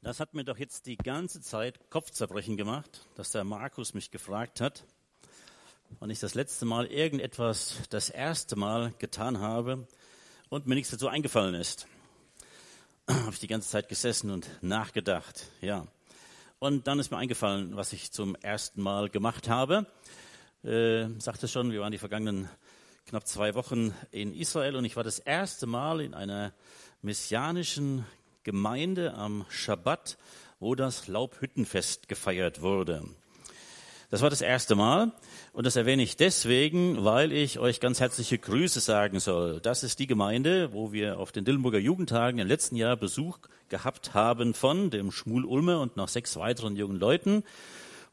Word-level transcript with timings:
Das 0.00 0.20
hat 0.20 0.32
mir 0.32 0.44
doch 0.44 0.58
jetzt 0.58 0.86
die 0.86 0.96
ganze 0.96 1.40
Zeit 1.40 1.90
Kopfzerbrechen 1.90 2.56
gemacht, 2.56 3.04
dass 3.16 3.32
der 3.32 3.42
Markus 3.42 3.94
mich 3.94 4.12
gefragt 4.12 4.60
hat, 4.60 4.84
wann 5.98 6.08
ich 6.08 6.20
das 6.20 6.34
letzte 6.34 6.66
Mal 6.66 6.86
irgendetwas 6.86 7.74
das 7.90 8.08
erste 8.08 8.54
Mal 8.54 8.92
getan 9.00 9.40
habe 9.40 9.88
und 10.50 10.68
mir 10.68 10.76
nichts 10.76 10.92
dazu 10.92 11.08
eingefallen 11.08 11.56
ist. 11.56 11.88
habe 13.08 13.32
ich 13.32 13.40
die 13.40 13.48
ganze 13.48 13.68
Zeit 13.68 13.88
gesessen 13.88 14.30
und 14.30 14.48
nachgedacht, 14.62 15.50
ja. 15.60 15.84
Und 16.60 16.86
dann 16.86 17.00
ist 17.00 17.10
mir 17.10 17.18
eingefallen, 17.18 17.74
was 17.74 17.92
ich 17.92 18.12
zum 18.12 18.36
ersten 18.36 18.80
Mal 18.80 19.08
gemacht 19.08 19.48
habe. 19.48 19.84
Äh, 20.62 21.08
sagte 21.18 21.48
schon, 21.48 21.72
wir 21.72 21.80
waren 21.80 21.92
die 21.92 21.98
vergangenen 21.98 22.48
knapp 23.06 23.26
zwei 23.26 23.56
Wochen 23.56 23.92
in 24.12 24.32
Israel 24.32 24.76
und 24.76 24.84
ich 24.84 24.94
war 24.94 25.04
das 25.04 25.18
erste 25.18 25.66
Mal 25.66 26.00
in 26.00 26.14
einer 26.14 26.52
messianischen 27.02 28.06
Gemeinde 28.48 29.12
am 29.12 29.44
Schabbat, 29.50 30.16
wo 30.58 30.74
das 30.74 31.06
Laubhüttenfest 31.06 32.08
gefeiert 32.08 32.62
wurde. 32.62 33.04
Das 34.08 34.22
war 34.22 34.30
das 34.30 34.40
erste 34.40 34.74
Mal 34.74 35.12
und 35.52 35.66
das 35.66 35.76
erwähne 35.76 36.02
ich 36.02 36.16
deswegen, 36.16 37.04
weil 37.04 37.30
ich 37.30 37.58
euch 37.58 37.78
ganz 37.78 38.00
herzliche 38.00 38.38
Grüße 38.38 38.80
sagen 38.80 39.20
soll. 39.20 39.60
Das 39.60 39.82
ist 39.82 39.98
die 39.98 40.06
Gemeinde, 40.06 40.72
wo 40.72 40.92
wir 40.92 41.18
auf 41.18 41.30
den 41.30 41.44
Dillenburger 41.44 41.78
Jugendtagen 41.78 42.38
im 42.38 42.48
letzten 42.48 42.76
Jahr 42.76 42.96
Besuch 42.96 43.38
gehabt 43.68 44.14
haben 44.14 44.54
von 44.54 44.88
dem 44.88 45.12
Schmul 45.12 45.44
Ulmer 45.44 45.82
und 45.82 45.98
noch 45.98 46.08
sechs 46.08 46.34
weiteren 46.38 46.74
jungen 46.74 46.98
Leuten. 46.98 47.44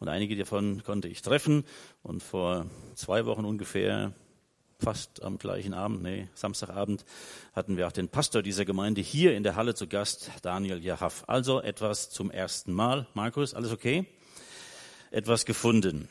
Und 0.02 0.10
einige 0.10 0.36
davon 0.36 0.84
konnte 0.84 1.08
ich 1.08 1.22
treffen. 1.22 1.64
Und 2.04 2.22
vor 2.22 2.66
zwei 2.96 3.26
Wochen 3.26 3.46
ungefähr 3.46 4.12
fast 4.80 5.24
am 5.24 5.38
gleichen 5.38 5.74
Abend, 5.74 6.04
nee, 6.04 6.28
Samstagabend, 6.36 7.06
hatten 7.54 7.78
wir 7.78 7.88
auch 7.88 7.92
den 7.92 8.10
Pastor 8.10 8.42
dieser 8.42 8.66
Gemeinde 8.66 9.02
hier 9.02 9.36
in 9.36 9.44
der 9.44 9.56
Halle 9.56 9.76
zu 9.76 9.88
Gast, 9.88 10.32
Daniel 10.42 10.84
Jahaff. 10.84 11.24
Also 11.28 11.62
etwas 11.62 12.10
zum 12.10 12.32
ersten 12.32 12.74
Mal. 12.74 13.08
Markus, 13.14 13.54
alles 13.54 13.72
okay? 13.72 14.06
Etwas 15.12 15.46
gefunden. 15.46 16.10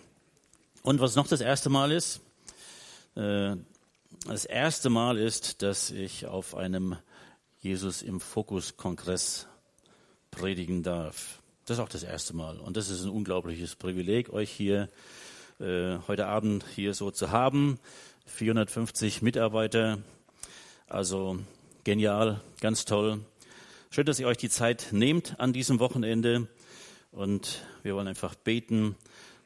Und 0.82 1.00
was 1.00 1.16
noch 1.16 1.26
das 1.26 1.40
erste 1.40 1.70
Mal 1.70 1.92
ist, 1.92 2.20
äh, 3.16 3.56
das 4.26 4.44
erste 4.44 4.90
Mal 4.90 5.18
ist, 5.18 5.62
dass 5.62 5.90
ich 5.90 6.26
auf 6.26 6.54
einem 6.54 6.96
Jesus 7.60 8.02
im 8.02 8.20
Fokus 8.20 8.76
Kongress 8.76 9.46
predigen 10.30 10.82
darf. 10.82 11.40
Das 11.66 11.78
ist 11.78 11.82
auch 11.82 11.88
das 11.88 12.02
erste 12.02 12.34
Mal. 12.34 12.58
Und 12.58 12.76
das 12.76 12.90
ist 12.90 13.04
ein 13.04 13.10
unglaubliches 13.10 13.76
Privileg, 13.76 14.30
euch 14.30 14.50
hier 14.50 14.88
äh, 15.60 15.98
heute 16.08 16.26
Abend 16.26 16.64
hier 16.74 16.94
so 16.94 17.10
zu 17.10 17.30
haben. 17.30 17.78
450 18.26 19.22
Mitarbeiter. 19.22 19.98
Also 20.86 21.38
genial, 21.84 22.40
ganz 22.60 22.84
toll. 22.84 23.20
Schön, 23.90 24.06
dass 24.06 24.18
ihr 24.18 24.26
euch 24.26 24.36
die 24.36 24.48
Zeit 24.48 24.88
nehmt 24.90 25.38
an 25.38 25.52
diesem 25.52 25.78
Wochenende. 25.80 26.48
Und 27.12 27.64
wir 27.82 27.94
wollen 27.94 28.08
einfach 28.08 28.34
beten, 28.34 28.96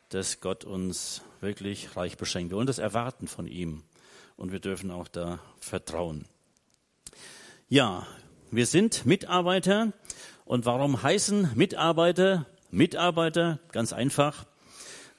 dass 0.09 0.41
Gott 0.41 0.65
uns 0.65 1.23
wirklich 1.41 1.97
reich 1.97 2.17
beschenkt. 2.17 2.51
Wir 2.51 2.57
wollen 2.57 2.67
das 2.67 2.79
erwarten 2.79 3.29
von 3.29 3.47
ihm. 3.47 3.83
Und 4.37 4.53
wir 4.53 4.61
dürfen 4.61 4.91
auch 4.91 5.09
da 5.09 5.41
vertrauen. 5.61 6.25
Ja, 7.69 8.07
wir 8.51 8.67
sind 8.67 9.05
Mitarbeiter. 9.05 9.93
Und 10.45 10.65
warum 10.65 11.03
heißen 11.03 11.51
Mitarbeiter 11.55 12.47
Mitarbeiter? 12.71 13.59
Ganz 13.73 13.93
einfach. 13.93 14.45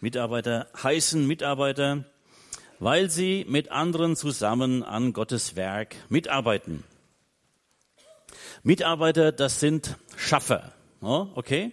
Mitarbeiter 0.01 0.67
heißen 0.81 1.25
Mitarbeiter, 1.25 2.05
weil 2.79 3.09
sie 3.09 3.45
mit 3.47 3.71
anderen 3.71 4.15
zusammen 4.15 4.83
an 4.83 5.13
Gottes 5.13 5.55
Werk 5.55 5.95
mitarbeiten. 6.09 6.83
Mitarbeiter, 8.63 9.31
das 9.31 9.59
sind 9.59 9.97
Schaffer. 10.15 10.73
Okay? 11.01 11.71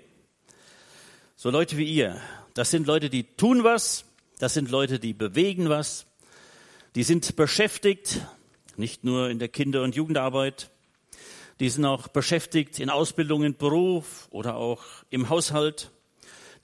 So 1.37 1.51
Leute 1.51 1.77
wie 1.77 1.85
ihr. 1.85 2.21
Das 2.55 2.71
sind 2.71 2.87
Leute, 2.87 3.11
die 3.11 3.25
tun 3.25 3.65
was. 3.65 4.05
Das 4.39 4.55
sind 4.55 4.71
Leute, 4.71 4.99
die 4.99 5.13
bewegen 5.13 5.69
was. 5.69 6.07
Die 6.95 7.03
sind 7.03 7.37
beschäftigt, 7.37 8.21
nicht 8.77 9.05
nur 9.05 9.31
in 9.31 9.39
der 9.39 9.49
Kinder- 9.49 9.83
und 9.83 9.95
Jugendarbeit. 9.95 10.71
Die 11.61 11.69
sind 11.69 11.85
auch 11.85 12.09
beschäftigt 12.09 12.81
in 12.81 12.91
Ausbildung, 12.91 13.43
in 13.43 13.57
Beruf 13.57 14.29
oder 14.31 14.57
auch 14.57 14.83
im 15.11 15.29
Haushalt. 15.29 15.91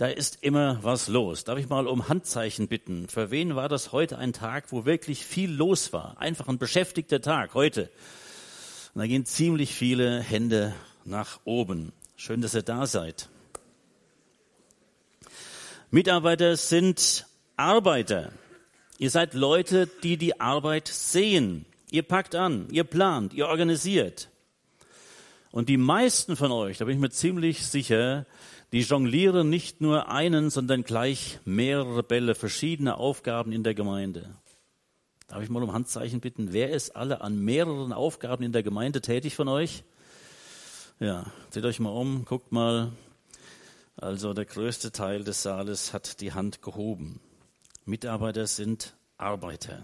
Da 0.03 0.09
ist 0.09 0.43
immer 0.43 0.81
was 0.83 1.07
los. 1.07 1.45
Darf 1.45 1.61
ich 1.61 1.69
mal 1.69 1.87
um 1.87 2.09
Handzeichen 2.09 2.67
bitten? 2.67 3.07
Für 3.07 3.31
wen 3.31 3.55
war 3.55 3.69
das 3.69 3.93
heute 3.93 4.19
ein 4.19 4.33
Tag, 4.33 4.73
wo 4.73 4.85
wirklich 4.85 5.25
viel 5.25 5.49
los 5.49 5.93
war? 5.93 6.21
Einfach 6.21 6.49
ein 6.49 6.59
beschäftigter 6.59 7.21
Tag 7.21 7.55
heute. 7.55 7.83
Und 8.95 8.99
da 8.99 9.07
gehen 9.07 9.25
ziemlich 9.27 9.73
viele 9.73 10.19
Hände 10.21 10.75
nach 11.05 11.39
oben. 11.45 11.93
Schön, 12.17 12.41
dass 12.41 12.57
ihr 12.57 12.62
da 12.62 12.87
seid. 12.87 13.29
Mitarbeiter 15.93 16.57
sind 16.57 17.29
Arbeiter. 17.57 18.33
Ihr 18.99 19.11
seid 19.11 19.35
Leute, 19.35 19.89
die 20.03 20.17
die 20.17 20.41
Arbeit 20.41 20.89
sehen. 20.89 21.65
Ihr 21.93 22.03
packt 22.03 22.35
an, 22.35 22.67
ihr 22.73 22.83
plant, 22.83 23.35
ihr 23.35 23.47
organisiert. 23.47 24.31
Und 25.53 25.69
die 25.69 25.77
meisten 25.77 26.35
von 26.35 26.51
euch, 26.51 26.79
da 26.79 26.87
bin 26.87 26.97
ich 26.97 27.01
mir 27.01 27.11
ziemlich 27.11 27.65
sicher, 27.65 28.27
die 28.72 28.81
jonglieren 28.81 29.50
nicht 29.50 29.81
nur 29.81 30.09
einen, 30.09 30.50
sondern 30.50 30.83
gleich 30.83 31.38
mehrere 31.44 32.03
Bälle, 32.03 32.34
verschiedene 32.34 32.97
Aufgaben 32.97 33.53
in 33.53 33.62
der 33.62 33.75
Gemeinde. 33.75 34.34
Darf 35.28 35.43
ich 35.43 35.50
mal 35.50 35.62
um 35.62 35.72
Handzeichen 35.72 36.21
bitten? 36.21 36.53
Wer 36.53 36.71
ist 36.71 36.97
alle 36.97 37.21
an 37.21 37.38
mehreren 37.38 37.93
Aufgaben 37.93 38.43
in 38.43 38.53
der 38.53 38.62
Gemeinde 38.62 39.00
tätig 39.00 39.34
von 39.34 39.49
euch? 39.49 39.84
Ja, 41.00 41.27
seht 41.50 41.65
euch 41.65 41.81
mal 41.81 41.91
um, 41.91 42.25
guckt 42.25 42.53
mal. 42.53 42.93
Also 43.97 44.34
der 44.34 44.47
größte 44.47 44.93
Teil 44.93 45.25
des 45.25 45.43
Saales 45.43 45.93
hat 45.93 46.21
die 46.21 46.32
Hand 46.32 46.62
gehoben. 46.62 47.21
Mitarbeiter 47.84 48.47
sind 48.47 48.94
Arbeiter. 49.16 49.82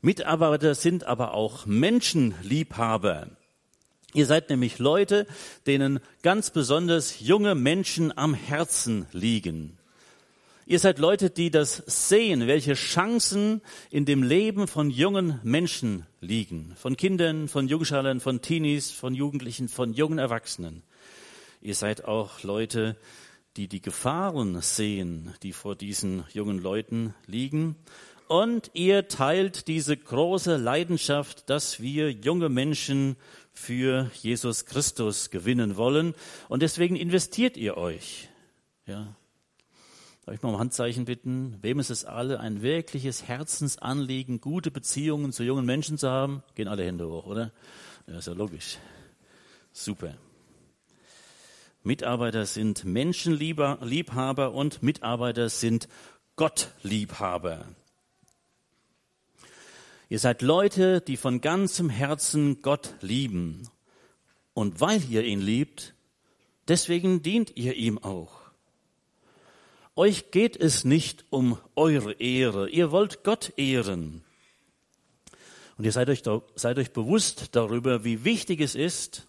Mitarbeiter 0.00 0.74
sind 0.74 1.04
aber 1.04 1.34
auch 1.34 1.66
Menschenliebhaber. 1.66 3.28
Ihr 4.14 4.26
seid 4.26 4.50
nämlich 4.50 4.78
Leute, 4.78 5.26
denen 5.66 6.00
ganz 6.22 6.50
besonders 6.50 7.20
junge 7.20 7.54
Menschen 7.54 8.16
am 8.16 8.34
Herzen 8.34 9.06
liegen. 9.12 9.76
Ihr 10.68 10.80
seid 10.80 10.98
Leute, 10.98 11.30
die 11.30 11.50
das 11.50 11.82
sehen, 11.86 12.48
welche 12.48 12.74
Chancen 12.74 13.62
in 13.88 14.04
dem 14.04 14.24
Leben 14.24 14.66
von 14.66 14.90
jungen 14.90 15.38
Menschen 15.44 16.06
liegen. 16.20 16.74
Von 16.76 16.96
Kindern, 16.96 17.46
von 17.46 17.68
Jungschalern, 17.68 18.18
von 18.18 18.42
Teenies, 18.42 18.90
von 18.90 19.14
Jugendlichen, 19.14 19.68
von 19.68 19.92
jungen 19.92 20.18
Erwachsenen. 20.18 20.82
Ihr 21.60 21.76
seid 21.76 22.04
auch 22.04 22.42
Leute, 22.42 22.96
die 23.56 23.68
die 23.68 23.80
Gefahren 23.80 24.60
sehen, 24.60 25.32
die 25.42 25.52
vor 25.52 25.76
diesen 25.76 26.24
jungen 26.32 26.58
Leuten 26.58 27.14
liegen. 27.26 27.76
Und 28.28 28.72
ihr 28.74 29.06
teilt 29.06 29.68
diese 29.68 29.96
große 29.96 30.56
Leidenschaft, 30.56 31.48
dass 31.48 31.80
wir 31.80 32.10
junge 32.10 32.48
Menschen 32.48 33.16
für 33.58 34.10
Jesus 34.14 34.66
Christus 34.66 35.30
gewinnen 35.30 35.76
wollen. 35.76 36.14
Und 36.48 36.62
deswegen 36.62 36.96
investiert 36.96 37.56
ihr 37.56 37.76
euch. 37.76 38.28
Ja. 38.86 39.16
Darf 40.24 40.34
ich 40.34 40.42
mal 40.42 40.50
um 40.50 40.58
Handzeichen 40.58 41.04
bitten? 41.04 41.56
Wem 41.62 41.78
ist 41.78 41.90
es 41.90 42.04
alle 42.04 42.40
ein 42.40 42.60
wirkliches 42.60 43.28
Herzensanliegen, 43.28 44.40
gute 44.40 44.70
Beziehungen 44.70 45.32
zu 45.32 45.44
jungen 45.44 45.64
Menschen 45.64 45.98
zu 45.98 46.10
haben? 46.10 46.42
Gehen 46.54 46.68
alle 46.68 46.84
Hände 46.84 47.08
hoch, 47.08 47.26
oder? 47.26 47.52
Ja, 48.06 48.18
ist 48.18 48.26
ja 48.26 48.32
logisch. 48.32 48.78
Super. 49.72 50.16
Mitarbeiter 51.82 52.44
sind 52.46 52.84
Menschenliebhaber 52.84 54.52
und 54.52 54.82
Mitarbeiter 54.82 55.48
sind 55.48 55.88
Gottliebhaber. 56.34 57.66
Ihr 60.08 60.18
seid 60.20 60.42
Leute, 60.42 61.00
die 61.00 61.16
von 61.16 61.40
ganzem 61.40 61.90
Herzen 61.90 62.62
Gott 62.62 62.94
lieben. 63.00 63.68
Und 64.54 64.80
weil 64.80 65.02
ihr 65.10 65.24
ihn 65.24 65.40
liebt, 65.40 65.94
deswegen 66.68 67.22
dient 67.22 67.56
ihr 67.56 67.74
ihm 67.74 67.98
auch. 67.98 68.40
Euch 69.96 70.30
geht 70.30 70.56
es 70.56 70.84
nicht 70.84 71.24
um 71.30 71.58
eure 71.74 72.12
Ehre. 72.12 72.68
Ihr 72.68 72.92
wollt 72.92 73.24
Gott 73.24 73.52
ehren. 73.56 74.22
Und 75.76 75.84
ihr 75.84 75.92
seid 75.92 76.08
euch, 76.08 76.22
seid 76.54 76.78
euch 76.78 76.92
bewusst 76.92 77.56
darüber, 77.56 78.04
wie 78.04 78.24
wichtig 78.24 78.60
es 78.60 78.74
ist, 78.74 79.26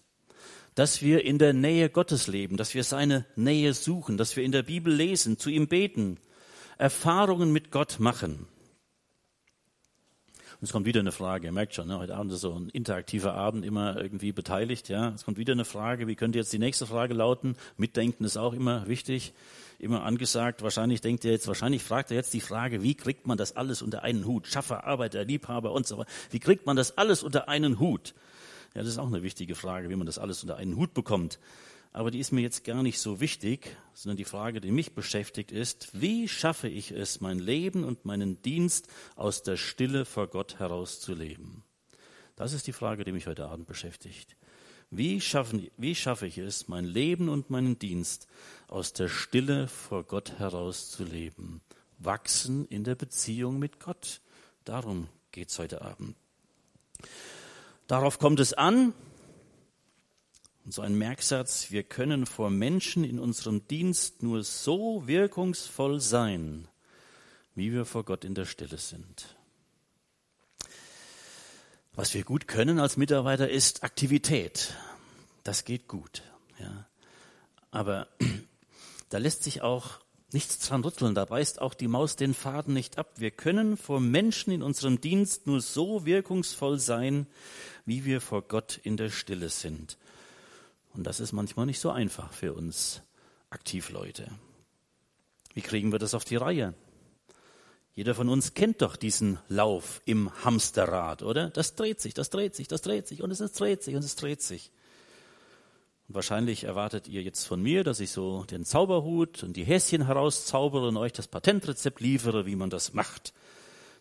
dass 0.74 1.02
wir 1.02 1.24
in 1.24 1.38
der 1.38 1.54
Nähe 1.54 1.90
Gottes 1.90 2.28
leben, 2.28 2.56
dass 2.56 2.74
wir 2.74 2.84
seine 2.84 3.26
Nähe 3.34 3.74
suchen, 3.74 4.16
dass 4.16 4.36
wir 4.36 4.44
in 4.44 4.52
der 4.52 4.62
Bibel 4.62 4.94
lesen, 4.94 5.38
zu 5.38 5.50
ihm 5.50 5.66
beten, 5.66 6.18
Erfahrungen 6.78 7.52
mit 7.52 7.72
Gott 7.72 7.98
machen. 7.98 8.46
Und 10.60 10.64
es 10.64 10.72
kommt 10.72 10.86
wieder 10.86 10.98
eine 10.98 11.12
Frage, 11.12 11.46
ihr 11.46 11.52
merkt 11.52 11.74
schon, 11.74 11.86
ne, 11.86 12.00
heute 12.00 12.16
Abend 12.16 12.32
ist 12.32 12.40
so 12.40 12.52
ein 12.52 12.68
interaktiver 12.70 13.32
Abend, 13.32 13.64
immer 13.64 13.96
irgendwie 13.96 14.32
beteiligt. 14.32 14.88
Ja, 14.88 15.12
Es 15.14 15.24
kommt 15.24 15.38
wieder 15.38 15.52
eine 15.52 15.64
Frage, 15.64 16.08
wie 16.08 16.16
könnte 16.16 16.36
jetzt 16.36 16.52
die 16.52 16.58
nächste 16.58 16.84
Frage 16.84 17.14
lauten? 17.14 17.54
Mitdenken 17.76 18.24
ist 18.24 18.36
auch 18.36 18.52
immer 18.54 18.88
wichtig, 18.88 19.34
immer 19.78 20.02
angesagt. 20.02 20.62
Wahrscheinlich 20.62 21.00
denkt 21.00 21.24
ihr 21.24 21.30
jetzt, 21.30 21.46
wahrscheinlich 21.46 21.84
fragt 21.84 22.10
er 22.10 22.16
jetzt 22.16 22.34
die 22.34 22.40
Frage, 22.40 22.82
wie 22.82 22.96
kriegt 22.96 23.28
man 23.28 23.38
das 23.38 23.56
alles 23.56 23.82
unter 23.82 24.02
einen 24.02 24.26
Hut? 24.26 24.48
Schaffer, 24.48 24.84
Arbeiter, 24.84 25.24
Liebhaber 25.24 25.70
und 25.70 25.86
so 25.86 25.98
weiter. 25.98 26.10
Wie 26.30 26.40
kriegt 26.40 26.66
man 26.66 26.76
das 26.76 26.98
alles 26.98 27.22
unter 27.22 27.48
einen 27.48 27.78
Hut? 27.78 28.14
Ja, 28.74 28.80
das 28.82 28.90
ist 28.90 28.98
auch 28.98 29.06
eine 29.06 29.22
wichtige 29.22 29.54
Frage, 29.54 29.88
wie 29.90 29.96
man 29.96 30.06
das 30.06 30.18
alles 30.18 30.42
unter 30.42 30.56
einen 30.56 30.74
Hut 30.74 30.92
bekommt. 30.92 31.38
Aber 31.92 32.10
die 32.10 32.18
ist 32.18 32.32
mir 32.32 32.40
jetzt 32.40 32.64
gar 32.64 32.82
nicht 32.82 32.98
so 32.98 33.20
wichtig, 33.20 33.76
sondern 33.94 34.16
die 34.16 34.24
Frage, 34.24 34.60
die 34.60 34.70
mich 34.70 34.94
beschäftigt, 34.94 35.52
ist, 35.52 36.00
wie 36.00 36.28
schaffe 36.28 36.68
ich 36.68 36.90
es, 36.90 37.20
mein 37.20 37.38
Leben 37.38 37.84
und 37.84 38.04
meinen 38.04 38.42
Dienst 38.42 38.88
aus 39.16 39.42
der 39.42 39.56
Stille 39.56 40.04
vor 40.04 40.28
Gott 40.28 40.58
herauszuleben? 40.58 41.64
Das 42.36 42.52
ist 42.52 42.66
die 42.66 42.72
Frage, 42.72 43.04
die 43.04 43.12
mich 43.12 43.26
heute 43.26 43.48
Abend 43.48 43.66
beschäftigt. 43.66 44.36
Wie, 44.90 45.20
schaffen, 45.20 45.68
wie 45.76 45.94
schaffe 45.94 46.26
ich 46.26 46.38
es, 46.38 46.68
mein 46.68 46.84
Leben 46.84 47.28
und 47.28 47.50
meinen 47.50 47.78
Dienst 47.78 48.26
aus 48.68 48.92
der 48.92 49.08
Stille 49.08 49.68
vor 49.68 50.04
Gott 50.04 50.38
herauszuleben? 50.38 51.60
Wachsen 51.98 52.64
in 52.66 52.84
der 52.84 52.94
Beziehung 52.94 53.58
mit 53.58 53.80
Gott. 53.80 54.20
Darum 54.64 55.08
geht 55.32 55.48
es 55.48 55.58
heute 55.58 55.82
Abend. 55.82 56.16
Darauf 57.86 58.18
kommt 58.18 58.40
es 58.40 58.52
an, 58.52 58.94
und 60.68 60.72
so 60.72 60.82
ein 60.82 60.98
Merksatz, 60.98 61.70
wir 61.70 61.82
können 61.82 62.26
vor 62.26 62.50
Menschen 62.50 63.02
in 63.02 63.18
unserem 63.18 63.66
Dienst 63.68 64.22
nur 64.22 64.44
so 64.44 65.06
wirkungsvoll 65.06 65.98
sein, 65.98 66.68
wie 67.54 67.72
wir 67.72 67.86
vor 67.86 68.04
Gott 68.04 68.22
in 68.22 68.34
der 68.34 68.44
Stille 68.44 68.76
sind. 68.76 69.34
Was 71.94 72.12
wir 72.12 72.22
gut 72.22 72.48
können 72.48 72.80
als 72.80 72.98
Mitarbeiter 72.98 73.48
ist 73.48 73.82
Aktivität. 73.82 74.74
Das 75.42 75.64
geht 75.64 75.88
gut. 75.88 76.20
Ja. 76.58 76.86
Aber 77.70 78.06
da 79.08 79.16
lässt 79.16 79.44
sich 79.44 79.62
auch 79.62 80.00
nichts 80.32 80.58
dran 80.58 80.84
rütteln. 80.84 81.14
Da 81.14 81.24
beißt 81.24 81.62
auch 81.62 81.72
die 81.72 81.88
Maus 81.88 82.16
den 82.16 82.34
Faden 82.34 82.74
nicht 82.74 82.98
ab. 82.98 83.12
Wir 83.16 83.30
können 83.30 83.78
vor 83.78 84.00
Menschen 84.00 84.52
in 84.52 84.62
unserem 84.62 85.00
Dienst 85.00 85.46
nur 85.46 85.62
so 85.62 86.04
wirkungsvoll 86.04 86.78
sein, 86.78 87.26
wie 87.86 88.04
wir 88.04 88.20
vor 88.20 88.42
Gott 88.42 88.78
in 88.82 88.98
der 88.98 89.08
Stille 89.08 89.48
sind. 89.48 89.96
Und 90.98 91.04
das 91.04 91.20
ist 91.20 91.30
manchmal 91.30 91.64
nicht 91.64 91.78
so 91.78 91.90
einfach 91.90 92.32
für 92.32 92.54
uns 92.54 93.02
Aktivleute. 93.50 94.32
Wie 95.54 95.60
kriegen 95.60 95.92
wir 95.92 96.00
das 96.00 96.12
auf 96.12 96.24
die 96.24 96.34
Reihe? 96.34 96.74
Jeder 97.94 98.16
von 98.16 98.28
uns 98.28 98.54
kennt 98.54 98.82
doch 98.82 98.96
diesen 98.96 99.38
Lauf 99.46 100.02
im 100.06 100.28
Hamsterrad, 100.44 101.22
oder? 101.22 101.50
Das 101.50 101.76
dreht 101.76 102.00
sich, 102.00 102.14
das 102.14 102.30
dreht 102.30 102.56
sich, 102.56 102.66
das 102.66 102.82
dreht 102.82 103.06
sich 103.06 103.22
und 103.22 103.30
es 103.30 103.38
dreht 103.52 103.84
sich 103.84 103.94
und 103.94 104.02
es 104.02 104.16
dreht 104.16 104.42
sich. 104.42 104.72
Und 106.08 106.16
wahrscheinlich 106.16 106.64
erwartet 106.64 107.06
ihr 107.06 107.22
jetzt 107.22 107.46
von 107.46 107.62
mir, 107.62 107.84
dass 107.84 108.00
ich 108.00 108.10
so 108.10 108.42
den 108.42 108.64
Zauberhut 108.64 109.44
und 109.44 109.56
die 109.56 109.64
Häschen 109.64 110.04
herauszaubere 110.04 110.88
und 110.88 110.96
euch 110.96 111.12
das 111.12 111.28
Patentrezept 111.28 112.00
liefere, 112.00 112.44
wie 112.44 112.56
man 112.56 112.70
das 112.70 112.92
macht. 112.92 113.32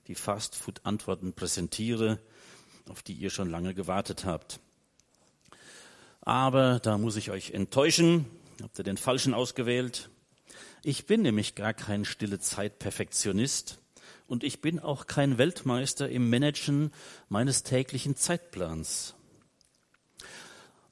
Die 0.07 0.15
Fastfood-Antworten 0.15 1.33
präsentiere, 1.33 2.17
auf 2.89 3.03
die 3.03 3.13
ihr 3.13 3.29
schon 3.29 3.51
lange 3.51 3.75
gewartet 3.75 4.25
habt. 4.25 4.59
Aber 6.27 6.81
da 6.81 6.97
muss 6.97 7.15
ich 7.15 7.31
euch 7.31 7.51
enttäuschen. 7.51 8.25
Habt 8.61 8.77
ihr 8.77 8.83
den 8.83 8.97
falschen 8.97 9.33
ausgewählt? 9.33 10.09
Ich 10.83 11.05
bin 11.05 11.21
nämlich 11.21 11.55
gar 11.55 11.73
kein 11.73 12.03
stille 12.03 12.37
Zeit-Perfektionist 12.37 13.79
und 14.27 14.43
ich 14.43 14.59
bin 14.59 14.81
auch 14.81 15.07
kein 15.07 15.37
Weltmeister 15.37 16.09
im 16.09 16.29
Managen 16.29 16.91
meines 17.29 17.63
täglichen 17.63 18.17
Zeitplans. 18.17 19.15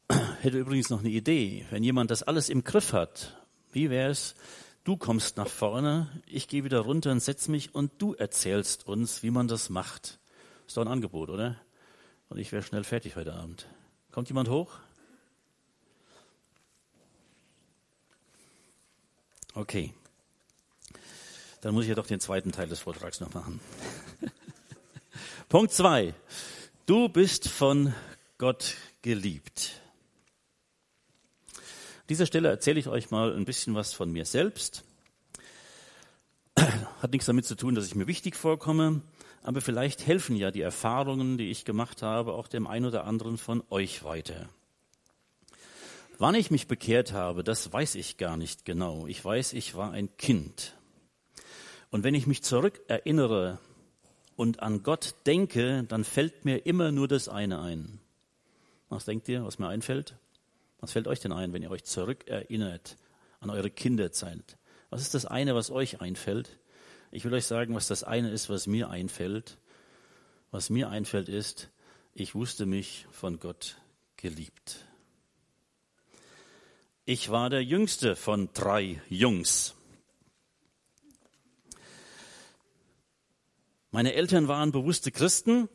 Hätte 0.40 0.58
übrigens 0.58 0.90
noch 0.90 1.02
eine 1.02 1.10
Idee. 1.10 1.66
Wenn 1.70 1.84
jemand 1.84 2.12
das 2.12 2.24
alles 2.24 2.48
im 2.48 2.64
Griff 2.64 2.94
hat, 2.94 3.38
wie 3.74 3.90
wäre 3.90 4.12
es? 4.12 4.36
Du 4.86 4.96
kommst 4.96 5.36
nach 5.36 5.50
vorne, 5.50 6.10
ich 6.28 6.48
gehe 6.48 6.64
wieder 6.64 6.80
runter 6.80 7.12
und 7.12 7.20
setz 7.20 7.50
mich 7.50 7.76
und 7.76 7.92
du 7.98 8.14
erzählst 8.14 8.88
uns, 8.88 9.22
wie 9.22 9.32
man 9.32 9.50
das 9.50 9.70
macht. 9.70 10.18
Ist 10.66 10.78
doch 10.78 10.84
ein 10.84 10.88
Angebot, 10.88 11.30
oder? 11.30 11.60
Und 12.30 12.38
ich 12.38 12.54
wäre 12.54 12.64
schnell 12.64 12.86
fertig 12.86 13.18
heute 13.18 13.34
Abend. 13.34 13.68
Kommt 14.14 14.30
jemand 14.30 14.48
hoch? 14.48 14.80
Okay. 19.56 19.94
Dann 21.62 21.74
muss 21.74 21.86
ich 21.86 21.90
ja 21.90 21.96
doch 21.96 22.08
den 22.08 22.20
zweiten 22.20 22.52
Teil 22.52 22.68
des 22.68 22.82
Vortrags 22.82 23.22
noch 23.22 23.34
machen. 23.34 23.62
Punkt 25.50 25.72
zwei. 25.72 26.14
Du 26.86 27.08
bist 27.08 27.48
von 27.48 27.94
Gott 28.38 28.76
geliebt. 29.02 29.82
An 31.56 32.08
dieser 32.10 32.26
Stelle 32.26 32.50
erzähle 32.50 32.82
ich 32.82 32.90
euch 32.90 33.12
mal 33.12 33.34
ein 33.34 33.46
bisschen 33.46 33.76
was 33.76 33.94
von 33.94 34.12
mir 34.12 34.26
selbst. 34.26 34.84
Hat 36.60 37.14
nichts 37.14 37.26
damit 37.26 37.46
zu 37.46 37.56
tun, 37.56 37.76
dass 37.76 37.86
ich 37.86 37.96
mir 37.96 38.08
wichtig 38.08 38.36
vorkomme, 38.36 39.02
aber 39.42 39.62
vielleicht 39.62 40.06
helfen 40.06 40.36
ja 40.36 40.52
die 40.52 40.62
Erfahrungen, 40.62 41.38
die 41.38 41.50
ich 41.50 41.64
gemacht 41.64 42.02
habe, 42.02 42.34
auch 42.34 42.50
dem 42.50 42.68
einen 42.68 42.88
oder 42.88 43.06
anderen 43.06 43.38
von 43.38 43.64
euch 43.70 44.04
weiter. 44.04 44.50
Wann 46.18 46.36
ich 46.36 46.50
mich 46.50 46.68
bekehrt 46.68 47.12
habe, 47.12 47.44
das 47.44 47.74
weiß 47.74 47.96
ich 47.96 48.16
gar 48.16 48.38
nicht 48.38 48.64
genau. 48.64 49.06
Ich 49.06 49.24
weiß, 49.24 49.52
ich 49.52 49.76
war 49.76 49.92
ein 49.92 50.16
Kind. 50.16 50.74
Und 51.92 52.06
wenn 52.06 52.16
ich 52.16 52.26
mich 52.26 52.42
zurückerinnere 52.42 53.60
und 54.38 54.62
an 54.62 54.82
Gott 54.82 55.16
denke, 55.26 55.84
dann 55.84 56.06
fällt 56.06 56.46
mir 56.46 56.66
immer 56.66 56.94
nur 56.94 57.10
das 57.10 57.28
eine 57.28 57.60
ein. 57.60 58.00
Was 58.88 59.04
denkt 59.04 59.28
ihr, 59.28 59.44
was 59.44 59.60
mir 59.60 59.68
einfällt? 59.68 60.16
Was 60.80 60.94
fällt 60.94 61.08
euch 61.08 61.20
denn 61.20 61.34
ein, 61.34 61.52
wenn 61.52 61.64
ihr 61.64 61.72
euch 61.72 61.84
zurückerinnert 61.84 62.96
an 63.42 63.50
eure 63.50 63.70
Kinderzeit? 63.70 64.58
Was 64.90 65.02
ist 65.02 65.16
das 65.16 65.26
eine, 65.26 65.54
was 65.54 65.70
euch 65.70 66.00
einfällt? 66.00 66.60
Ich 67.12 67.26
will 67.26 67.34
euch 67.34 67.46
sagen, 67.46 67.76
was 67.76 67.88
das 67.88 68.06
eine 68.06 68.30
ist, 68.32 68.50
was 68.50 68.68
mir 68.68 68.90
einfällt. 68.90 69.58
Was 70.50 70.70
mir 70.70 70.88
einfällt 70.90 71.28
ist, 71.28 71.70
ich 72.14 72.36
wusste 72.36 72.66
mich 72.66 73.06
von 73.12 73.38
Gott 73.40 73.76
geliebt. 74.16 74.86
Ich 77.08 77.30
war 77.30 77.52
der 77.52 77.64
jüngste 77.64 78.16
von 78.16 78.50
drei 78.54 79.00
Jungs. 79.10 79.76
Meine 83.92 84.16
Eltern 84.16 84.48
waren 84.48 84.72
bewusste 84.72 85.12
Christen 85.12 85.70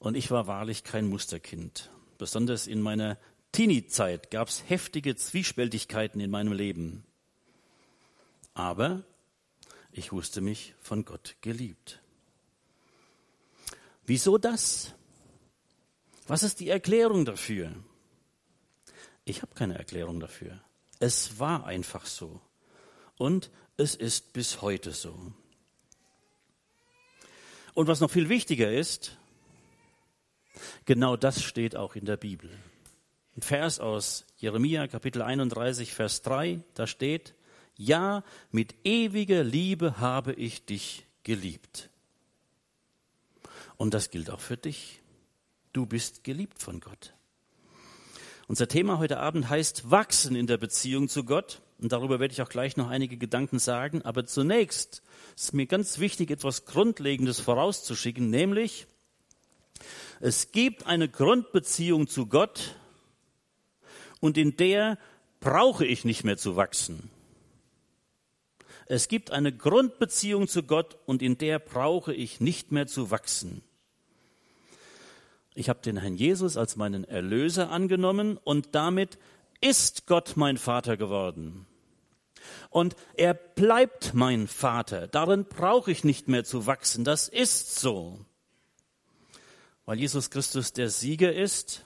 und 0.00 0.16
ich 0.16 0.32
war 0.32 0.48
wahrlich 0.48 0.82
kein 0.82 1.06
Musterkind. 1.06 1.92
Besonders 2.18 2.66
in 2.66 2.82
meiner 2.82 3.16
Teenie-Zeit 3.52 4.32
gab 4.32 4.48
es 4.48 4.68
heftige 4.68 5.14
Zwiespältigkeiten 5.14 6.20
in 6.20 6.32
meinem 6.32 6.52
Leben. 6.52 7.04
Aber 8.54 9.04
ich 9.92 10.10
wusste 10.10 10.40
mich 10.40 10.74
von 10.80 11.04
Gott 11.04 11.36
geliebt. 11.42 12.02
Wieso 14.04 14.36
das? 14.36 14.96
Was 16.26 16.42
ist 16.42 16.58
die 16.58 16.70
Erklärung 16.70 17.24
dafür? 17.24 17.72
Ich 19.24 19.42
habe 19.42 19.54
keine 19.54 19.78
Erklärung 19.78 20.20
dafür. 20.20 20.60
Es 20.98 21.38
war 21.38 21.66
einfach 21.66 22.06
so. 22.06 22.40
Und 23.16 23.50
es 23.76 23.94
ist 23.94 24.32
bis 24.32 24.62
heute 24.62 24.92
so. 24.92 25.32
Und 27.74 27.86
was 27.86 28.00
noch 28.00 28.10
viel 28.10 28.28
wichtiger 28.28 28.70
ist, 28.72 29.16
genau 30.84 31.16
das 31.16 31.42
steht 31.42 31.76
auch 31.76 31.94
in 31.94 32.04
der 32.04 32.16
Bibel. 32.16 32.50
Ein 33.36 33.42
Vers 33.42 33.80
aus 33.80 34.26
Jeremia 34.36 34.86
Kapitel 34.88 35.22
31, 35.22 35.94
Vers 35.94 36.22
3, 36.22 36.62
da 36.74 36.86
steht, 36.86 37.34
ja, 37.76 38.24
mit 38.50 38.74
ewiger 38.84 39.42
Liebe 39.42 39.98
habe 39.98 40.34
ich 40.34 40.66
dich 40.66 41.06
geliebt. 41.22 41.88
Und 43.78 43.94
das 43.94 44.10
gilt 44.10 44.28
auch 44.28 44.40
für 44.40 44.58
dich. 44.58 45.00
Du 45.72 45.86
bist 45.86 46.24
geliebt 46.24 46.60
von 46.60 46.80
Gott. 46.80 47.14
Unser 48.52 48.68
Thema 48.68 48.98
heute 48.98 49.18
Abend 49.18 49.48
heißt 49.48 49.90
Wachsen 49.90 50.36
in 50.36 50.46
der 50.46 50.58
Beziehung 50.58 51.08
zu 51.08 51.24
Gott. 51.24 51.62
Und 51.78 51.90
darüber 51.90 52.20
werde 52.20 52.32
ich 52.32 52.42
auch 52.42 52.50
gleich 52.50 52.76
noch 52.76 52.90
einige 52.90 53.16
Gedanken 53.16 53.58
sagen. 53.58 54.02
Aber 54.02 54.26
zunächst 54.26 55.02
ist 55.34 55.54
mir 55.54 55.64
ganz 55.64 56.00
wichtig, 56.00 56.30
etwas 56.30 56.66
Grundlegendes 56.66 57.40
vorauszuschicken, 57.40 58.28
nämlich 58.28 58.86
es 60.20 60.52
gibt 60.52 60.86
eine 60.86 61.08
Grundbeziehung 61.08 62.08
zu 62.08 62.26
Gott 62.26 62.76
und 64.20 64.36
in 64.36 64.54
der 64.58 64.98
brauche 65.40 65.86
ich 65.86 66.04
nicht 66.04 66.22
mehr 66.22 66.36
zu 66.36 66.54
wachsen. 66.54 67.08
Es 68.84 69.08
gibt 69.08 69.30
eine 69.30 69.56
Grundbeziehung 69.56 70.46
zu 70.46 70.62
Gott 70.62 70.98
und 71.06 71.22
in 71.22 71.38
der 71.38 71.58
brauche 71.58 72.12
ich 72.12 72.38
nicht 72.38 72.70
mehr 72.70 72.86
zu 72.86 73.10
wachsen. 73.10 73.62
Ich 75.54 75.68
habe 75.68 75.80
den 75.82 75.98
Herrn 75.98 76.16
Jesus 76.16 76.56
als 76.56 76.76
meinen 76.76 77.04
Erlöser 77.04 77.70
angenommen 77.70 78.38
und 78.42 78.74
damit 78.74 79.18
ist 79.60 80.06
Gott 80.06 80.32
mein 80.36 80.56
Vater 80.56 80.96
geworden. 80.96 81.66
Und 82.70 82.96
er 83.14 83.34
bleibt 83.34 84.14
mein 84.14 84.48
Vater. 84.48 85.06
Darin 85.06 85.44
brauche 85.44 85.90
ich 85.90 86.04
nicht 86.04 86.28
mehr 86.28 86.44
zu 86.44 86.66
wachsen. 86.66 87.04
Das 87.04 87.28
ist 87.28 87.78
so. 87.78 88.18
Weil 89.84 89.98
Jesus 89.98 90.30
Christus 90.30 90.72
der 90.72 90.88
Sieger 90.88 91.32
ist. 91.32 91.84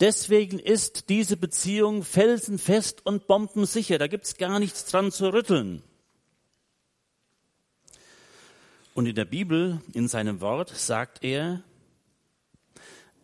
Deswegen 0.00 0.58
ist 0.58 1.08
diese 1.08 1.36
Beziehung 1.36 2.02
felsenfest 2.02 3.04
und 3.04 3.26
bombensicher. 3.26 3.98
Da 3.98 4.06
gibt's 4.06 4.36
gar 4.36 4.58
nichts 4.58 4.84
dran 4.86 5.12
zu 5.12 5.32
rütteln. 5.32 5.82
Und 8.94 9.06
in 9.06 9.14
der 9.14 9.24
Bibel, 9.24 9.80
in 9.92 10.08
seinem 10.08 10.40
Wort, 10.40 10.70
sagt 10.70 11.24
er, 11.24 11.62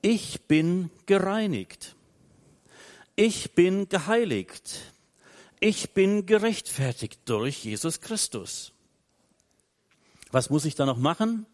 ich 0.08 0.40
bin 0.46 0.90
gereinigt. 1.04 1.94
ich 3.14 3.52
bin 3.52 3.90
geheiligt. 3.90 4.94
Ich 5.60 5.92
bin 5.92 6.24
gerechtfertigt 6.24 7.20
durch 7.26 7.62
Jesus 7.64 8.00
Christus. 8.00 8.72
Was 10.30 10.48
muss 10.48 10.64
ich 10.64 10.76
da 10.76 10.86
noch 10.86 10.96
machen? 10.96 11.44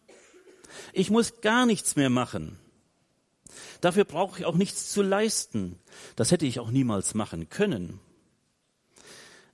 Ich 0.92 1.10
muss 1.10 1.40
gar 1.40 1.66
nichts 1.66 1.96
mehr 1.96 2.10
machen. 2.10 2.56
Dafür 3.80 4.04
brauche 4.04 4.38
ich 4.38 4.44
auch 4.44 4.54
nichts 4.54 4.92
zu 4.92 5.02
leisten. 5.02 5.80
Das 6.14 6.30
hätte 6.30 6.46
ich 6.46 6.60
auch 6.60 6.70
niemals 6.70 7.14
machen 7.14 7.48
können. 7.48 7.98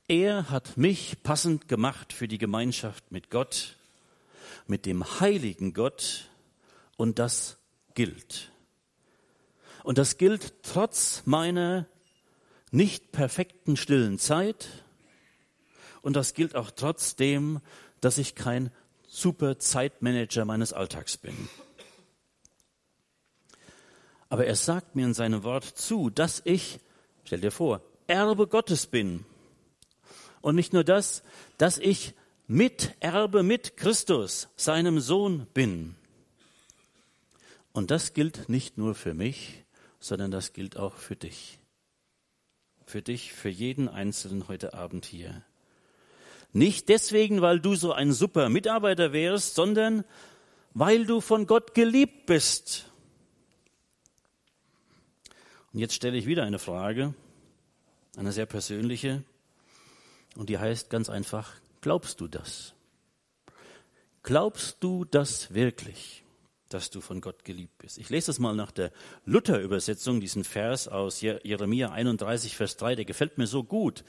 Er 0.09 0.51
hat 0.51 0.77
mich 0.77 1.23
passend 1.23 1.69
gemacht 1.69 2.13
für 2.13 2.29
die 2.29 2.39
Gemeinschaft 2.39 3.13
mit 3.13 3.31
Gott, 3.31 3.77
mit 4.67 4.85
dem 4.85 5.21
heiligen 5.21 5.73
Gott, 5.73 6.29
und 6.99 7.19
das 7.19 7.57
gilt. 7.95 8.50
Und 9.83 9.99
das 9.99 10.19
gilt 10.19 10.63
trotz 10.63 11.23
meiner 11.25 11.87
nicht 12.71 13.13
perfekten 13.13 13.77
stillen 13.77 14.19
Zeit, 14.19 14.69
und 16.03 16.15
das 16.15 16.35
gilt 16.35 16.57
auch 16.57 16.71
trotzdem, 16.71 17.61
dass 18.01 18.19
ich 18.19 18.35
kein 18.35 18.71
super 19.07 19.59
Zeitmanager 19.59 20.45
meines 20.45 20.73
Alltags 20.73 21.17
bin. 21.17 21.49
Aber 24.29 24.47
er 24.47 24.55
sagt 24.55 24.95
mir 24.95 25.05
in 25.05 25.15
seinem 25.15 25.43
Wort 25.43 25.65
zu, 25.65 26.09
dass 26.09 26.41
ich, 26.45 26.81
stell 27.25 27.41
dir 27.41 27.51
vor, 27.51 27.83
Erbe 28.07 28.47
Gottes 28.47 28.87
bin. 28.87 29.25
Und 30.41 30.55
nicht 30.55 30.73
nur 30.73 30.85
das, 30.85 31.23
dass 31.59 31.79
ich 31.79 32.15
Miterbe 32.47 33.43
mit 33.43 33.77
Christus, 33.77 34.49
seinem 34.57 35.01
Sohn, 35.01 35.47
bin. 35.53 35.97
Und 37.73 37.91
das 37.91 38.15
gilt 38.15 38.49
nicht 38.49 38.79
nur 38.79 38.95
für 38.95 39.15
mich, 39.15 39.60
sondern 40.01 40.31
das 40.31 40.53
gilt 40.53 40.77
auch 40.77 40.97
für 40.97 41.17
dich. 41.17 41.59
Für 42.87 43.03
dich, 43.03 43.33
für 43.33 43.49
jeden 43.49 43.89
Einzelnen 43.89 44.49
heute 44.49 44.75
Abend 44.75 45.07
hier. 45.07 45.45
Nicht 46.53 46.89
deswegen, 46.89 47.43
weil 47.43 47.61
du 47.61 47.77
so 47.77 47.93
ein 47.93 48.13
super 48.13 48.49
Mitarbeiter 48.49 49.13
wärst, 49.13 49.55
sondern 49.55 50.05
weil 50.75 51.07
du 51.07 51.21
von 51.21 51.47
Gott 51.47 51.75
geliebt 51.75 52.27
bist. 52.27 52.91
Und 55.73 55.79
jetzt 55.79 55.95
stelle 55.95 56.17
ich 56.17 56.27
wieder 56.27 56.43
eine 56.43 56.59
Frage, 56.59 57.15
eine 58.17 58.33
sehr 58.33 58.47
persönliche, 58.47 59.23
und 60.37 60.49
die 60.49 60.59
heißt 60.59 60.91
ganz 60.91 61.11
einfach, 61.11 61.53
glaubst 61.81 62.21
du 62.21 62.29
das? 62.29 62.75
Glaubst 64.23 64.79
du 64.81 65.05
das 65.05 65.55
wirklich, 65.55 66.25
dass 66.73 66.91
du 66.91 67.01
von 67.01 67.21
Gott 67.21 67.45
geliebt 67.45 67.79
bist? 67.79 67.99
Ich 67.99 68.09
lese 68.11 68.29
das 68.29 68.39
mal 68.39 68.55
nach 68.55 68.71
der 68.71 68.93
Luther-Übersetzung, 69.25 70.21
diesen 70.21 70.45
Vers 70.45 70.89
aus 70.89 71.21
Jeremia 71.21 71.91
31, 71.91 72.57
Vers 72.57 72.77
3, 72.77 72.95
der 72.95 73.05
gefällt 73.05 73.39
mir 73.39 73.47
so 73.47 73.63
gut, 73.63 74.05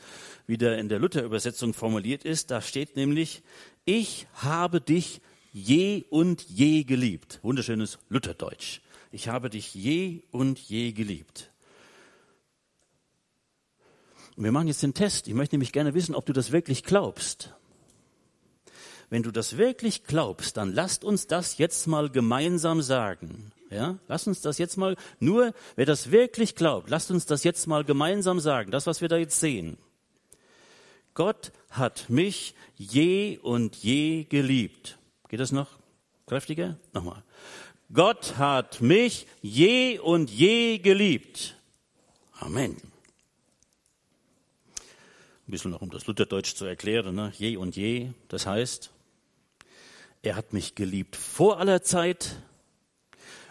wie 0.47 0.57
der 0.57 0.77
in 0.77 0.89
der 0.89 0.99
Luther-Übersetzung 0.99 1.73
formuliert 1.73 2.23
ist. 2.23 2.51
Da 2.51 2.61
steht 2.61 2.95
nämlich, 2.95 3.43
ich 3.85 4.27
habe 4.33 4.79
dich 4.81 5.21
je 5.51 6.05
und 6.09 6.43
je 6.43 6.83
geliebt. 6.83 7.39
Wunderschönes 7.43 7.99
Lutherdeutsch. 8.09 8.81
Ich 9.11 9.27
habe 9.27 9.49
dich 9.49 9.73
je 9.75 10.23
und 10.31 10.57
je 10.57 10.93
geliebt. 10.93 11.51
Wir 14.37 14.51
machen 14.51 14.67
jetzt 14.67 14.81
den 14.81 14.93
Test. 14.93 15.27
Ich 15.27 15.33
möchte 15.33 15.55
nämlich 15.55 15.73
gerne 15.73 15.93
wissen, 15.93 16.15
ob 16.15 16.25
du 16.25 16.33
das 16.33 16.51
wirklich 16.51 16.83
glaubst. 16.83 17.53
Wenn 19.11 19.23
du 19.23 19.31
das 19.31 19.57
wirklich 19.57 20.05
glaubst, 20.05 20.55
dann 20.55 20.73
lasst 20.73 21.03
uns 21.03 21.27
das 21.27 21.57
jetzt 21.57 21.85
mal 21.85 22.09
gemeinsam 22.09 22.81
sagen. 22.81 23.51
Ja, 23.69 23.99
lasst 24.07 24.27
uns 24.27 24.41
das 24.41 24.57
jetzt 24.57 24.77
mal, 24.77 24.95
nur 25.19 25.53
wer 25.75 25.85
das 25.85 26.11
wirklich 26.11 26.55
glaubt, 26.55 26.89
lasst 26.89 27.11
uns 27.11 27.25
das 27.25 27.43
jetzt 27.43 27.67
mal 27.67 27.83
gemeinsam 27.83 28.39
sagen. 28.39 28.71
Das, 28.71 28.87
was 28.87 29.01
wir 29.01 29.09
da 29.09 29.17
jetzt 29.17 29.39
sehen. 29.39 29.77
Gott 31.13 31.51
hat 31.69 32.09
mich 32.09 32.55
je 32.75 33.37
und 33.37 33.75
je 33.75 34.23
geliebt. 34.23 34.97
Geht 35.29 35.41
das 35.41 35.51
noch 35.51 35.67
kräftiger? 36.25 36.77
Nochmal. 36.93 37.21
Gott 37.93 38.37
hat 38.37 38.81
mich 38.81 39.27
je 39.41 39.99
und 39.99 40.31
je 40.31 40.79
geliebt. 40.79 41.55
Amen 42.39 42.77
ein 45.47 45.51
bisschen 45.51 45.71
noch 45.71 45.81
um 45.81 45.89
das 45.89 46.07
Lutherdeutsch 46.07 46.55
zu 46.55 46.63
erklären, 46.63 47.13
ne? 47.13 47.33
je 47.37 47.57
und 47.57 47.75
je, 47.75 48.11
das 48.29 48.45
heißt, 48.45 48.89
er 50.23 50.35
hat 50.35 50.53
mich 50.53 50.75
geliebt 50.75 51.15
vor 51.15 51.59
aller 51.59 51.81
Zeit 51.81 52.35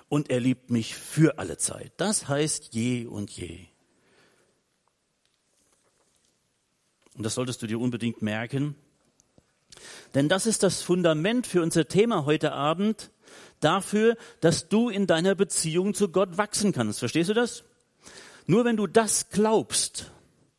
und 0.09 0.31
er 0.31 0.41
liebt 0.41 0.71
mich 0.71 0.95
für 0.95 1.39
alle 1.39 1.57
Zeit. 1.57 1.93
Das 1.97 2.29
heißt 2.29 2.75
je 2.75 3.07
und 3.07 3.31
je. 3.31 3.67
Und 7.17 7.25
das 7.25 7.35
solltest 7.35 7.63
du 7.63 7.67
dir 7.67 7.81
unbedingt 7.81 8.23
merken, 8.23 8.77
denn 10.15 10.29
das 10.29 10.47
ist 10.47 10.63
das 10.63 10.83
Fundament 10.83 11.47
für 11.47 11.63
unser 11.63 11.87
Thema 11.87 12.25
heute 12.25 12.53
Abend, 12.53 13.11
dafür, 13.61 14.17
dass 14.41 14.69
du 14.69 14.89
in 14.89 15.07
deiner 15.07 15.35
Beziehung 15.35 15.95
zu 15.95 16.09
Gott 16.09 16.39
wachsen 16.39 16.73
kannst. 16.73 16.99
Verstehst 16.99 17.31
du 17.31 17.35
das? 17.35 17.65
Nur 18.47 18.65
wenn 18.65 18.77
du 18.77 18.87
das 18.87 19.29
glaubst, 19.31 20.11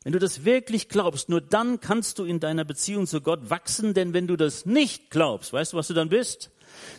wenn 0.04 0.12
du 0.12 0.18
das 0.18 0.44
wirklich 0.44 0.88
glaubst, 0.88 1.28
nur 1.28 1.40
dann 1.40 1.80
kannst 1.80 2.18
du 2.18 2.24
in 2.24 2.40
deiner 2.40 2.64
Beziehung 2.64 3.06
zu 3.06 3.20
Gott 3.20 3.50
wachsen, 3.50 3.94
denn 3.94 4.12
wenn 4.12 4.26
du 4.26 4.36
das 4.36 4.66
nicht 4.66 5.10
glaubst, 5.10 5.52
weißt 5.52 5.72
du, 5.72 5.76
was 5.76 5.88
du 5.88 5.94
dann 5.94 6.08
bist? 6.08 6.50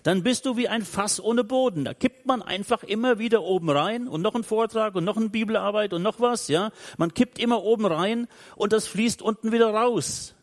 Dann 0.04 0.24
bist 0.24 0.46
du 0.46 0.56
wie 0.56 0.68
ein 0.68 0.84
Fass 0.84 1.20
ohne 1.20 1.44
Boden. 1.44 1.86
Da 1.86 1.94
kippt 1.94 2.26
man 2.26 2.42
einfach 2.42 2.84
immer 2.84 3.20
wieder 3.20 3.44
oben 3.44 3.70
rein 3.70 4.08
und 4.08 4.22
noch 4.22 4.36
ein 4.36 4.44
Vortrag 4.44 4.96
und 4.96 5.04
noch 5.04 5.18
eine 5.18 5.30
Bibelarbeit 5.30 5.94
und 5.94 6.04
noch 6.04 6.20
was, 6.20 6.48
ja. 6.48 6.72
Man 6.98 7.14
kippt 7.14 7.40
immer 7.40 7.64
oben 7.64 7.86
rein 7.86 8.28
und 8.56 8.74
das 8.74 8.88
fließt 8.88 9.22
unten 9.22 9.52
wieder 9.52 9.74
raus. 9.74 10.36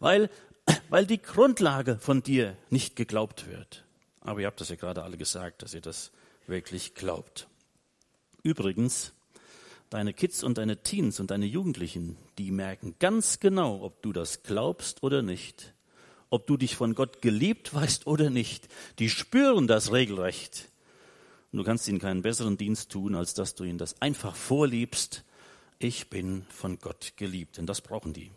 Weil, 0.00 0.30
weil 0.88 1.06
die 1.06 1.20
Grundlage 1.20 1.98
von 1.98 2.22
dir 2.22 2.56
nicht 2.70 2.96
geglaubt 2.96 3.48
wird. 3.48 3.84
Aber 4.20 4.40
ihr 4.40 4.46
habt 4.46 4.60
das 4.60 4.70
ja 4.70 4.76
gerade 4.76 5.02
alle 5.02 5.16
gesagt, 5.16 5.62
dass 5.62 5.74
ihr 5.74 5.80
das 5.80 6.10
wirklich 6.46 6.94
glaubt. 6.94 7.46
Übrigens, 8.42 9.12
deine 9.90 10.12
Kids 10.12 10.42
und 10.42 10.58
deine 10.58 10.82
Teens 10.82 11.20
und 11.20 11.30
deine 11.30 11.46
Jugendlichen, 11.46 12.16
die 12.38 12.50
merken 12.50 12.94
ganz 12.98 13.40
genau, 13.40 13.82
ob 13.82 14.02
du 14.02 14.12
das 14.12 14.42
glaubst 14.42 15.02
oder 15.02 15.22
nicht, 15.22 15.74
ob 16.30 16.46
du 16.46 16.56
dich 16.56 16.76
von 16.76 16.94
Gott 16.94 17.22
geliebt 17.22 17.74
weißt 17.74 18.06
oder 18.06 18.30
nicht. 18.30 18.68
Die 18.98 19.10
spüren 19.10 19.66
das 19.66 19.92
regelrecht. 19.92 20.70
Und 21.52 21.58
du 21.58 21.64
kannst 21.64 21.88
ihnen 21.88 22.00
keinen 22.00 22.22
besseren 22.22 22.56
Dienst 22.56 22.90
tun, 22.90 23.14
als 23.14 23.34
dass 23.34 23.54
du 23.54 23.64
ihnen 23.64 23.78
das 23.78 24.00
einfach 24.02 24.34
vorliebst. 24.34 25.24
Ich 25.78 26.10
bin 26.10 26.44
von 26.48 26.78
Gott 26.78 27.14
geliebt, 27.16 27.56
denn 27.56 27.66
das 27.66 27.80
brauchen 27.80 28.12
die. 28.12 28.30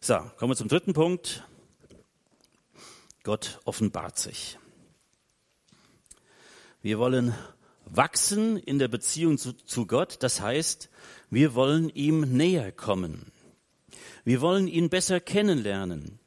So, 0.00 0.18
kommen 0.36 0.52
wir 0.52 0.56
zum 0.56 0.68
dritten 0.68 0.92
Punkt. 0.92 1.44
Gott 3.22 3.60
offenbart 3.64 4.18
sich. 4.18 4.56
Wir 6.80 7.00
wollen 7.00 7.34
wachsen 7.86 8.56
in 8.56 8.78
der 8.78 8.88
Beziehung 8.88 9.38
zu, 9.38 9.52
zu 9.52 9.86
Gott. 9.86 10.18
Das 10.20 10.40
heißt, 10.40 10.90
wir 11.30 11.54
wollen 11.54 11.88
ihm 11.90 12.20
näher 12.36 12.72
kommen. 12.72 13.32
Wir 14.24 14.40
wollen 14.40 14.68
ihn 14.68 14.90
besser 14.90 15.20
kennenlernen. 15.20 16.18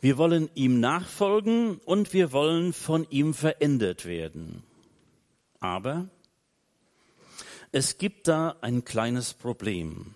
Wir 0.00 0.16
wollen 0.16 0.48
ihm 0.54 0.80
nachfolgen 0.80 1.78
und 1.84 2.14
wir 2.14 2.32
wollen 2.32 2.72
von 2.72 3.06
ihm 3.10 3.34
verändert 3.34 4.06
werden. 4.06 4.62
Aber 5.60 6.08
es 7.70 7.98
gibt 7.98 8.26
da 8.26 8.56
ein 8.62 8.84
kleines 8.84 9.34
Problem. 9.34 10.14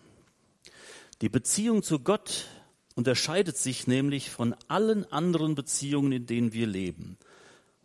Die 1.20 1.28
Beziehung 1.28 1.82
zu 1.82 2.00
Gott 2.00 2.46
unterscheidet 2.94 3.58
sich 3.58 3.86
nämlich 3.86 4.30
von 4.30 4.54
allen 4.68 5.04
anderen 5.12 5.54
Beziehungen, 5.54 6.12
in 6.12 6.26
denen 6.26 6.52
wir 6.54 6.66
leben. 6.66 7.18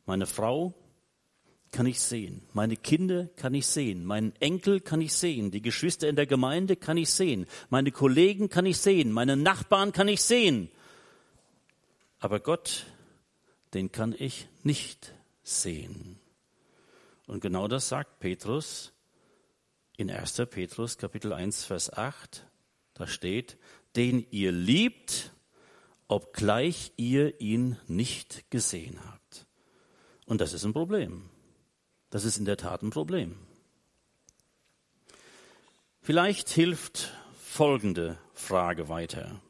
Meine 0.05 0.25
Frau 0.25 0.73
kann 1.71 1.85
ich 1.85 1.99
sehen. 1.99 2.41
Meine 2.53 2.75
Kinder 2.75 3.27
kann 3.35 3.53
ich 3.53 3.67
sehen. 3.67 4.05
Meinen 4.05 4.35
Enkel 4.39 4.79
kann 4.79 5.01
ich 5.01 5.13
sehen. 5.13 5.51
Die 5.51 5.61
Geschwister 5.61 6.09
in 6.09 6.15
der 6.15 6.25
Gemeinde 6.25 6.75
kann 6.75 6.97
ich 6.97 7.09
sehen. 7.09 7.45
Meine 7.69 7.91
Kollegen 7.91 8.49
kann 8.49 8.65
ich 8.65 8.77
sehen. 8.77 9.11
Meine 9.11 9.37
Nachbarn 9.37 9.91
kann 9.91 10.07
ich 10.07 10.21
sehen. 10.21 10.69
Aber 12.19 12.39
Gott, 12.39 12.85
den 13.73 13.91
kann 13.91 14.15
ich 14.17 14.47
nicht 14.63 15.13
sehen. 15.43 16.19
Und 17.27 17.41
genau 17.41 17.67
das 17.67 17.89
sagt 17.89 18.19
Petrus 18.19 18.93
in 19.97 20.09
1. 20.09 20.41
Petrus 20.49 20.97
Kapitel 20.97 21.33
1, 21.33 21.65
Vers 21.65 21.93
8. 21.93 22.45
Da 22.93 23.07
steht, 23.07 23.57
den 23.95 24.25
ihr 24.31 24.51
liebt, 24.51 25.31
obgleich 26.07 26.91
ihr 26.97 27.39
ihn 27.39 27.77
nicht 27.87 28.49
gesehen 28.49 28.99
habt. 29.05 29.45
Und 30.25 30.41
das 30.41 30.53
ist 30.53 30.65
ein 30.65 30.73
Problem. 30.73 31.29
Das 32.09 32.25
ist 32.25 32.37
in 32.37 32.45
der 32.45 32.57
Tat 32.57 32.81
ein 32.81 32.89
Problem. 32.89 33.35
Vielleicht 36.01 36.49
hilft 36.49 37.13
folgende 37.39 38.17
Frage 38.33 38.89
weiter. 38.89 39.41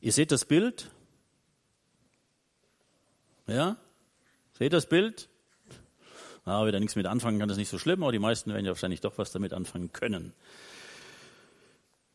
Ihr 0.00 0.12
seht 0.12 0.32
das 0.32 0.44
Bild? 0.44 0.90
Ja? 3.46 3.76
Seht 4.58 4.72
das 4.72 4.88
Bild? 4.88 5.28
Ah, 6.44 6.64
wer 6.64 6.72
da 6.72 6.78
nichts 6.78 6.96
mit 6.96 7.06
anfangen 7.06 7.38
kann, 7.38 7.50
ist 7.50 7.56
nicht 7.56 7.68
so 7.68 7.78
schlimm, 7.78 8.02
aber 8.02 8.12
die 8.12 8.18
meisten 8.18 8.52
werden 8.52 8.64
ja 8.64 8.70
wahrscheinlich 8.70 9.00
doch 9.00 9.18
was 9.18 9.32
damit 9.32 9.52
anfangen 9.52 9.92
können. 9.92 10.32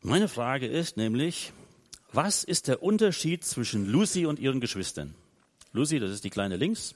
Meine 0.00 0.26
Frage 0.26 0.66
ist 0.66 0.96
nämlich, 0.96 1.52
was 2.12 2.42
ist 2.42 2.66
der 2.66 2.82
Unterschied 2.82 3.44
zwischen 3.44 3.86
Lucy 3.86 4.26
und 4.26 4.38
ihren 4.38 4.60
Geschwistern? 4.60 5.14
Lucy, 5.72 6.00
das 6.00 6.10
ist 6.10 6.24
die 6.24 6.30
kleine 6.30 6.56
links, 6.56 6.94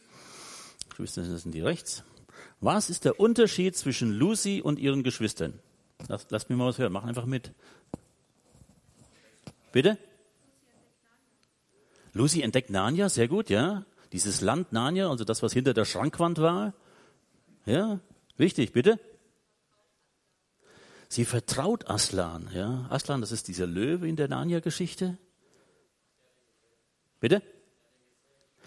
Geschwister 0.89 1.25
sind 1.39 1.55
die 1.55 1.61
rechts. 1.61 2.05
Was 2.61 2.91
ist 2.91 3.05
der 3.05 3.21
Unterschied 3.21 3.77
zwischen 3.77 4.13
Lucy 4.13 4.61
und 4.63 4.79
ihren 4.79 5.03
Geschwistern? 5.03 5.59
Lass, 6.09 6.27
lasst 6.31 6.51
mir 6.51 6.57
mal 6.57 6.69
was 6.69 6.79
hören, 6.79 6.93
mach 6.93 7.05
einfach 7.05 7.27
mit. 7.27 7.53
Bitte? 9.73 9.99
Lucy 12.13 12.41
entdeckt 12.41 12.71
Narnia, 12.71 13.09
sehr 13.09 13.29
gut, 13.29 13.51
ja. 13.51 13.85
Dieses 14.13 14.41
Land 14.41 14.73
Narnia, 14.73 15.11
also 15.11 15.25
das, 15.25 15.43
was 15.43 15.53
hinter 15.53 15.75
der 15.75 15.85
Schrankwand 15.85 16.39
war. 16.39 16.73
Ja, 17.67 18.01
wichtig, 18.37 18.73
bitte. 18.73 18.99
Sie 21.09 21.25
vertraut 21.25 21.89
Aslan, 21.91 22.49
ja. 22.55 22.87
Aslan, 22.89 23.21
das 23.21 23.33
ist 23.33 23.49
dieser 23.49 23.67
Löwe 23.67 24.09
in 24.09 24.17
der 24.17 24.29
Narnia-Geschichte. 24.29 25.19
Bitte? 27.21 27.43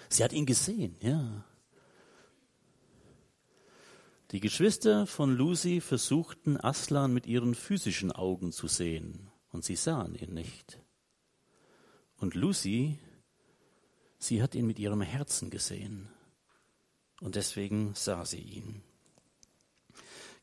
Sie 0.09 0.23
hat 0.23 0.33
ihn 0.33 0.45
gesehen, 0.45 0.95
ja. 1.01 1.43
Die 4.31 4.41
Geschwister 4.41 5.07
von 5.07 5.35
Lucy 5.35 5.81
versuchten 5.81 6.63
Aslan 6.63 7.11
mit 7.11 7.25
ihren 7.25 7.55
physischen 7.55 8.11
Augen 8.11 8.51
zu 8.51 8.67
sehen, 8.67 9.31
und 9.51 9.65
sie 9.65 9.75
sahen 9.75 10.13
ihn 10.13 10.35
nicht. 10.35 10.79
Und 12.17 12.35
Lucy, 12.35 12.99
sie 14.19 14.43
hat 14.43 14.53
ihn 14.53 14.67
mit 14.67 14.77
ihrem 14.77 15.01
Herzen 15.01 15.49
gesehen, 15.49 16.09
und 17.21 17.33
deswegen 17.33 17.95
sah 17.95 18.23
sie 18.23 18.41
ihn. 18.41 18.83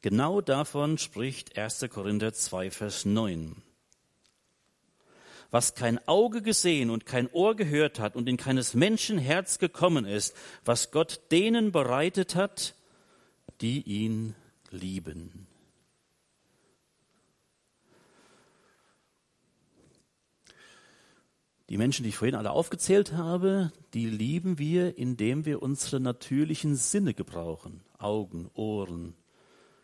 Genau 0.02 0.40
davon 0.40 0.98
spricht 0.98 1.56
1. 1.56 1.86
Korinther 1.88 2.32
2, 2.32 2.72
Vers 2.72 3.04
9. 3.04 3.62
Was 5.52 5.76
kein 5.76 6.06
Auge 6.08 6.42
gesehen 6.42 6.90
und 6.90 7.06
kein 7.06 7.30
Ohr 7.30 7.54
gehört 7.54 8.00
hat 8.00 8.16
und 8.16 8.28
in 8.28 8.36
keines 8.36 8.74
Menschen 8.74 9.16
Herz 9.18 9.60
gekommen 9.60 10.06
ist, 10.06 10.36
was 10.64 10.90
Gott 10.90 11.20
denen 11.30 11.70
bereitet 11.70 12.34
hat, 12.34 12.74
die 13.60 13.82
ihn 13.82 14.34
lieben. 14.70 15.46
Die 21.68 21.78
Menschen, 21.78 22.04
die 22.04 22.10
ich 22.10 22.16
vorhin 22.16 22.36
alle 22.36 22.52
aufgezählt 22.52 23.12
habe, 23.12 23.72
die 23.92 24.06
lieben 24.06 24.58
wir, 24.58 24.96
indem 24.98 25.44
wir 25.44 25.62
unsere 25.62 25.98
natürlichen 25.98 26.76
Sinne 26.76 27.12
gebrauchen. 27.12 27.80
Augen, 27.98 28.50
Ohren, 28.54 29.14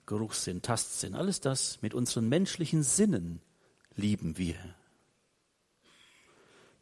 Geruchssinn, 0.07 0.62
Tastsinn, 0.62 1.17
alles 1.17 1.41
das 1.41 1.83
mit 1.83 1.93
unseren 1.93 2.29
menschlichen 2.29 2.85
Sinnen 2.85 3.41
lieben 3.97 4.38
wir. 4.38 4.55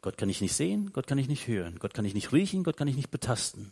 Gott 0.01 0.17
kann 0.17 0.29
ich 0.29 0.41
nicht 0.41 0.53
sehen, 0.53 0.91
Gott 0.93 1.07
kann 1.07 1.17
ich 1.17 1.27
nicht 1.27 1.47
hören, 1.47 1.77
Gott 1.79 1.93
kann 1.93 2.05
ich 2.05 2.13
nicht 2.13 2.31
riechen, 2.31 2.63
Gott 2.63 2.77
kann 2.77 2.87
ich 2.87 2.95
nicht 2.95 3.11
betasten. 3.11 3.71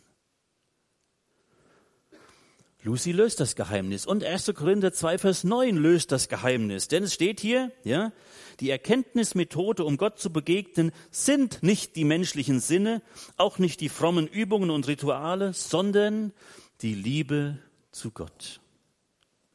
Lucy 2.82 3.12
löst 3.12 3.40
das 3.40 3.56
Geheimnis. 3.56 4.06
Und 4.06 4.24
1. 4.24 4.52
Korinther 4.54 4.92
2, 4.92 5.18
Vers 5.18 5.44
9 5.44 5.76
löst 5.76 6.12
das 6.12 6.28
Geheimnis. 6.28 6.88
Denn 6.88 7.04
es 7.04 7.14
steht 7.14 7.40
hier, 7.40 7.72
ja, 7.84 8.12
die 8.60 8.70
Erkenntnismethode, 8.70 9.84
um 9.84 9.98
Gott 9.98 10.18
zu 10.18 10.32
begegnen, 10.32 10.92
sind 11.10 11.62
nicht 11.62 11.96
die 11.96 12.04
menschlichen 12.04 12.60
Sinne, 12.60 13.02
auch 13.36 13.58
nicht 13.58 13.80
die 13.80 13.90
frommen 13.90 14.26
Übungen 14.26 14.70
und 14.70 14.88
Rituale, 14.88 15.52
sondern 15.52 16.32
die 16.80 16.94
Liebe 16.94 17.58
zu 17.92 18.10
Gott. 18.10 18.60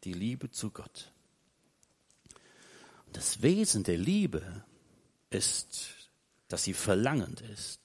Die 0.03 0.13
Liebe 0.13 0.51
zu 0.51 0.69
Gott. 0.69 1.11
Und 3.07 3.17
das 3.17 3.41
Wesen 3.41 3.83
der 3.83 3.97
Liebe 3.97 4.63
ist, 5.31 6.11
dass 6.47 6.63
sie 6.63 6.73
verlangend 6.73 7.41
ist 7.41 7.84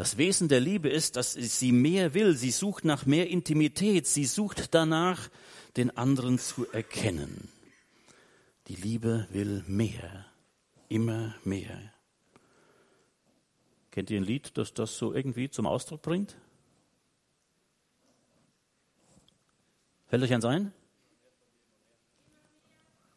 das 0.00 0.16
Wesen 0.16 0.48
der 0.48 0.60
Liebe 0.60 0.88
ist, 0.88 1.16
dass 1.16 1.34
sie 1.34 1.72
mehr 1.72 2.14
will. 2.14 2.34
Sie 2.34 2.52
sucht 2.52 2.86
nach 2.86 3.04
mehr 3.04 3.28
Intimität. 3.28 4.06
Sie 4.06 4.24
sucht 4.24 4.74
danach, 4.74 5.28
den 5.76 5.94
anderen 5.94 6.38
zu 6.38 6.66
erkennen. 6.72 7.50
Die 8.68 8.76
Liebe 8.76 9.28
will 9.30 9.62
mehr, 9.66 10.24
immer 10.88 11.34
mehr. 11.44 11.92
Kennt 13.90 14.08
ihr 14.08 14.18
ein 14.18 14.24
Lied, 14.24 14.56
das 14.56 14.72
das 14.72 14.96
so 14.96 15.12
irgendwie 15.12 15.50
zum 15.50 15.66
Ausdruck 15.66 16.00
bringt? 16.00 16.34
Fällt 20.06 20.22
euch 20.22 20.32
eins 20.32 20.46
ein? 20.46 20.72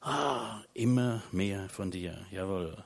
Ah, 0.01 0.61
immer 0.73 1.23
mehr 1.31 1.69
von 1.69 1.91
dir, 1.91 2.25
jawohl. 2.29 2.83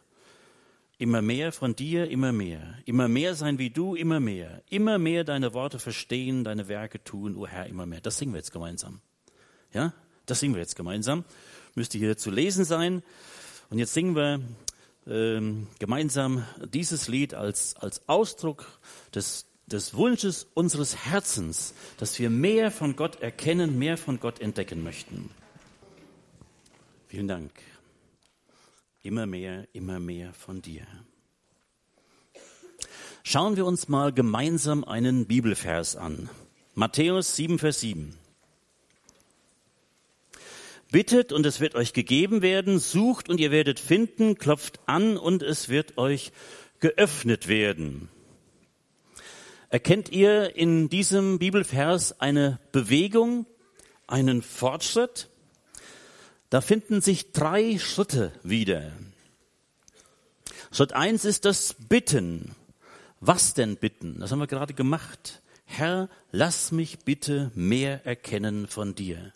Immer 1.00 1.22
mehr 1.22 1.52
von 1.52 1.76
dir, 1.76 2.10
immer 2.10 2.32
mehr. 2.32 2.80
Immer 2.86 3.08
mehr 3.08 3.36
sein 3.36 3.60
wie 3.60 3.70
du, 3.70 3.94
immer 3.96 4.20
mehr. 4.20 4.64
Immer 4.70 4.98
mehr 4.98 5.24
deine 5.24 5.54
Worte 5.54 5.78
verstehen, 5.78 6.44
deine 6.44 6.68
Werke 6.68 7.04
tun, 7.04 7.36
o 7.36 7.42
oh 7.42 7.48
Herr, 7.48 7.68
immer 7.68 7.86
mehr. 7.86 8.02
Das 8.02 8.18
singen 8.18 8.34
wir 8.34 8.40
jetzt 8.40 8.52
gemeinsam. 8.52 9.02
Ja, 9.74 9.94
das 10.26 10.40
singen 10.40 10.56
wir 10.56 10.62
jetzt 10.62 10.76
gemeinsam. 10.76 11.24
Müsste 11.76 12.00
hier 12.00 12.18
zu 12.18 12.32
lesen 12.32 12.66
sein. 12.66 13.04
Und 13.70 13.78
jetzt 13.78 13.94
singen 13.94 14.16
wir 14.16 14.42
ähm, 15.06 15.68
gemeinsam 15.78 16.46
dieses 16.74 17.08
Lied 17.08 17.36
als, 17.36 17.76
als 17.76 18.08
Ausdruck 18.10 18.66
des, 19.14 19.46
des 19.68 19.94
Wunsches 19.94 20.48
unseres 20.56 21.06
Herzens, 21.06 21.76
dass 21.98 22.18
wir 22.18 22.32
mehr 22.32 22.72
von 22.72 22.96
Gott 22.96 23.22
erkennen, 23.22 23.78
mehr 23.78 23.98
von 23.98 24.20
Gott 24.20 24.40
entdecken 24.40 24.84
möchten. 24.84 25.30
Vielen 27.08 27.28
Dank. 27.28 27.52
Immer 29.08 29.26
mehr, 29.26 29.66
immer 29.72 30.02
mehr 30.02 30.34
von 30.34 30.62
dir. 30.62 30.86
Schauen 33.24 33.56
wir 33.56 33.66
uns 33.66 33.88
mal 33.88 34.12
gemeinsam 34.12 34.84
einen 34.84 35.28
Bibelvers 35.28 35.96
an. 35.96 36.30
Matthäus 36.76 37.38
7, 37.38 37.58
Vers 37.58 37.80
7. 37.80 38.18
Bittet 40.92 41.32
und 41.32 41.46
es 41.46 41.62
wird 41.62 41.76
euch 41.76 41.94
gegeben 41.94 42.42
werden, 42.42 42.80
sucht 42.80 43.30
und 43.30 43.40
ihr 43.40 43.50
werdet 43.50 43.80
finden, 43.80 44.36
klopft 44.36 44.82
an 44.88 45.16
und 45.16 45.42
es 45.42 45.70
wird 45.70 45.98
euch 45.98 46.34
geöffnet 46.82 47.48
werden. 47.48 48.10
Erkennt 49.70 50.12
ihr 50.12 50.54
in 50.58 50.90
diesem 50.90 51.40
Bibelvers 51.40 52.20
eine 52.20 52.60
Bewegung, 52.74 53.46
einen 54.06 54.42
Fortschritt? 54.42 55.30
Da 56.50 56.62
finden 56.62 57.02
sich 57.02 57.34
drei 57.34 57.78
Schritte 57.78 58.32
wieder. 58.44 58.92
Schritt 60.72 60.94
eins 60.94 61.26
ist 61.26 61.46
das 61.46 61.74
Bitten. 61.74 62.56
Was 63.20 63.54
denn 63.54 63.78
bitten? 63.78 64.20
Das 64.20 64.32
haben 64.32 64.40
wir 64.40 64.48
gerade 64.48 64.74
gemacht. 64.74 65.42
Herr, 65.66 66.10
lass 66.32 66.72
mich 66.72 67.00
bitte 67.00 67.52
mehr 67.56 68.06
erkennen 68.06 68.68
von 68.68 68.96
dir. 68.96 69.34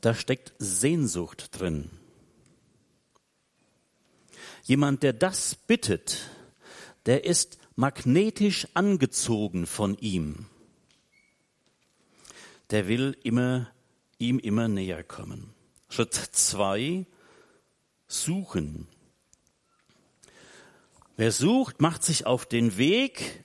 Da 0.00 0.14
steckt 0.14 0.52
Sehnsucht 0.58 1.58
drin. 1.58 1.90
Jemand, 4.64 5.02
der 5.02 5.12
das 5.12 5.54
bittet, 5.54 6.30
der 7.06 7.24
ist 7.24 7.58
magnetisch 7.76 8.68
angezogen 8.74 9.66
von 9.66 9.96
ihm. 9.98 10.46
Der 12.70 12.88
will 12.88 13.16
immer 13.22 13.70
ihm 14.20 14.38
immer 14.38 14.68
näher 14.68 15.02
kommen. 15.02 15.52
Schritt 15.88 16.14
zwei, 16.14 17.06
suchen. 18.06 18.86
Wer 21.16 21.32
sucht, 21.32 21.80
macht 21.80 22.04
sich 22.04 22.26
auf 22.26 22.46
den 22.46 22.76
Weg 22.76 23.44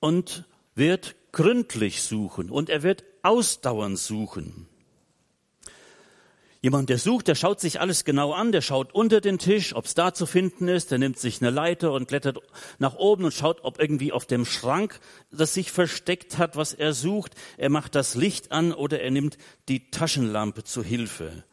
und 0.00 0.44
wird 0.74 1.16
gründlich 1.32 2.02
suchen 2.02 2.50
und 2.50 2.70
er 2.70 2.82
wird 2.82 3.04
ausdauernd 3.22 3.98
suchen. 3.98 4.68
Jemand, 6.64 6.88
der 6.88 6.96
sucht, 6.96 7.28
der 7.28 7.34
schaut 7.34 7.60
sich 7.60 7.78
alles 7.78 8.06
genau 8.06 8.32
an, 8.32 8.50
der 8.50 8.62
schaut 8.62 8.94
unter 8.94 9.20
den 9.20 9.36
Tisch, 9.36 9.76
ob 9.76 9.84
es 9.84 9.92
da 9.92 10.14
zu 10.14 10.24
finden 10.24 10.66
ist, 10.66 10.90
der 10.90 10.96
nimmt 10.96 11.18
sich 11.18 11.42
eine 11.42 11.50
Leiter 11.50 11.92
und 11.92 12.08
klettert 12.08 12.38
nach 12.78 12.94
oben 12.94 13.26
und 13.26 13.34
schaut, 13.34 13.62
ob 13.64 13.78
irgendwie 13.78 14.12
auf 14.12 14.24
dem 14.24 14.46
Schrank 14.46 14.98
das 15.30 15.52
sich 15.52 15.70
versteckt 15.70 16.38
hat, 16.38 16.56
was 16.56 16.72
er 16.72 16.94
sucht. 16.94 17.34
Er 17.58 17.68
macht 17.68 17.94
das 17.94 18.14
Licht 18.14 18.50
an 18.50 18.72
oder 18.72 19.02
er 19.02 19.10
nimmt 19.10 19.36
die 19.68 19.90
Taschenlampe 19.90 20.64
zu 20.64 20.82
Hilfe. 20.82 21.44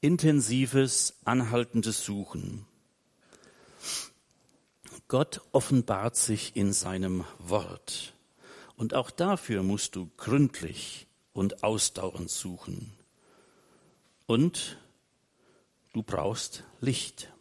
Intensives, 0.00 1.18
anhaltendes 1.26 2.02
Suchen. 2.02 2.64
Gott 5.08 5.42
offenbart 5.52 6.16
sich 6.16 6.56
in 6.56 6.72
seinem 6.72 7.26
Wort. 7.40 8.14
Und 8.74 8.94
auch 8.94 9.10
dafür 9.10 9.62
musst 9.62 9.96
du 9.96 10.08
gründlich 10.16 11.08
und 11.34 11.62
ausdauernd 11.62 12.30
suchen. 12.30 12.96
Und 14.30 14.78
du 15.92 16.04
brauchst 16.04 16.62
Licht. 16.80 17.32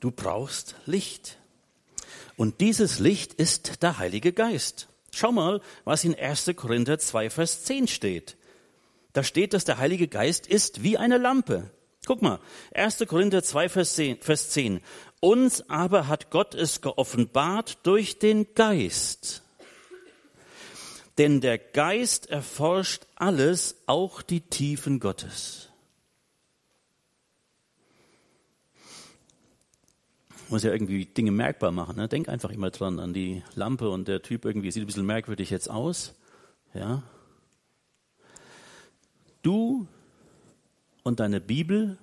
Du 0.00 0.10
brauchst 0.10 0.74
Licht. 0.84 1.38
Und 2.36 2.60
dieses 2.60 2.98
Licht 2.98 3.34
ist 3.34 3.84
der 3.84 3.98
Heilige 3.98 4.32
Geist. 4.32 4.88
Schau 5.12 5.30
mal, 5.30 5.60
was 5.84 6.02
in 6.02 6.16
1. 6.16 6.50
Korinther 6.56 6.98
2, 6.98 7.30
Vers 7.30 7.62
10 7.62 7.86
steht. 7.86 8.36
Da 9.12 9.22
steht, 9.22 9.54
dass 9.54 9.64
der 9.64 9.78
Heilige 9.78 10.08
Geist 10.08 10.48
ist 10.48 10.82
wie 10.82 10.98
eine 10.98 11.18
Lampe. 11.18 11.70
Guck 12.04 12.20
mal, 12.20 12.40
1. 12.74 13.04
Korinther 13.06 13.44
2, 13.44 13.68
Vers 13.68 13.94
10, 13.94 14.22
Vers 14.22 14.50
10. 14.50 14.80
Uns 15.20 15.70
aber 15.70 16.08
hat 16.08 16.32
Gott 16.32 16.56
es 16.56 16.80
geoffenbart 16.80 17.78
durch 17.86 18.18
den 18.18 18.54
Geist. 18.54 19.43
Denn 21.18 21.40
der 21.40 21.58
Geist 21.58 22.28
erforscht 22.28 23.06
alles, 23.14 23.76
auch 23.86 24.22
die 24.22 24.40
Tiefen 24.40 25.00
Gottes. 25.00 25.70
muss 30.54 30.62
ja 30.62 30.72
irgendwie 30.72 31.04
Dinge 31.04 31.32
merkbar 31.32 31.72
machen. 31.72 31.96
Ne? 31.96 32.06
Denk 32.06 32.28
einfach 32.28 32.50
immer 32.50 32.70
dran 32.70 33.00
an 33.00 33.12
die 33.12 33.42
Lampe 33.56 33.90
und 33.90 34.06
der 34.06 34.22
Typ 34.22 34.44
irgendwie 34.44 34.70
sieht 34.70 34.84
ein 34.84 34.86
bisschen 34.86 35.04
merkwürdig 35.04 35.50
jetzt 35.50 35.68
aus. 35.68 36.14
Ja. 36.74 37.02
Du 39.42 39.88
und 41.02 41.18
deine 41.18 41.40
Bibel, 41.40 41.98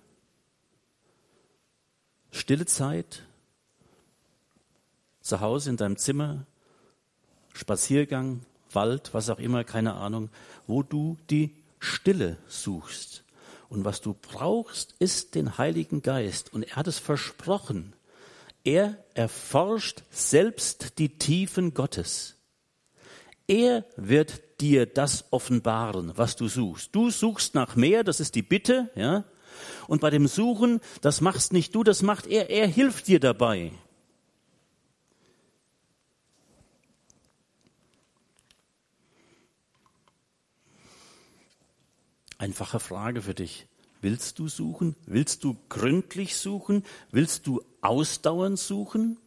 stille 2.32 2.66
Zeit, 2.66 3.24
zu 5.22 5.40
Hause 5.40 5.70
in 5.70 5.78
deinem 5.78 5.96
Zimmer, 5.96 6.46
Spaziergang, 7.54 8.42
Wald, 8.74 9.14
was 9.14 9.30
auch 9.30 9.40
immer, 9.40 9.64
keine 9.64 9.94
Ahnung, 9.94 10.30
wo 10.68 10.84
du 10.84 11.18
die 11.30 11.56
Stille 11.80 12.38
suchst. 12.48 13.24
Und 13.70 13.86
was 13.86 14.02
du 14.02 14.14
brauchst, 14.14 14.96
ist 15.00 15.36
den 15.36 15.58
Heiligen 15.58 16.02
Geist. 16.02 16.54
Und 16.54 16.64
er 16.64 16.76
hat 16.76 16.88
es 16.88 17.00
versprochen. 17.00 17.94
Er 18.64 18.98
erforscht 19.14 20.04
selbst 20.12 21.00
die 21.00 21.18
Tiefen 21.18 21.74
Gottes. 21.74 22.36
Er 23.48 23.86
wird 23.96 24.42
dir 24.62 24.86
das 24.86 25.26
offenbaren, 25.32 26.14
was 26.16 26.36
du 26.36 26.48
suchst. 26.48 26.96
Du 26.96 27.10
suchst 27.10 27.56
nach 27.56 27.76
mehr, 27.76 28.04
das 28.04 28.20
ist 28.20 28.36
die 28.36 28.44
Bitte, 28.44 28.90
ja. 28.96 29.24
Und 29.88 30.02
bei 30.02 30.10
dem 30.10 30.28
Suchen, 30.28 30.80
das 31.02 31.22
machst 31.22 31.54
nicht 31.54 31.74
du, 31.76 31.84
das 31.84 32.02
macht 32.02 32.28
er. 32.28 32.50
Er 32.50 32.68
hilft 32.68 33.08
dir 33.08 33.20
dabei. 33.20 33.72
Einfache 42.42 42.80
Frage 42.80 43.22
für 43.22 43.36
dich. 43.36 43.68
Willst 44.02 44.40
du 44.40 44.48
suchen? 44.48 44.96
Willst 45.06 45.44
du 45.44 45.56
gründlich 45.70 46.36
suchen? 46.36 46.84
Willst 47.12 47.46
du 47.46 47.62
ausdauernd 47.82 48.58
suchen? 48.58 49.20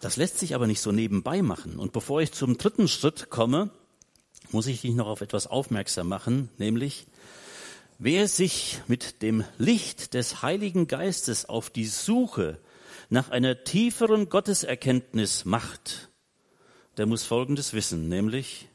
Das 0.00 0.16
lässt 0.16 0.38
sich 0.38 0.54
aber 0.54 0.66
nicht 0.66 0.80
so 0.80 0.90
nebenbei 0.90 1.42
machen. 1.42 1.78
Und 1.78 1.92
bevor 1.92 2.22
ich 2.22 2.32
zum 2.32 2.56
dritten 2.56 2.88
Schritt 2.88 3.28
komme, 3.28 3.68
muss 4.52 4.66
ich 4.66 4.80
dich 4.80 4.94
noch 4.94 5.06
auf 5.06 5.20
etwas 5.20 5.46
aufmerksam 5.46 6.08
machen, 6.08 6.48
nämlich 6.56 7.06
wer 7.98 8.28
sich 8.28 8.80
mit 8.86 9.20
dem 9.20 9.44
Licht 9.58 10.14
des 10.14 10.40
Heiligen 10.40 10.86
Geistes 10.86 11.44
auf 11.44 11.68
die 11.68 11.84
Suche 11.84 12.58
nach 13.10 13.28
einer 13.28 13.64
tieferen 13.64 14.30
Gotteserkenntnis 14.30 15.44
macht, 15.44 16.08
der 16.96 17.04
muss 17.04 17.24
Folgendes 17.24 17.74
wissen, 17.74 18.08
nämlich 18.08 18.70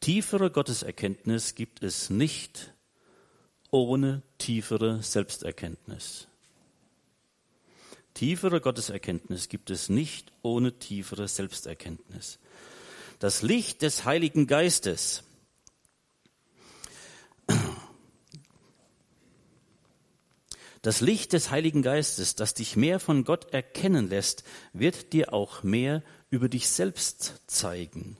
Tiefere 0.00 0.50
Gotteserkenntnis 0.50 1.54
gibt 1.54 1.82
es 1.82 2.08
nicht 2.08 2.72
ohne 3.70 4.22
tiefere 4.38 5.02
Selbsterkenntnis. 5.02 6.26
Tiefere 8.14 8.62
Gotteserkenntnis 8.62 9.50
gibt 9.50 9.68
es 9.68 9.90
nicht 9.90 10.32
ohne 10.40 10.78
tiefere 10.78 11.28
Selbsterkenntnis. 11.28 12.38
Das 13.18 13.42
Licht 13.42 13.82
des 13.82 14.06
Heiligen 14.06 14.46
Geistes 14.46 15.22
Das 20.82 21.02
Licht 21.02 21.34
des 21.34 21.50
Heiligen 21.50 21.82
Geistes, 21.82 22.36
das 22.36 22.54
dich 22.54 22.74
mehr 22.74 23.00
von 23.00 23.24
Gott 23.24 23.52
erkennen 23.52 24.08
lässt, 24.08 24.44
wird 24.72 25.12
dir 25.12 25.34
auch 25.34 25.62
mehr 25.62 26.02
über 26.30 26.48
dich 26.48 26.70
selbst 26.70 27.42
zeigen. 27.46 28.16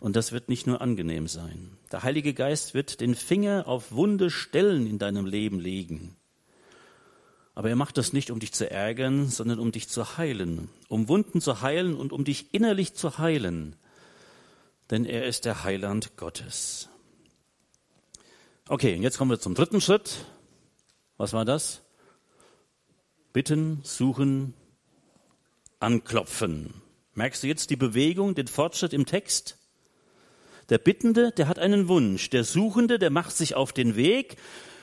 Und 0.00 0.14
das 0.14 0.32
wird 0.32 0.48
nicht 0.48 0.66
nur 0.66 0.80
angenehm 0.80 1.26
sein. 1.26 1.76
Der 1.90 2.02
Heilige 2.02 2.34
Geist 2.34 2.74
wird 2.74 3.00
den 3.00 3.14
Finger 3.14 3.66
auf 3.66 3.92
wunde 3.92 4.30
Stellen 4.30 4.86
in 4.86 4.98
deinem 4.98 5.26
Leben 5.26 5.58
legen. 5.58 6.16
Aber 7.54 7.68
er 7.68 7.76
macht 7.76 7.98
das 7.98 8.12
nicht, 8.12 8.30
um 8.30 8.38
dich 8.38 8.52
zu 8.52 8.70
ärgern, 8.70 9.28
sondern 9.28 9.58
um 9.58 9.72
dich 9.72 9.88
zu 9.88 10.16
heilen, 10.16 10.68
um 10.88 11.08
Wunden 11.08 11.40
zu 11.40 11.60
heilen 11.60 11.96
und 11.96 12.12
um 12.12 12.24
dich 12.24 12.54
innerlich 12.54 12.94
zu 12.94 13.18
heilen. 13.18 13.74
Denn 14.90 15.04
er 15.04 15.26
ist 15.26 15.44
der 15.44 15.64
Heiland 15.64 16.16
Gottes. 16.16 16.88
Okay, 18.68 18.94
jetzt 18.94 19.18
kommen 19.18 19.32
wir 19.32 19.40
zum 19.40 19.56
dritten 19.56 19.80
Schritt. 19.80 20.24
Was 21.16 21.32
war 21.32 21.44
das? 21.44 21.82
Bitten, 23.32 23.80
suchen, 23.82 24.54
anklopfen. 25.80 26.74
Merkst 27.14 27.42
du 27.42 27.48
jetzt 27.48 27.70
die 27.70 27.76
Bewegung, 27.76 28.36
den 28.36 28.46
Fortschritt 28.46 28.92
im 28.92 29.04
Text? 29.04 29.58
Der 30.68 30.78
Bittende, 30.78 31.32
der 31.32 31.48
hat 31.48 31.58
einen 31.58 31.88
Wunsch. 31.88 32.30
Der 32.30 32.44
Suchende, 32.44 32.98
der 32.98 33.10
macht 33.10 33.36
sich 33.36 33.54
auf 33.54 33.72
den 33.72 33.96
Weg. 33.96 34.36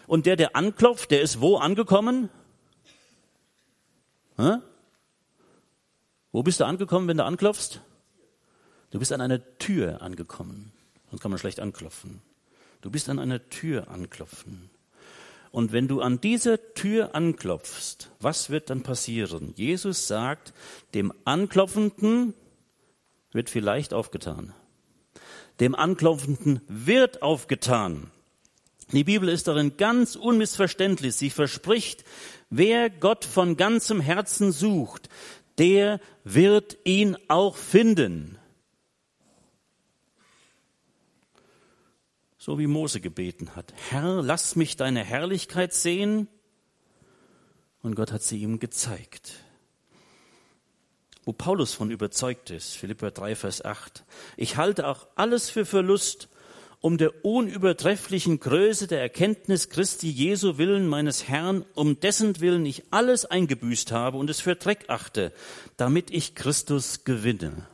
Und 0.08 0.26
der, 0.26 0.36
der 0.36 0.56
anklopft, 0.56 1.12
der 1.12 1.22
ist 1.22 1.42
wo 1.42 1.58
angekommen? 1.58 2.30
Hä? 4.38 4.58
Wo 6.32 6.44
bist 6.44 6.60
du 6.60 6.66
angekommen, 6.66 7.08
wenn 7.08 7.18
du 7.18 7.24
anklopfst? 7.24 7.82
Du 8.92 9.00
bist 9.00 9.14
an 9.14 9.22
einer 9.22 9.58
Tür 9.58 10.02
angekommen. 10.02 10.72
Sonst 11.10 11.22
kann 11.22 11.32
man 11.32 11.40
schlecht 11.40 11.60
anklopfen. 11.60 12.22
Du 12.82 12.92
bist 12.92 13.10
an 13.10 13.20
einer 13.20 13.50
Tür 13.50 13.90
anklopfen. 13.90 14.70
Und 15.52 15.72
wenn 15.72 15.88
du 15.88 16.02
an 16.02 16.20
dieser 16.20 16.74
Tür 16.74 17.16
anklopfst, 17.16 18.12
was 18.20 18.50
wird 18.50 18.70
dann 18.70 18.84
passieren? 18.84 19.54
Jesus 19.56 20.08
sagt, 20.08 20.54
dem 20.94 21.14
Anklopfenden 21.24 22.34
wird 23.32 23.50
vielleicht 23.50 23.94
aufgetan. 23.94 24.54
Dem 25.60 25.76
Anklopfenden 25.76 26.62
wird 26.68 27.22
aufgetan. 27.22 28.12
Die 28.92 29.04
Bibel 29.04 29.30
ist 29.30 29.48
darin 29.48 29.78
ganz 29.78 30.16
unmissverständlich. 30.16 31.16
Sie 31.16 31.30
verspricht, 31.30 32.04
wer 32.50 32.90
Gott 32.90 33.26
von 33.26 33.58
ganzem 33.58 34.02
Herzen 34.02 34.52
sucht, 34.52 35.10
der 35.58 36.00
wird 36.24 36.78
ihn 36.84 37.18
auch 37.30 37.56
finden. 37.56 38.38
So 42.38 42.60
wie 42.60 42.68
Mose 42.68 43.00
gebeten 43.00 43.56
hat. 43.56 43.74
Herr, 43.90 44.22
lass 44.22 44.56
mich 44.56 44.76
deine 44.76 45.04
Herrlichkeit 45.04 45.74
sehen. 45.74 46.28
Und 47.82 47.96
Gott 47.96 48.12
hat 48.12 48.22
sie 48.22 48.40
ihm 48.42 48.60
gezeigt 48.60 49.45
wo 51.26 51.34
Paulus 51.34 51.74
von 51.74 51.92
überzeugt 51.92 52.52
ist. 52.52 52.74
Philippa 52.78 53.10
3, 53.10 53.36
Vers 53.36 53.66
8. 53.66 54.04
Ich 54.38 54.58
halte 54.58 54.88
auch 54.88 55.08
alles 55.16 55.50
für 55.50 55.66
Verlust, 55.66 56.30
um 56.82 57.00
der 57.00 57.26
unübertrefflichen 57.26 58.40
Größe 58.40 58.86
der 58.86 59.02
Erkenntnis 59.02 59.70
Christi 59.70 60.08
Jesu 60.08 60.60
willen 60.60 60.88
meines 60.88 61.28
Herrn, 61.28 61.66
um 61.74 62.00
dessen 62.00 62.40
Willen 62.42 62.64
ich 62.66 62.84
alles 62.92 63.26
eingebüßt 63.26 63.92
habe 63.92 64.18
und 64.18 64.30
es 64.30 64.40
für 64.40 64.56
Dreck 64.56 64.86
achte, 64.88 65.34
damit 65.78 66.12
ich 66.12 66.36
Christus 66.36 67.04
gewinne. 67.04 67.66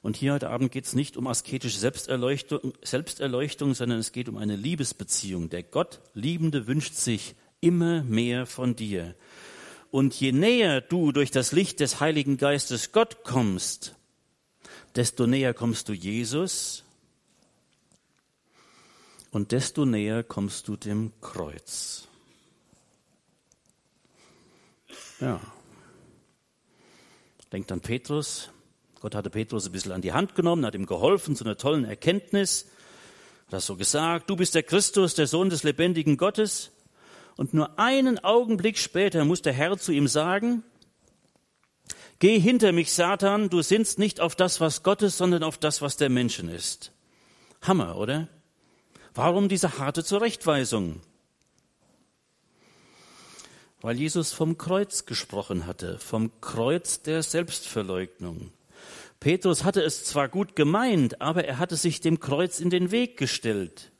Und 0.00 0.16
hier 0.16 0.34
heute 0.34 0.50
Abend 0.50 0.70
geht 0.70 0.84
es 0.84 0.94
nicht 0.94 1.16
um 1.16 1.26
asketische 1.26 1.78
Selbsterleuchtung, 1.78 2.74
Selbsterleuchtung, 2.82 3.74
sondern 3.74 3.98
es 3.98 4.12
geht 4.12 4.28
um 4.28 4.36
eine 4.36 4.54
Liebesbeziehung. 4.54 5.48
Der 5.48 5.62
Gott 5.62 6.02
Liebende 6.12 6.66
wünscht 6.66 6.94
sich 6.94 7.34
immer 7.60 8.04
mehr 8.04 8.46
von 8.46 8.76
dir. 8.76 9.16
Und 9.94 10.18
je 10.18 10.32
näher 10.32 10.80
du 10.80 11.12
durch 11.12 11.30
das 11.30 11.52
Licht 11.52 11.78
des 11.78 12.00
Heiligen 12.00 12.36
Geistes 12.36 12.90
Gott 12.90 13.22
kommst, 13.22 13.94
desto 14.96 15.28
näher 15.28 15.54
kommst 15.54 15.88
du 15.88 15.92
Jesus 15.92 16.82
und 19.30 19.52
desto 19.52 19.84
näher 19.84 20.24
kommst 20.24 20.66
du 20.66 20.76
dem 20.76 21.12
Kreuz. 21.20 22.08
Ja. 25.20 25.40
Denkt 27.52 27.70
an 27.70 27.80
Petrus. 27.80 28.50
Gott 28.98 29.14
hatte 29.14 29.30
Petrus 29.30 29.66
ein 29.66 29.70
bisschen 29.70 29.92
an 29.92 30.02
die 30.02 30.12
Hand 30.12 30.34
genommen, 30.34 30.66
hat 30.66 30.74
ihm 30.74 30.86
geholfen 30.86 31.36
zu 31.36 31.44
einer 31.44 31.56
tollen 31.56 31.84
Erkenntnis. 31.84 32.66
Hat 33.46 33.52
das 33.52 33.66
so 33.66 33.76
gesagt, 33.76 34.28
du 34.28 34.34
bist 34.34 34.56
der 34.56 34.64
Christus, 34.64 35.14
der 35.14 35.28
Sohn 35.28 35.50
des 35.50 35.62
lebendigen 35.62 36.16
Gottes. 36.16 36.72
Und 37.36 37.54
nur 37.54 37.78
einen 37.78 38.22
Augenblick 38.22 38.78
später 38.78 39.24
muss 39.24 39.42
der 39.42 39.52
Herr 39.52 39.76
zu 39.76 39.92
ihm 39.92 40.08
sagen, 40.08 40.62
Geh 42.20 42.38
hinter 42.38 42.72
mich, 42.72 42.92
Satan, 42.92 43.50
du 43.50 43.60
sinnst 43.60 43.98
nicht 43.98 44.20
auf 44.20 44.36
das, 44.36 44.60
was 44.60 44.82
Gottes, 44.82 45.18
sondern 45.18 45.42
auf 45.42 45.58
das, 45.58 45.82
was 45.82 45.96
der 45.96 46.08
Menschen 46.08 46.48
ist. 46.48 46.92
Hammer, 47.60 47.96
oder? 47.96 48.28
Warum 49.14 49.48
diese 49.48 49.78
harte 49.78 50.04
Zurechtweisung? 50.04 51.00
Weil 53.80 53.98
Jesus 53.98 54.32
vom 54.32 54.56
Kreuz 54.56 55.04
gesprochen 55.06 55.66
hatte, 55.66 55.98
vom 55.98 56.40
Kreuz 56.40 57.02
der 57.02 57.22
Selbstverleugnung. 57.22 58.52
Petrus 59.20 59.64
hatte 59.64 59.82
es 59.82 60.04
zwar 60.04 60.28
gut 60.28 60.56
gemeint, 60.56 61.20
aber 61.20 61.44
er 61.44 61.58
hatte 61.58 61.76
sich 61.76 62.00
dem 62.00 62.20
Kreuz 62.20 62.60
in 62.60 62.70
den 62.70 62.90
Weg 62.90 63.16
gestellt. 63.16 63.92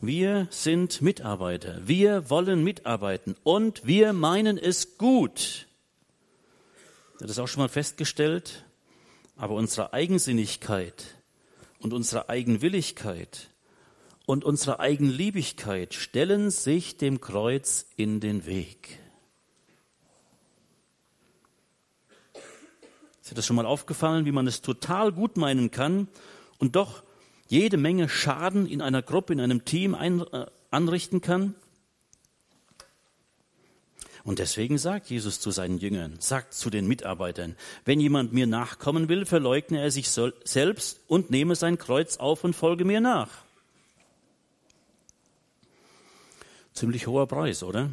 Wir 0.00 0.46
sind 0.50 1.02
Mitarbeiter. 1.02 1.80
Wir 1.84 2.30
wollen 2.30 2.62
mitarbeiten 2.62 3.34
und 3.42 3.84
wir 3.84 4.12
meinen 4.12 4.56
es 4.56 4.96
gut. 4.96 5.66
Das 7.18 7.32
ist 7.32 7.40
auch 7.40 7.48
schon 7.48 7.62
mal 7.62 7.68
festgestellt. 7.68 8.64
Aber 9.36 9.54
unsere 9.54 9.92
Eigensinnigkeit 9.92 11.16
und 11.80 11.92
unsere 11.92 12.28
Eigenwilligkeit 12.28 13.50
und 14.24 14.44
unsere 14.44 14.78
Eigenliebigkeit 14.78 15.94
stellen 15.94 16.50
sich 16.50 16.96
dem 16.96 17.20
Kreuz 17.20 17.86
in 17.96 18.20
den 18.20 18.46
Weg. 18.46 19.00
Ist 23.20 23.32
dir 23.32 23.34
das 23.34 23.46
schon 23.46 23.56
mal 23.56 23.66
aufgefallen, 23.66 24.26
wie 24.26 24.32
man 24.32 24.46
es 24.46 24.62
total 24.62 25.10
gut 25.10 25.36
meinen 25.36 25.72
kann 25.72 26.06
und 26.58 26.76
doch 26.76 27.02
jede 27.48 27.76
Menge 27.76 28.08
Schaden 28.08 28.66
in 28.66 28.80
einer 28.80 29.02
Gruppe, 29.02 29.32
in 29.32 29.40
einem 29.40 29.64
Team 29.64 29.94
ein, 29.94 30.20
äh, 30.20 30.46
anrichten 30.70 31.20
kann. 31.20 31.54
Und 34.24 34.38
deswegen 34.38 34.76
sagt 34.76 35.08
Jesus 35.08 35.40
zu 35.40 35.50
seinen 35.50 35.78
Jüngern, 35.78 36.16
sagt 36.20 36.52
zu 36.52 36.68
den 36.68 36.86
Mitarbeitern, 36.86 37.56
wenn 37.86 37.98
jemand 37.98 38.34
mir 38.34 38.46
nachkommen 38.46 39.08
will, 39.08 39.24
verleugne 39.24 39.80
er 39.80 39.90
sich 39.90 40.10
selbst 40.10 41.00
und 41.06 41.30
nehme 41.30 41.56
sein 41.56 41.78
Kreuz 41.78 42.18
auf 42.18 42.44
und 42.44 42.54
folge 42.54 42.84
mir 42.84 43.00
nach. 43.00 43.30
Ziemlich 46.74 47.06
hoher 47.06 47.26
Preis, 47.26 47.62
oder? 47.62 47.88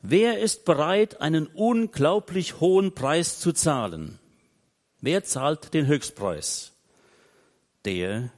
Wer 0.00 0.38
ist 0.40 0.64
bereit, 0.64 1.20
einen 1.20 1.46
unglaublich 1.48 2.60
hohen 2.60 2.94
Preis 2.94 3.38
zu 3.38 3.52
zahlen? 3.52 4.18
Wer 5.00 5.24
zahlt 5.24 5.74
den 5.74 5.86
Höchstpreis? 5.86 6.75
Der, 7.86 8.30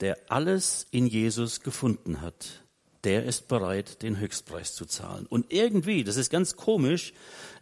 der 0.00 0.18
alles 0.28 0.86
in 0.90 1.06
Jesus 1.06 1.62
gefunden 1.62 2.20
hat, 2.20 2.64
der 3.04 3.24
ist 3.24 3.48
bereit, 3.48 4.02
den 4.02 4.18
Höchstpreis 4.18 4.74
zu 4.74 4.86
zahlen. 4.86 5.26
Und 5.26 5.52
irgendwie, 5.52 6.04
das 6.04 6.16
ist 6.16 6.30
ganz 6.30 6.56
komisch, 6.56 7.12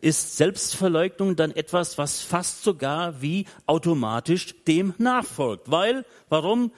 ist 0.01 0.37
Selbstverleugnung 0.37 1.37
dann 1.37 1.51
etwas, 1.51 1.99
was 1.99 2.21
fast 2.21 2.63
sogar 2.63 3.23
wie 3.23 3.47
automatisch 3.67 4.55
dem 4.65 4.95
nachfolgt. 4.99 5.71
Weil, 5.71 6.05
warum? 6.29 6.73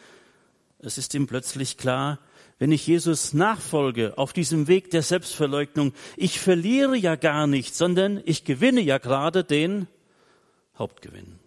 Es 0.79 0.99
ist 0.99 1.15
ihm 1.15 1.27
plötzlich 1.27 1.77
klar, 1.77 2.19
wenn 2.59 2.73
ich 2.73 2.87
Jesus 2.87 3.35
nachfolge 3.35 4.17
auf 4.17 4.33
diesem 4.33 4.69
Weg 4.69 4.91
der 4.91 5.03
Selbstverleugnung, 5.03 5.93
ich 6.17 6.41
verliere 6.41 6.97
ja 6.97 7.17
gar 7.17 7.47
nichts, 7.47 7.79
sondern 7.79 8.23
ich 8.25 8.45
gewinne 8.45 8.81
ja 8.81 8.99
gerade 8.99 9.45
den 9.45 9.89
Hauptgewinn. 10.79 11.44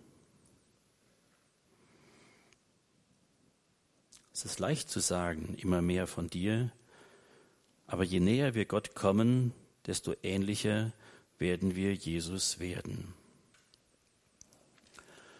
Es 4.38 4.46
ist 4.46 4.60
leicht 4.60 4.88
zu 4.88 5.00
sagen, 5.00 5.56
immer 5.56 5.82
mehr 5.82 6.06
von 6.06 6.28
dir, 6.28 6.72
aber 7.88 8.04
je 8.04 8.20
näher 8.20 8.54
wir 8.54 8.66
Gott 8.66 8.94
kommen, 8.94 9.52
desto 9.88 10.14
ähnlicher 10.22 10.94
werden 11.40 11.76
wir 11.76 11.96
Jesus 11.96 12.60
werden. 12.60 13.16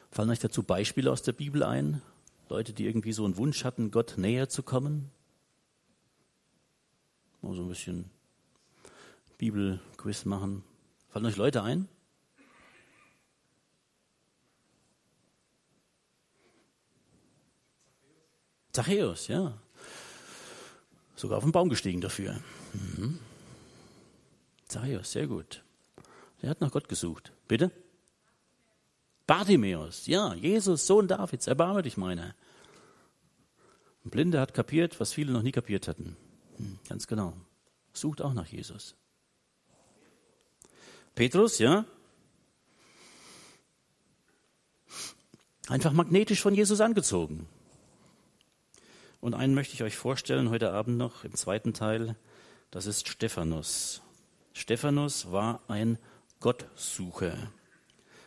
Fallen 0.10 0.32
euch 0.32 0.40
dazu 0.40 0.64
Beispiele 0.64 1.12
aus 1.12 1.22
der 1.22 1.34
Bibel 1.34 1.62
ein? 1.62 2.02
Leute, 2.50 2.74
die 2.74 2.88
irgendwie 2.88 3.14
so 3.14 3.24
einen 3.24 3.38
Wunsch 3.38 3.66
hatten, 3.66 3.92
Gott 3.92 4.16
näher 4.18 4.50
zu 4.50 4.64
kommen? 4.64 5.12
Mal 7.44 7.54
so 7.54 7.62
ein 7.62 7.70
bisschen 7.70 8.10
Bibelquiz 9.38 10.26
machen. 10.26 10.64
Fallen 11.10 11.28
euch 11.28 11.38
Leute 11.38 11.62
ein? 11.62 11.88
Zachäus, 18.78 19.28
ja. 19.28 19.58
Sogar 21.16 21.40
auf 21.40 21.44
den 21.44 21.52
Baum 21.52 21.68
gestiegen 21.68 22.00
dafür. 22.00 22.40
Mhm. 22.74 23.18
Zachäus, 24.68 25.14
sehr 25.14 25.26
gut. 25.26 25.64
Er 26.44 26.52
hat 26.52 26.62
nach 26.62 26.70
Gott 26.70 26.88
gesucht. 26.88 27.32
Bitte? 27.48 27.72
Bartimäus, 29.26 30.06
ja, 30.06 30.36
Jesus, 30.36 30.86
Sohn 30.86 31.08
Davids, 31.08 31.48
erbarme 31.48 31.82
dich 31.82 31.98
meiner. 31.98 32.36
Ein 34.06 34.12
Blinde 34.12 34.40
hat 34.40 34.54
kapiert, 34.54 35.00
was 35.00 35.12
viele 35.12 35.34
noch 35.34 35.42
nie 35.42 35.52
kapiert 35.52 35.88
hatten. 35.88 36.16
Hm, 36.58 36.78
ganz 36.88 37.08
genau. 37.08 37.34
Sucht 37.94 38.22
auch 38.22 38.34
nach 38.34 38.46
Jesus. 38.46 38.94
Petrus, 41.16 41.58
ja? 41.58 41.84
Einfach 45.68 45.94
magnetisch 45.94 46.42
von 46.42 46.54
Jesus 46.54 46.80
angezogen. 46.80 47.48
Und 49.20 49.34
einen 49.34 49.56
möchte 49.56 49.74
ich 49.74 49.84
euch 49.84 49.96
vorstellen 49.96 50.50
heute 50.50 50.72
Abend 50.72 50.98
noch 50.98 51.24
im 51.24 51.34
zweiten 51.34 51.74
Teil. 51.74 52.16
Das 52.72 52.86
ist 52.86 53.08
Stephanus. 53.08 54.02
Stephanus 54.54 55.32
war 55.32 55.62
ein 55.68 55.98
Gottsucher. 56.40 57.36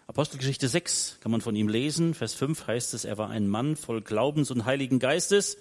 Apostelgeschichte 0.06 0.66
6 0.66 1.18
kann 1.20 1.30
man 1.30 1.40
von 1.40 1.54
ihm 1.54 1.68
lesen. 1.68 2.14
Vers 2.14 2.34
5 2.34 2.66
heißt 2.66 2.94
es, 2.94 3.04
er 3.04 3.18
war 3.18 3.30
ein 3.30 3.48
Mann 3.48 3.76
voll 3.76 4.00
Glaubens 4.00 4.50
und 4.50 4.64
Heiligen 4.64 4.98
Geistes. 4.98 5.56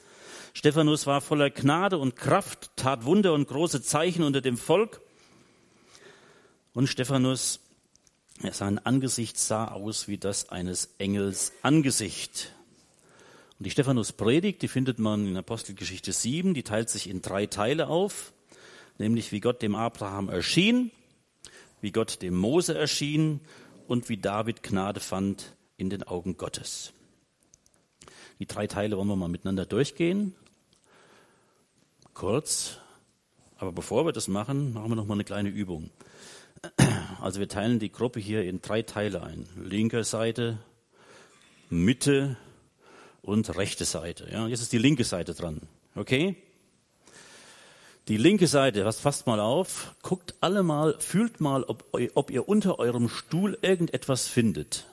Stephanus 0.53 1.05
war 1.05 1.21
voller 1.21 1.51
Gnade 1.51 1.99
und 1.99 2.15
Kraft, 2.15 2.71
tat 2.75 3.05
Wunder 3.05 3.33
und 3.33 3.47
große 3.47 3.83
Zeichen 3.83 4.23
unter 4.23 4.41
dem 4.41 4.57
Volk. 4.57 5.01
Und 6.73 6.87
Stephanus, 6.87 7.59
sein 8.51 8.79
Angesicht 8.79 9.37
sah 9.37 9.67
aus 9.67 10.07
wie 10.07 10.17
das 10.17 10.49
eines 10.49 10.89
Engels 10.97 11.51
Angesicht. 11.61 12.55
Und 13.59 13.65
die 13.65 13.71
Stephanus-Predigt, 13.71 14.61
die 14.61 14.69
findet 14.69 14.99
man 14.99 15.27
in 15.27 15.35
Apostelgeschichte 15.35 16.13
7, 16.13 16.53
die 16.53 16.63
teilt 16.63 16.89
sich 16.89 17.09
in 17.09 17.21
drei 17.21 17.45
Teile 17.45 17.87
auf, 17.87 18.31
nämlich 18.97 19.33
wie 19.33 19.41
Gott 19.41 19.61
dem 19.61 19.75
Abraham 19.75 20.29
erschien, 20.29 20.91
wie 21.81 21.91
Gott 21.91 22.21
dem 22.21 22.37
Mose 22.37 22.77
erschien 22.77 23.41
und 23.89 24.07
wie 24.07 24.15
David 24.15 24.63
Gnade 24.63 25.01
fand 25.01 25.57
in 25.75 25.89
den 25.89 26.03
Augen 26.03 26.37
Gottes. 26.37 26.93
Die 28.39 28.45
drei 28.45 28.65
Teile 28.65 28.95
wollen 28.95 29.09
wir 29.09 29.17
mal 29.17 29.27
miteinander 29.27 29.65
durchgehen. 29.65 30.33
Kurz. 32.13 32.77
Aber 33.57 33.73
bevor 33.73 34.05
wir 34.05 34.13
das 34.13 34.29
machen, 34.29 34.71
machen 34.71 34.89
wir 34.89 34.95
noch 34.95 35.05
mal 35.05 35.15
eine 35.15 35.25
kleine 35.25 35.49
Übung. 35.49 35.89
Also 37.19 37.41
wir 37.41 37.49
teilen 37.49 37.79
die 37.79 37.91
Gruppe 37.91 38.21
hier 38.21 38.45
in 38.45 38.61
drei 38.61 38.83
Teile 38.83 39.21
ein. 39.21 39.45
Linke 39.57 40.05
Seite, 40.05 40.59
Mitte 41.69 42.37
und 43.29 43.55
rechte 43.55 43.85
Seite. 43.85 44.27
Ja, 44.31 44.47
jetzt 44.47 44.61
ist 44.61 44.73
die 44.73 44.77
linke 44.77 45.03
Seite 45.03 45.33
dran. 45.33 45.61
Okay? 45.95 46.35
Die 48.09 48.17
linke 48.17 48.47
Seite, 48.47 48.85
was 48.85 48.99
fasst 48.99 49.27
mal 49.27 49.39
auf, 49.39 49.95
guckt 50.01 50.33
alle 50.41 50.63
mal, 50.63 50.95
fühlt 50.99 51.41
mal, 51.41 51.63
ob, 51.63 51.85
ob 52.15 52.31
ihr 52.31 52.49
unter 52.49 52.79
eurem 52.79 53.07
Stuhl 53.07 53.57
irgendetwas 53.61 54.27
findet. 54.27 54.85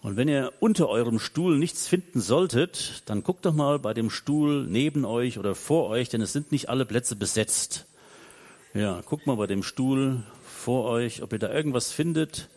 Und 0.00 0.16
wenn 0.16 0.28
ihr 0.28 0.52
unter 0.60 0.88
eurem 0.88 1.18
Stuhl 1.18 1.58
nichts 1.58 1.88
finden 1.88 2.20
solltet, 2.20 3.02
dann 3.06 3.22
guckt 3.22 3.44
doch 3.44 3.52
mal 3.52 3.78
bei 3.80 3.92
dem 3.92 4.08
Stuhl 4.08 4.64
neben 4.64 5.04
euch 5.04 5.38
oder 5.38 5.54
vor 5.54 5.88
euch, 5.88 6.08
denn 6.08 6.22
es 6.22 6.32
sind 6.32 6.52
nicht 6.52 6.68
alle 6.68 6.86
Plätze 6.86 7.16
besetzt. 7.16 7.86
Ja, 8.72 9.02
guckt 9.04 9.26
mal 9.26 9.36
bei 9.36 9.46
dem 9.46 9.62
Stuhl 9.62 10.22
vor 10.44 10.88
euch, 10.88 11.22
ob 11.22 11.32
ihr 11.32 11.38
da 11.38 11.52
irgendwas 11.52 11.90
findet, 11.90 12.48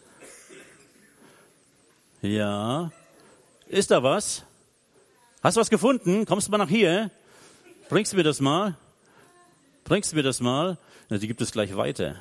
ja. 2.21 2.91
Ist 3.67 3.91
da 3.91 4.01
was? 4.03 4.43
Hast 5.41 5.57
du 5.57 5.61
was 5.61 5.69
gefunden? 5.69 6.25
Kommst 6.25 6.47
du 6.47 6.51
mal 6.51 6.57
nach 6.57 6.69
hier? 6.69 7.11
Bringst 7.87 8.13
du 8.13 8.17
mir 8.17 8.23
das 8.23 8.39
mal? 8.39 8.75
Bringst 9.83 10.11
du 10.11 10.15
mir 10.15 10.23
das 10.23 10.41
mal? 10.41 10.77
Na, 11.09 11.17
die 11.17 11.27
gibt 11.27 11.41
es 11.41 11.51
gleich 11.51 11.75
weiter. 11.75 12.15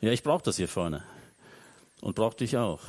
Ja, 0.00 0.12
ich 0.12 0.22
brauche 0.22 0.42
das 0.42 0.56
hier 0.56 0.68
vorne. 0.68 1.02
Und 2.00 2.14
brauche 2.14 2.36
dich 2.36 2.56
auch. 2.56 2.80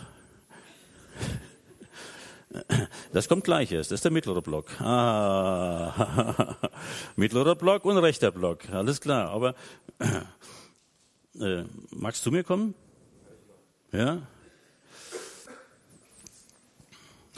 Das 3.14 3.28
kommt 3.28 3.44
gleich 3.44 3.72
erst. 3.72 3.92
Das 3.92 3.98
ist 3.98 4.06
der 4.06 4.12
mittlere 4.12 4.42
Block. 4.42 4.80
Ah, 4.80 6.56
mittlerer 7.16 7.56
Block 7.56 7.86
und 7.86 7.98
rechter 7.98 8.32
Block. 8.32 8.70
Alles 8.70 9.02
klar. 9.02 9.30
Aber 9.30 9.56
äh, 11.40 11.64
magst 11.92 12.26
du 12.26 12.32
mir 12.32 12.44
kommen? 12.44 12.74
Ja? 13.92 14.22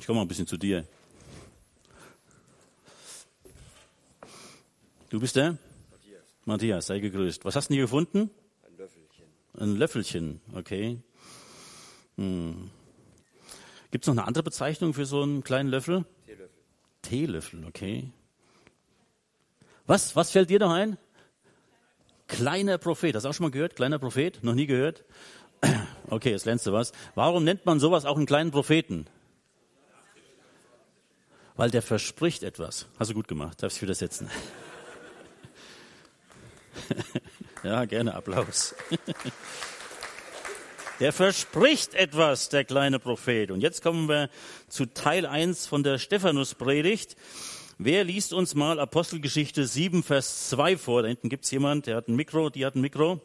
Komme 0.10 0.22
mal 0.22 0.26
ein 0.26 0.28
bisschen 0.28 0.48
zu 0.48 0.58
dir. 0.58 0.88
Du 5.12 5.20
bist 5.20 5.36
der? 5.36 5.56
Matthias. 5.92 6.24
Matthias, 6.46 6.88
sei 6.88 6.98
gegrüßt. 6.98 7.46
Was 7.46 7.56
hast 7.56 7.70
du 7.70 7.76
hier 7.76 7.84
gefunden? 7.84 8.32
Ein 8.64 8.76
Löffelchen. 8.76 9.26
Ein 9.60 9.76
Löffelchen, 9.76 10.42
okay. 10.56 11.00
Hm. 12.18 12.72
Gibt 13.92 14.04
es 14.04 14.08
noch 14.08 14.16
eine 14.16 14.26
andere 14.26 14.44
Bezeichnung 14.44 14.96
für 14.96 15.06
so 15.06 15.22
einen 15.22 15.44
kleinen 15.44 15.70
Löffel? 15.70 16.06
Teelöffel. 16.26 16.50
Teelöffel, 17.04 17.66
okay. 17.68 18.12
Was, 19.86 20.16
was 20.16 20.32
fällt 20.32 20.50
dir 20.50 20.58
noch 20.58 20.72
ein? 20.72 20.98
Kleiner 22.26 22.80
Prophet. 22.80 23.16
Hast 23.16 23.26
du 23.26 23.30
auch 23.30 23.34
schon 23.36 23.44
mal 23.44 23.52
gehört? 23.52 23.76
Kleiner 23.76 24.00
Prophet? 24.00 24.44
Noch 24.44 24.56
nie 24.56 24.66
gehört? 24.66 25.06
Okay, 26.12 26.32
jetzt 26.32 26.46
lernst 26.46 26.66
du 26.66 26.74
was. 26.74 26.92
Warum 27.14 27.44
nennt 27.44 27.68
man 27.68 27.80
sowas 27.80 28.06
auch 28.06 28.18
einen 28.18 28.26
kleinen 28.26 28.50
Propheten? 28.50 29.06
Weil 31.60 31.72
der 31.72 31.82
verspricht 31.82 32.44
etwas. 32.44 32.88
Hast 32.98 33.12
du 33.12 33.14
gut 33.14 33.28
gemacht. 33.28 33.62
Darfst 33.62 33.80
du 33.80 33.82
wieder 33.82 33.94
setzen. 33.94 34.30
ja, 37.64 37.84
gerne 37.84 38.14
Applaus. 38.14 38.74
Der 41.02 41.12
verspricht 41.12 41.96
etwas, 41.96 42.48
der 42.48 42.64
kleine 42.64 42.98
Prophet. 42.98 43.52
Und 43.52 43.60
jetzt 43.60 43.82
kommen 43.82 44.08
wir 44.08 44.30
zu 44.70 44.86
Teil 44.86 45.26
1 45.26 45.68
von 45.68 45.84
der 45.84 45.98
Stephanus-Predigt. 45.98 47.18
Wer 47.78 48.06
liest 48.06 48.32
uns 48.32 48.56
mal 48.56 48.80
Apostelgeschichte 48.80 49.68
7, 49.68 50.02
Vers 50.02 50.50
2 50.50 50.78
vor? 50.78 51.02
Da 51.02 51.10
hinten 51.10 51.28
gibt 51.28 51.44
es 51.44 51.52
jemand, 51.52 51.88
der 51.88 51.98
hat 51.98 52.08
ein 52.08 52.16
Mikro, 52.16 52.50
die 52.50 52.66
hat 52.66 52.76
ein 52.76 52.82
Mikro. 52.82 53.20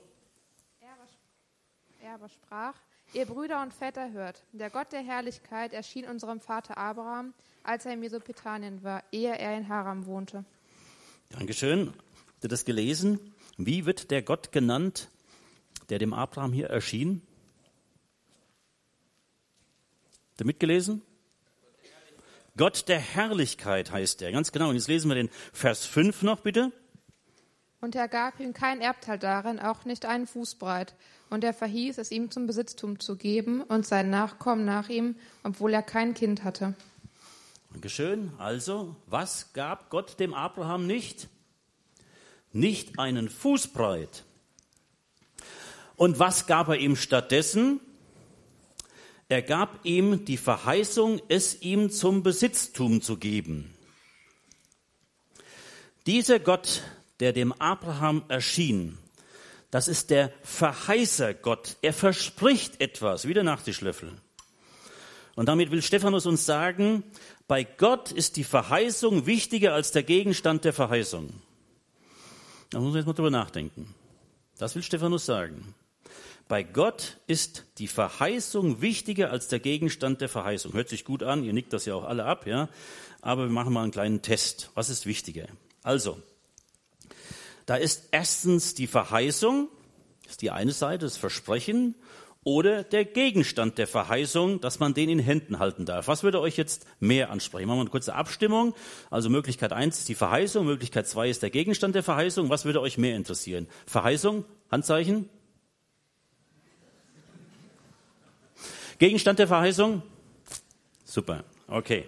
Er 2.03 2.14
aber 2.14 2.29
sprach, 2.29 2.75
ihr 3.12 3.27
Brüder 3.27 3.62
und 3.62 3.73
Väter 3.73 4.11
hört, 4.11 4.42
der 4.53 4.70
Gott 4.70 4.92
der 4.92 5.03
Herrlichkeit 5.03 5.73
erschien 5.73 6.07
unserem 6.07 6.40
Vater 6.40 6.79
Abraham, 6.79 7.33
als 7.64 7.87
er 7.87 7.94
in 7.94 8.00
Mesopotamien 8.00 8.83
war, 8.83 9.03
ehe 9.11 9.37
er 9.37 9.57
in 9.57 9.68
Haram 9.68 10.07
wohnte. 10.07 10.44
Dankeschön. 11.31 11.88
Habt 11.88 12.44
ihr 12.44 12.48
das 12.48 12.64
gelesen? 12.64 13.18
Wie 13.57 13.87
wird 13.87 14.11
der 14.11 14.22
Gott 14.22 14.53
genannt, 14.53 15.09
der 15.88 15.98
dem 15.98 16.12
Abraham 16.12 16.53
hier 16.53 16.68
erschien? 16.68 17.22
Habt 20.31 20.42
ihr 20.42 20.46
mitgelesen? 20.46 21.03
Gott 22.57 22.88
der 22.88 23.00
Herrlichkeit 23.00 23.90
heißt 23.90 24.22
er, 24.22 24.31
ganz 24.31 24.53
genau. 24.53 24.68
Und 24.68 24.77
jetzt 24.77 24.87
lesen 24.87 25.09
wir 25.09 25.16
den 25.16 25.31
Vers 25.53 25.87
5 25.87 26.22
noch 26.22 26.40
bitte. 26.40 26.70
Und 27.81 27.96
er 27.96 28.09
gab 28.09 28.38
ihm 28.40 28.53
kein 28.55 28.81
Erbteil 28.81 29.18
darin, 29.18 29.59
auch 29.59 29.85
nicht 29.85 30.07
einen 30.07 30.27
Fuß 30.27 30.55
breit. 30.55 30.94
Und 31.31 31.42
er 31.42 31.53
verhieß, 31.53 31.98
es 31.98 32.12
ihm 32.12 32.31
zum 32.31 32.46
Besitztum 32.46 33.00
zu 33.00 33.16
geben 33.16 33.61
und 33.62 33.87
sein 33.87 34.09
Nachkommen 34.09 34.64
nach 34.64 34.88
ihm, 34.88 35.16
obwohl 35.42 35.74
er 35.74 35.83
kein 35.83 36.14
Kind 36.14 36.44
hatte. 36.44 36.74
Dankeschön. 37.74 38.30
Also, 38.38 38.94
was 39.06 39.52
gab 39.52 39.90
Gott 39.90 40.20
dem 40.20 40.32
Abraham 40.32 40.87
nicht? 40.87 41.28
Nicht 42.52 43.00
einen 43.00 43.28
Fuß 43.28 43.68
breit. 43.72 44.22
Und 45.96 46.20
was 46.20 46.46
gab 46.46 46.68
er 46.68 46.76
ihm 46.76 46.94
stattdessen? 46.94 47.80
Er 49.28 49.42
gab 49.42 49.84
ihm 49.84 50.24
die 50.24 50.37
Verheißung, 50.37 51.20
es 51.28 51.62
ihm 51.62 51.90
zum 51.90 52.22
Besitztum 52.22 53.02
zu 53.02 53.16
geben. 53.16 53.74
Dieser 56.06 56.38
Gott, 56.38 56.84
der 57.18 57.32
dem 57.32 57.52
Abraham 57.54 58.22
erschien, 58.28 58.98
das 59.72 59.88
ist 59.88 60.10
der 60.10 60.32
Verheißer 60.42 61.34
Gott. 61.34 61.76
Er 61.82 61.92
verspricht 61.92 62.80
etwas, 62.80 63.26
wie 63.26 63.34
der 63.34 63.42
Nachtischlöffel. 63.42 64.12
Und 65.37 65.47
damit 65.47 65.70
will 65.70 65.83
Stephanus 65.83 66.27
uns 66.27 66.47
sagen, 66.47 67.03
bei 67.49 67.64
Gott 67.64 68.12
ist 68.12 68.37
die 68.37 68.44
Verheißung 68.44 69.27
wichtiger 69.27 69.75
als 69.75 69.90
der 69.90 70.03
Gegenstand 70.03 70.64
der 70.64 70.73
Verheißung. 70.73 71.31
Da 72.70 72.79
muss 72.79 72.88
man 72.88 72.97
jetzt 72.97 73.07
mal 73.07 73.12
drüber 73.12 73.31
nachdenken. 73.31 73.94
Das 74.59 74.75
will 74.75 74.83
Stephanus 74.83 75.27
sagen. 75.27 75.75
Bei 76.47 76.62
Gott 76.62 77.18
ist 77.27 77.64
die 77.79 77.88
Verheißung 77.88 78.81
wichtiger 78.81 79.31
als 79.31 79.49
der 79.49 79.61
Gegenstand 79.61 80.20
der 80.20 80.29
Verheißung. 80.29 80.75
Hört 80.75 80.88
sich 80.88 81.05
gut 81.05 81.23
an, 81.23 81.42
ihr 81.42 81.53
nickt 81.53 81.73
das 81.73 81.87
ja 81.87 81.94
auch 81.94 82.05
alle 82.05 82.25
ab, 82.25 82.47
ja. 82.47 82.68
Aber 83.23 83.44
wir 83.44 83.51
machen 83.51 83.73
mal 83.73 83.83
einen 83.83 83.92
kleinen 83.92 84.20
Test. 84.20 84.70
Was 84.75 84.90
ist 84.90 85.07
wichtiger? 85.07 85.47
Also, 85.83 86.20
da 87.66 87.77
ist 87.77 88.09
erstens 88.11 88.75
die 88.75 88.87
Verheißung, 88.87 89.68
das 90.25 90.33
ist 90.33 90.42
die 90.42 90.51
eine 90.51 90.73
Seite, 90.73 91.07
das 91.07 91.16
Versprechen, 91.16 91.94
oder 92.44 92.85
der 92.85 93.07
Gegenstand 93.07 93.78
der 93.78 93.87
Verheißung, 93.87 94.61
dass 94.61 94.78
man 94.78 94.92
den 94.92 95.09
in 95.09 95.18
Händen 95.18 95.59
halten 95.59 95.87
darf. 95.87 96.09
Was 96.09 96.22
würde 96.22 96.40
euch 96.40 96.59
jetzt 96.59 96.87
mehr 97.00 97.30
ansprechen? 97.30 97.66
Machen 97.66 97.78
wir 97.78 97.83
eine 97.83 97.90
kurze 97.90 98.14
Abstimmung. 98.14 98.74
Also 99.11 99.30
Möglichkeit 99.30 99.72
eins 99.72 99.98
ist 99.98 100.09
die 100.11 100.14
Verheißung, 100.14 100.66
Möglichkeit 100.66 101.09
zwei 101.09 101.30
ist 101.30 101.42
der 101.42 101.50
Gegenstand 101.50 101.94
der 101.94 102.02
Verheißung. 102.02 102.50
Was 102.50 102.66
würde 102.66 102.83
euch 102.83 102.98
mehr 102.98 103.16
interessieren? 103.16 103.66
Verheißung, 103.87 104.44
Handzeichen? 104.70 105.30
Gegenstand 108.98 109.38
der 109.38 109.48
Verheißung? 109.48 110.02
Super, 111.04 111.44
okay. 111.66 112.04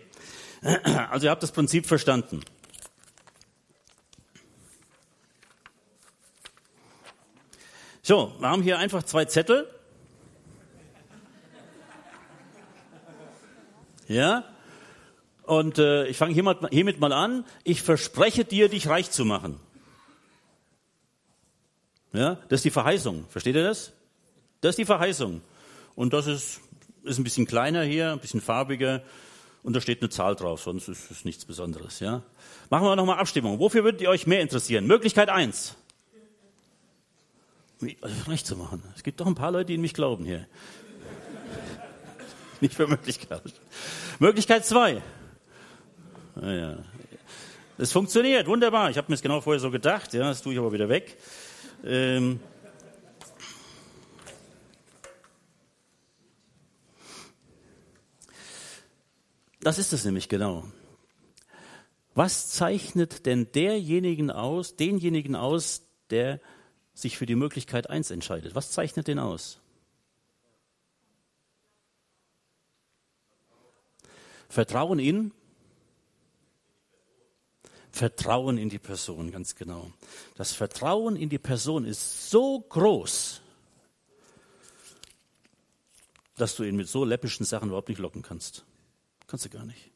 Also 1.11 1.27
ihr 1.27 1.31
habt 1.31 1.43
das 1.43 1.53
Prinzip 1.53 1.87
verstanden. 1.87 2.43
So, 8.03 8.35
wir 8.39 8.49
haben 8.49 8.63
hier 8.63 8.79
einfach 8.79 9.03
zwei 9.03 9.25
Zettel. 9.25 9.69
Ja? 14.09 14.45
Und 15.43 15.79
äh, 15.79 16.07
ich 16.07 16.17
fange 16.17 16.35
hiermit, 16.35 17.01
mal 17.01 17.13
an. 17.13 17.45
Ich 17.65 17.83
verspreche 17.83 18.45
dir, 18.45 18.69
dich 18.69 18.89
reich 18.89 19.11
zu 19.11 19.25
machen. 19.25 19.61
Ja, 22.13 22.35
das 22.49 22.59
ist 22.59 22.65
die 22.65 22.71
Verheißung. 22.71 23.27
Versteht 23.29 23.57
ihr 23.57 23.65
das? 23.65 23.93
Das 24.61 24.71
ist 24.71 24.79
die 24.79 24.85
Verheißung. 24.85 25.43
Und 25.95 26.13
das 26.13 26.27
ist 26.27 26.61
ist 27.07 27.19
ein 27.19 27.25
bisschen 27.25 27.47
kleiner 27.47 27.83
hier, 27.83 28.13
ein 28.13 28.19
bisschen 28.19 28.41
farbiger 28.41 29.03
und 29.63 29.75
da 29.75 29.81
steht 29.81 30.03
eine 30.03 30.11
Zahl 30.11 30.37
drauf, 30.37 30.63
sonst 30.63 30.89
ist 30.89 31.11
es 31.11 31.25
nichts 31.25 31.45
Besonderes. 31.45 32.01
Ja? 32.01 32.23
Machen 32.71 32.87
wir 32.87 32.97
nochmal 32.97 33.19
Abstimmung. 33.19 33.59
Wofür 33.59 33.85
würdet 33.85 34.01
ihr 34.01 34.11
euch 34.11 34.27
mehr 34.27 34.41
interessieren? 34.41 34.87
Möglichkeit 34.87 35.29
eins. 35.29 35.77
Also 38.01 38.31
recht 38.31 38.47
zu 38.47 38.57
machen. 38.57 38.83
Es 38.95 39.03
gibt 39.03 39.21
doch 39.21 39.27
ein 39.27 39.35
paar 39.35 39.53
Leute, 39.53 39.67
die 39.67 39.75
in 39.75 39.81
mich 39.81 39.95
glauben 39.95 40.25
hier. 40.25 40.47
Nicht 42.61 42.75
für 42.75 42.87
Möglichkeit. 42.87 43.43
Möglichkeit 44.19 44.65
zwei. 44.65 45.03
Ja, 46.41 46.79
Es 47.79 47.93
funktioniert, 47.93 48.47
wunderbar. 48.47 48.91
Ich 48.91 48.99
habe 48.99 49.11
mir 49.11 49.15
das 49.15 49.23
genau 49.23 49.41
vorher 49.41 49.61
so 49.61 49.71
gedacht. 49.71 50.13
Ja, 50.15 50.29
das 50.29 50.43
tue 50.43 50.53
ich 50.53 50.59
aber 50.59 50.73
wieder 50.73 50.89
weg. 50.89 51.17
Ähm, 51.85 52.41
Das 59.67 59.79
ist 59.79 59.93
es 59.93 60.05
nämlich 60.05 60.29
genau. 60.29 60.63
Was 62.15 62.51
zeichnet 62.51 63.27
denn 63.27 63.51
derjenigen 63.51 64.31
aus, 64.31 64.77
denjenigen 64.77 65.35
aus, 65.35 65.89
der 66.11 66.41
sich 66.95 67.19
für 67.19 67.27
die 67.27 67.35
Möglichkeit 67.35 67.91
eins 67.91 68.13
entscheidet? 68.13 68.55
Was 68.55 68.71
zeichnet 68.71 69.09
den 69.09 69.19
aus? 69.19 69.59
Vertrauen 74.49 74.99
in 74.99 75.33
Vertrauen 77.97 78.59
in 78.59 78.69
die 78.69 78.79
Person, 78.79 79.31
ganz 79.31 79.55
genau. 79.55 79.91
Das 80.35 80.53
Vertrauen 80.53 81.17
in 81.17 81.31
die 81.31 81.39
Person 81.39 81.87
ist 81.87 82.29
so 82.29 82.61
groß, 82.61 83.41
dass 86.37 86.57
du 86.57 86.65
ihn 86.65 86.77
mit 86.77 86.89
so 86.89 87.07
läppischen 87.07 87.47
Sachen 87.47 87.69
überhaupt 87.69 87.89
nicht 87.89 87.99
locken 87.99 88.21
kannst. 88.21 88.67
Kannst 89.27 89.47
du 89.47 89.49
gar 89.49 89.65
nicht. 89.65 89.91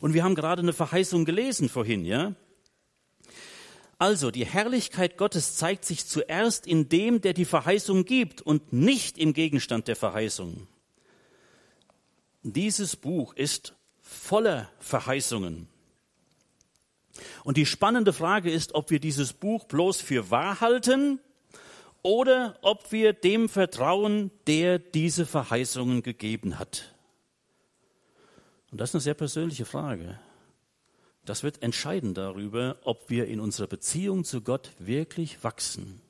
Und 0.00 0.14
wir 0.14 0.24
haben 0.24 0.34
gerade 0.34 0.62
eine 0.62 0.72
Verheißung 0.72 1.26
gelesen 1.26 1.68
vorhin, 1.68 2.06
ja? 2.06 2.34
Also, 3.98 4.30
die 4.30 4.46
Herrlichkeit 4.46 5.18
Gottes 5.18 5.56
zeigt 5.56 5.84
sich 5.84 6.06
zuerst 6.06 6.66
in 6.66 6.88
dem, 6.88 7.20
der 7.20 7.34
die 7.34 7.44
Verheißung 7.44 8.06
gibt 8.06 8.40
und 8.40 8.72
nicht 8.72 9.18
im 9.18 9.34
Gegenstand 9.34 9.88
der 9.88 9.96
Verheißung. 9.96 10.66
Dieses 12.42 12.96
Buch 12.96 13.34
ist 13.34 13.74
voller 14.00 14.70
Verheißungen. 14.78 15.68
Und 17.44 17.56
die 17.56 17.66
spannende 17.66 18.12
Frage 18.12 18.50
ist, 18.50 18.74
ob 18.74 18.90
wir 18.90 19.00
dieses 19.00 19.32
Buch 19.32 19.64
bloß 19.64 20.00
für 20.00 20.30
wahr 20.30 20.60
halten 20.60 21.20
oder 22.02 22.58
ob 22.62 22.92
wir 22.92 23.12
dem 23.12 23.48
vertrauen, 23.48 24.30
der 24.46 24.78
diese 24.78 25.26
Verheißungen 25.26 26.02
gegeben 26.02 26.58
hat. 26.58 26.94
Und 28.70 28.80
das 28.80 28.90
ist 28.90 28.94
eine 28.94 29.02
sehr 29.02 29.14
persönliche 29.14 29.64
Frage. 29.66 30.18
Das 31.24 31.42
wird 31.42 31.62
entscheiden 31.62 32.14
darüber, 32.14 32.78
ob 32.84 33.10
wir 33.10 33.26
in 33.26 33.40
unserer 33.40 33.66
Beziehung 33.66 34.24
zu 34.24 34.40
Gott 34.40 34.72
wirklich 34.78 35.44
wachsen. 35.44 36.00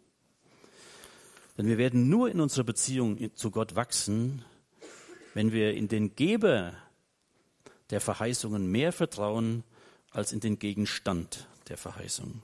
Denn 1.59 1.67
wir 1.67 1.79
werden 1.79 2.09
nur 2.09 2.31
in 2.31 2.41
unserer 2.41 2.65
Beziehung 2.65 3.35
zu 3.35 3.51
Gott 3.51 3.75
wachsen, 3.75 4.45
wenn 5.35 5.53
wir 5.53 5.75
in 5.75 5.89
den 5.89 6.15
Geber 6.17 6.75
der 7.91 8.01
Verheißungen 8.01 8.71
mehr 8.71 8.93
vertrauen 8.93 9.65
als 10.11 10.33
in 10.33 10.41
den 10.41 10.59
Gegenstand 10.59 11.49
der 11.69 11.77
Verheißung. 11.77 12.43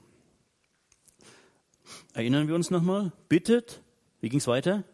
Erinnern 2.15 2.49
wir 2.49 2.55
uns 2.55 2.71
nochmal? 2.71 3.13
Bittet. 3.29 3.81
Wie 4.21 4.29
ging 4.29 4.39
es 4.39 4.47
weiter? 4.47 4.85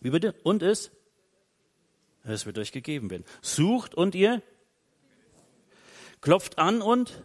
Wie 0.00 0.10
bitte? 0.10 0.34
Und 0.42 0.62
es? 0.62 0.90
Es 2.24 2.46
wird 2.46 2.58
euch 2.58 2.72
gegeben 2.72 3.10
werden. 3.10 3.24
Sucht 3.40 3.94
und 3.94 4.14
ihr? 4.14 4.42
Klopft 6.20 6.58
an 6.58 6.82
und? 6.82 7.22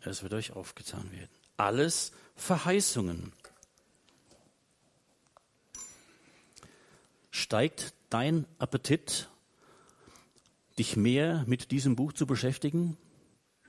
Es 0.00 0.22
wird 0.22 0.34
euch 0.34 0.52
aufgetan 0.52 1.10
werden. 1.12 1.30
Alles 1.56 2.12
Verheißungen. 2.34 3.32
Steigt 7.32 7.94
dein 8.10 8.46
Appetit, 8.58 9.28
dich 10.78 10.96
mehr 10.96 11.44
mit 11.46 11.70
diesem 11.70 11.96
Buch 11.96 12.12
zu 12.12 12.26
beschäftigen? 12.26 12.98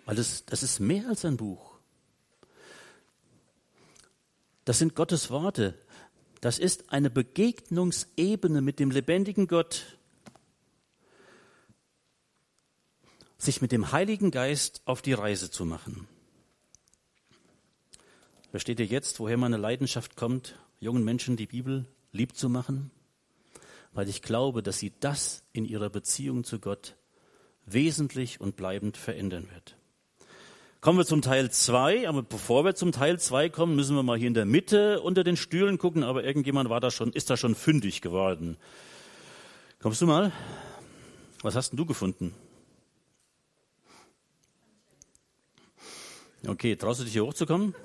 Weil 0.05 0.18
das, 0.18 0.45
das 0.45 0.64
ist 0.64 0.82
mehr 0.82 1.07
als 1.07 1.24
ein 1.24 1.38
Buch. 1.38 1.74
Das 4.66 4.80
sind 4.80 4.95
Gottes 4.95 5.30
Worte. 5.30 5.78
Das 6.41 6.59
ist 6.59 6.91
eine 6.91 7.09
Begegnungsebene 7.09 8.61
mit 8.61 8.80
dem 8.80 8.91
lebendigen 8.91 9.47
Gott. 9.47 9.97
Sich 13.38 13.61
mit 13.61 13.72
dem 13.72 13.93
Heiligen 13.93 14.30
Geist 14.30 14.82
auf 14.84 15.01
die 15.01 15.14
Reise 15.14 15.51
zu 15.51 15.64
machen. 15.64 16.05
Versteht 18.51 18.82
ihr 18.82 18.86
jetzt, 18.86 19.20
woher 19.20 19.38
meine 19.38 19.57
Leidenschaft 19.57 20.18
kommt, 20.18 20.59
jungen 20.82 21.05
Menschen 21.05 21.38
die 21.38 21.47
Bibel 21.47 21.86
lieb 22.11 22.36
zu 22.36 22.49
machen? 22.49 22.91
Weil 23.93 24.09
ich 24.09 24.21
glaube, 24.21 24.63
dass 24.63 24.79
sie 24.79 24.91
das 24.99 25.43
in 25.53 25.65
ihrer 25.65 25.89
Beziehung 25.89 26.43
zu 26.43 26.59
Gott 26.59 26.95
wesentlich 27.65 28.41
und 28.41 28.55
bleibend 28.55 28.97
verändern 28.97 29.47
wird. 29.53 29.77
Kommen 30.81 30.97
wir 30.97 31.05
zum 31.05 31.21
Teil 31.21 31.49
2, 31.49 32.09
aber 32.09 32.23
bevor 32.23 32.65
wir 32.65 32.75
zum 32.75 32.91
Teil 32.91 33.17
2 33.17 33.47
kommen, 33.47 33.75
müssen 33.75 33.95
wir 33.95 34.03
mal 34.03 34.17
hier 34.17 34.27
in 34.27 34.33
der 34.33 34.45
Mitte 34.45 34.99
unter 34.99 35.23
den 35.23 35.37
Stühlen 35.37 35.77
gucken, 35.77 36.03
aber 36.03 36.25
irgendjemand 36.25 36.69
war 36.69 36.81
da 36.81 36.91
schon, 36.91 37.13
ist 37.13 37.29
da 37.29 37.37
schon 37.37 37.55
fündig 37.55 38.01
geworden. 38.01 38.57
Kommst 39.79 40.01
du 40.01 40.07
mal? 40.07 40.33
Was 41.41 41.55
hast 41.55 41.71
denn 41.71 41.77
du 41.77 41.85
gefunden? 41.85 42.33
Okay, 46.45 46.75
traust 46.75 46.99
du 46.99 47.05
dich 47.05 47.13
hier 47.13 47.25
hochzukommen? 47.25 47.73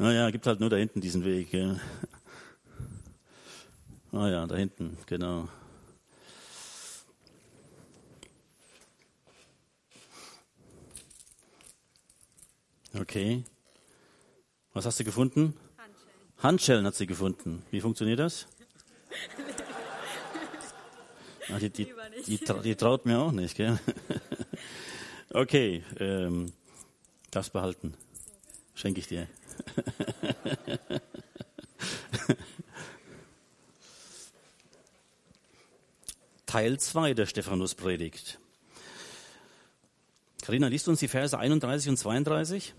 Naja, 0.00 0.30
gibt 0.30 0.46
halt 0.46 0.60
nur 0.60 0.70
da 0.70 0.76
hinten 0.76 1.00
diesen 1.00 1.24
Weg. 1.24 1.52
Ja. 1.52 1.74
Ah 4.12 4.28
ja, 4.28 4.46
da 4.46 4.56
hinten, 4.56 4.96
genau. 5.06 5.48
Okay. 12.98 13.44
Was 14.72 14.86
hast 14.86 14.98
du 14.98 15.04
gefunden? 15.04 15.54
Handschellen. 15.76 16.42
Handschellen 16.42 16.86
hat 16.86 16.94
sie 16.94 17.06
gefunden. 17.06 17.62
Wie 17.70 17.80
funktioniert 17.80 18.18
das? 18.18 18.46
Ach, 21.52 21.58
die, 21.60 21.70
die, 21.70 21.86
die, 22.26 22.38
die, 22.38 22.74
traut 22.76 23.04
mir 23.04 23.18
auch 23.18 23.32
nicht, 23.32 23.56
gell? 23.56 23.78
Okay, 25.30 25.84
ähm, 26.00 26.54
darfst 27.30 27.52
behalten. 27.52 27.92
Schenke 28.74 29.00
ich 29.00 29.08
dir. 29.08 29.28
Teil 36.48 36.80
2 36.80 37.12
der 37.12 37.26
Stephanus-Predigt. 37.26 38.40
Karina, 40.40 40.68
liest 40.68 40.88
uns 40.88 40.98
die 40.98 41.08
Verse 41.08 41.38
31 41.38 41.90
und 41.90 41.98
32? 41.98 42.72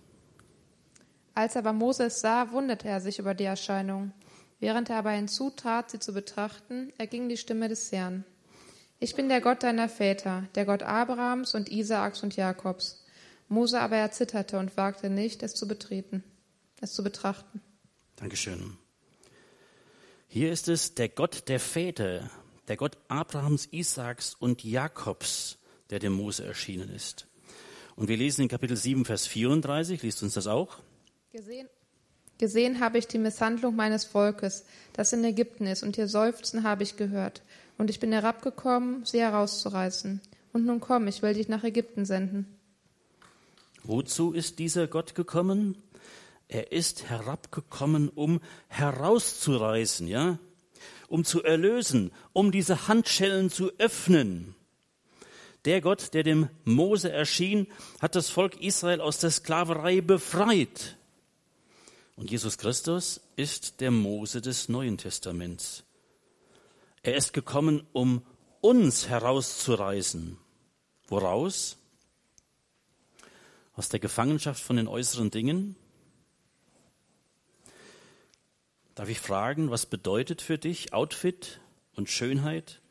Als 1.35 1.55
aber 1.55 1.71
Moses 1.71 2.19
sah, 2.19 2.51
wunderte 2.51 2.87
er 2.87 2.99
sich 2.99 3.19
über 3.19 3.35
die 3.35 3.43
Erscheinung. 3.43 4.11
Während 4.59 4.89
er 4.89 4.97
aber 4.97 5.11
hinzutrat, 5.11 5.91
sie 5.91 5.99
zu 5.99 6.13
betrachten, 6.13 6.91
erging 6.97 7.29
die 7.29 7.37
Stimme 7.37 7.69
des 7.69 7.91
Herrn. 7.91 8.25
Ich 8.99 9.13
bin 9.13 9.29
der 9.29 9.39
Gott 9.39 9.61
deiner 9.61 9.87
Väter, 9.87 10.47
der 10.55 10.65
Gott 10.65 10.81
Abrahams 10.81 11.53
und 11.53 11.69
Isaaks 11.69 12.23
und 12.23 12.35
Jakobs. 12.35 13.05
Mose 13.49 13.79
aber 13.79 13.97
erzitterte 13.97 14.57
und 14.57 14.77
wagte 14.77 15.11
nicht, 15.11 15.43
es 15.43 15.53
zu 15.53 15.67
betreten, 15.67 16.23
es 16.81 16.93
zu 16.93 17.03
betrachten. 17.03 17.61
Dankeschön. 18.15 18.79
Hier 20.27 20.51
ist 20.51 20.67
es 20.67 20.95
der 20.95 21.09
Gott 21.09 21.47
der 21.49 21.59
Väter, 21.59 22.31
der 22.69 22.77
Gott 22.77 22.97
Abrahams, 23.07 23.67
Isaaks 23.71 24.35
und 24.35 24.63
Jakobs, 24.63 25.57
der 25.89 25.99
dem 25.99 26.13
Mose 26.13 26.45
erschienen 26.45 26.89
ist. 26.89 27.27
Und 27.95 28.07
wir 28.07 28.15
lesen 28.15 28.43
in 28.43 28.47
Kapitel 28.47 28.77
7, 28.77 29.03
Vers 29.05 29.27
34, 29.27 30.01
liest 30.03 30.23
uns 30.23 30.35
das 30.35 30.47
auch? 30.47 30.77
Gesehen, 31.33 31.67
gesehen 32.37 32.79
habe 32.79 32.99
ich 32.99 33.07
die 33.07 33.17
Misshandlung 33.17 33.75
meines 33.75 34.05
Volkes, 34.05 34.65
das 34.93 35.11
in 35.11 35.23
Ägypten 35.23 35.65
ist, 35.65 35.83
und 35.83 35.97
ihr 35.97 36.07
Seufzen 36.07 36.63
habe 36.63 36.83
ich 36.83 36.95
gehört. 36.95 37.41
Und 37.77 37.89
ich 37.89 37.99
bin 37.99 38.11
herabgekommen, 38.11 39.03
sie 39.03 39.19
herauszureißen. 39.19 40.21
Und 40.53 40.65
nun 40.65 40.79
komm, 40.79 41.07
ich 41.07 41.21
will 41.21 41.33
dich 41.33 41.49
nach 41.49 41.63
Ägypten 41.63 42.05
senden. 42.05 42.45
Wozu 43.83 44.31
ist 44.31 44.59
dieser 44.59 44.87
Gott 44.87 45.15
gekommen? 45.15 45.75
Er 46.47 46.71
ist 46.71 47.09
herabgekommen, 47.09 48.09
um 48.09 48.41
herauszureißen, 48.67 50.07
ja? 50.07 50.39
Um 51.09 51.25
zu 51.25 51.43
erlösen, 51.43 52.11
um 52.31 52.51
diese 52.51 52.87
Handschellen 52.87 53.49
zu 53.49 53.71
öffnen. 53.79 54.55
Der 55.65 55.81
Gott, 55.81 56.13
der 56.13 56.23
dem 56.23 56.49
Mose 56.63 57.11
erschien, 57.11 57.67
hat 57.99 58.15
das 58.15 58.29
Volk 58.29 58.61
Israel 58.61 59.01
aus 59.01 59.19
der 59.19 59.31
Sklaverei 59.31 60.01
befreit. 60.01 60.97
Und 62.15 62.31
Jesus 62.31 62.57
Christus 62.57 63.21
ist 63.35 63.81
der 63.81 63.91
Mose 63.91 64.41
des 64.41 64.69
Neuen 64.69 64.97
Testaments. 64.97 65.83
Er 67.01 67.15
ist 67.15 67.33
gekommen, 67.33 67.85
um 67.91 68.21
uns 68.61 69.07
herauszureißen. 69.07 70.37
Woraus? 71.07 71.77
Aus 73.73 73.89
der 73.89 73.99
Gefangenschaft 73.99 74.61
von 74.61 74.75
den 74.75 74.87
äußeren 74.87 75.31
Dingen? 75.31 75.75
Darf 78.99 79.07
ich 79.07 79.21
fragen, 79.21 79.71
was 79.71 79.85
bedeutet 79.85 80.41
für 80.41 80.57
dich 80.57 80.91
Outfit 80.91 81.61
und 81.95 82.09
Schönheit 82.09 82.81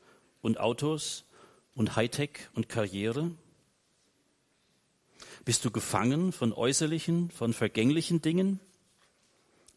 und 0.41 0.59
Autos 0.59 1.27
und 1.75 1.97
Hightech 1.97 2.49
und 2.55 2.71
Karriere? 2.71 3.33
Bist 5.45 5.67
du 5.67 5.71
gefangen 5.71 6.33
von 6.33 6.55
äußerlichen, 6.55 7.31
von 7.31 7.53
vergänglichen 7.53 8.23
Dingen? 8.23 8.59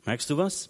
Merkst 0.06 0.30
du 0.30 0.38
was? 0.38 0.70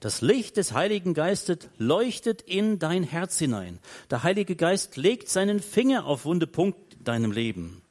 Das 0.00 0.22
Licht 0.22 0.56
des 0.56 0.72
Heiligen 0.72 1.12
Geistes 1.12 1.68
leuchtet 1.76 2.40
in 2.40 2.78
dein 2.78 3.02
Herz 3.02 3.38
hinein. 3.38 3.78
Der 4.08 4.22
Heilige 4.22 4.56
Geist 4.56 4.96
legt 4.96 5.28
seinen 5.28 5.60
Finger 5.60 6.06
auf 6.06 6.24
wunde 6.24 6.46
Punkte 6.46 6.96
in 6.96 7.04
deinem 7.04 7.32
Leben. 7.32 7.82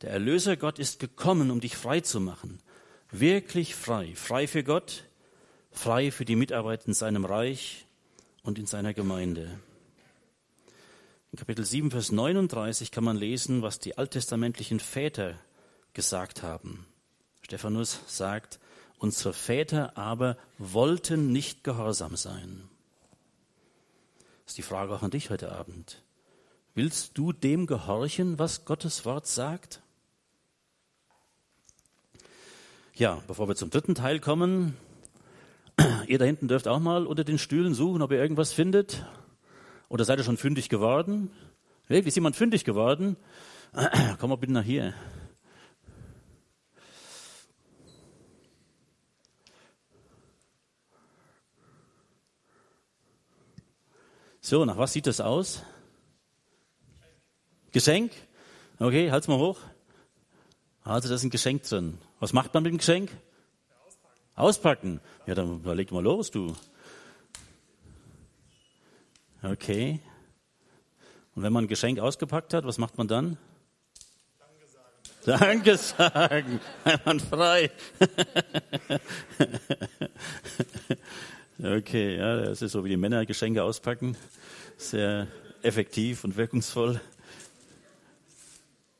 Der 0.00 0.12
Erlöser 0.12 0.56
Gott 0.56 0.78
ist 0.78 0.98
gekommen, 0.98 1.50
um 1.50 1.60
dich 1.60 1.76
frei 1.76 2.00
zu 2.00 2.20
machen. 2.20 2.58
Wirklich 3.10 3.74
frei. 3.74 4.14
Frei 4.14 4.46
für 4.46 4.64
Gott, 4.64 5.04
frei 5.78 6.10
für 6.10 6.24
die 6.24 6.36
Mitarbeit 6.36 6.86
in 6.86 6.92
seinem 6.92 7.24
Reich 7.24 7.86
und 8.42 8.58
in 8.58 8.66
seiner 8.66 8.94
Gemeinde. 8.94 9.60
In 11.30 11.38
Kapitel 11.38 11.64
7, 11.64 11.92
Vers 11.92 12.10
39 12.10 12.90
kann 12.90 13.04
man 13.04 13.16
lesen, 13.16 13.62
was 13.62 13.78
die 13.78 13.96
alttestamentlichen 13.96 14.80
Väter 14.80 15.38
gesagt 15.94 16.42
haben. 16.42 16.84
Stephanus 17.42 18.00
sagt, 18.08 18.58
unsere 18.98 19.32
Väter 19.32 19.96
aber 19.96 20.36
wollten 20.58 21.32
nicht 21.32 21.62
gehorsam 21.62 22.16
sein. 22.16 22.68
Das 24.44 24.52
ist 24.52 24.58
die 24.58 24.62
Frage 24.62 24.92
auch 24.92 25.02
an 25.02 25.12
dich 25.12 25.30
heute 25.30 25.52
Abend. 25.52 26.02
Willst 26.74 27.16
du 27.16 27.32
dem 27.32 27.66
gehorchen, 27.66 28.38
was 28.38 28.64
Gottes 28.64 29.04
Wort 29.04 29.28
sagt? 29.28 29.80
Ja, 32.94 33.22
bevor 33.28 33.46
wir 33.46 33.54
zum 33.54 33.70
dritten 33.70 33.94
Teil 33.94 34.18
kommen, 34.18 34.76
ihr 36.08 36.18
da 36.18 36.24
hinten 36.24 36.48
dürft 36.48 36.66
auch 36.66 36.80
mal 36.80 37.06
unter 37.06 37.24
den 37.24 37.38
Stühlen 37.38 37.74
suchen, 37.74 38.02
ob 38.02 38.12
ihr 38.12 38.18
irgendwas 38.18 38.52
findet. 38.52 39.04
Oder 39.88 40.04
seid 40.04 40.18
ihr 40.18 40.24
schon 40.24 40.36
fündig 40.36 40.68
geworden? 40.68 41.30
Wirklich, 41.86 42.08
ist 42.08 42.14
jemand 42.16 42.36
fündig 42.36 42.64
geworden? 42.64 43.16
Komm 44.18 44.30
mal 44.30 44.36
bitte 44.36 44.52
nach 44.52 44.64
hier. 44.64 44.94
So, 54.40 54.64
nach 54.64 54.78
was 54.78 54.94
sieht 54.94 55.06
das 55.06 55.20
aus? 55.20 55.62
Geschenk? 57.72 58.12
Okay, 58.78 59.10
halt's 59.10 59.28
mal 59.28 59.36
hoch. 59.36 59.58
Also, 60.84 61.08
da 61.08 61.16
ist 61.16 61.22
ein 61.22 61.30
Geschenk 61.30 61.64
drin. 61.64 61.98
Was 62.18 62.32
macht 62.32 62.54
man 62.54 62.62
mit 62.62 62.72
dem 62.72 62.78
Geschenk? 62.78 63.10
Auspacken. 64.38 65.00
Ja, 65.26 65.34
dann 65.34 65.62
leg 65.64 65.90
mal 65.90 66.02
los, 66.02 66.30
du. 66.30 66.54
Okay. 69.42 70.00
Und 71.34 71.42
wenn 71.42 71.52
man 71.52 71.64
ein 71.64 71.68
Geschenk 71.68 71.98
ausgepackt 71.98 72.54
hat, 72.54 72.64
was 72.64 72.78
macht 72.78 72.98
man 72.98 73.08
dann? 73.08 73.36
Danke 75.24 75.76
sagen. 75.76 76.60
Danke 76.84 77.20
sagen. 77.20 77.20
frei. 77.30 77.70
Okay, 81.60 82.16
ja, 82.16 82.36
das 82.36 82.62
ist 82.62 82.70
so 82.70 82.84
wie 82.84 82.88
die 82.88 82.96
Männer 82.96 83.26
Geschenke 83.26 83.64
auspacken. 83.64 84.16
Sehr 84.76 85.26
effektiv 85.62 86.22
und 86.22 86.36
wirkungsvoll. 86.36 87.00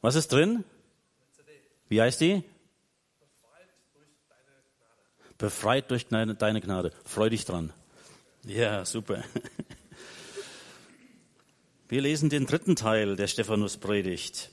Was 0.00 0.16
ist 0.16 0.32
drin? 0.32 0.64
Wie 1.88 2.02
heißt 2.02 2.20
die? 2.20 2.42
Befreit 5.38 5.90
durch 5.92 6.08
deine, 6.08 6.60
Gnade. 6.60 6.92
Freu 7.04 7.30
dich 7.30 7.44
dran. 7.44 7.72
Ja, 8.44 8.84
super. 8.84 9.22
Wir 11.88 12.02
lesen 12.02 12.28
den 12.28 12.44
dritten 12.44 12.76
Teil 12.76 13.16
der 13.16 13.28
Stephanus-Predigt. 13.28 14.50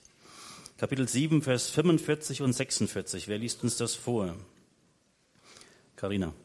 Kapitel 0.78 1.08
7, 1.08 1.42
Vers 1.42 1.70
45 1.70 2.44
und 2.44 2.54
46. 2.54 3.28
Wer 3.28 3.40
liest 3.40 3.64
uns 3.64 3.78
das 3.78 3.96
vor? 3.96 4.36
Karina. 5.96 6.34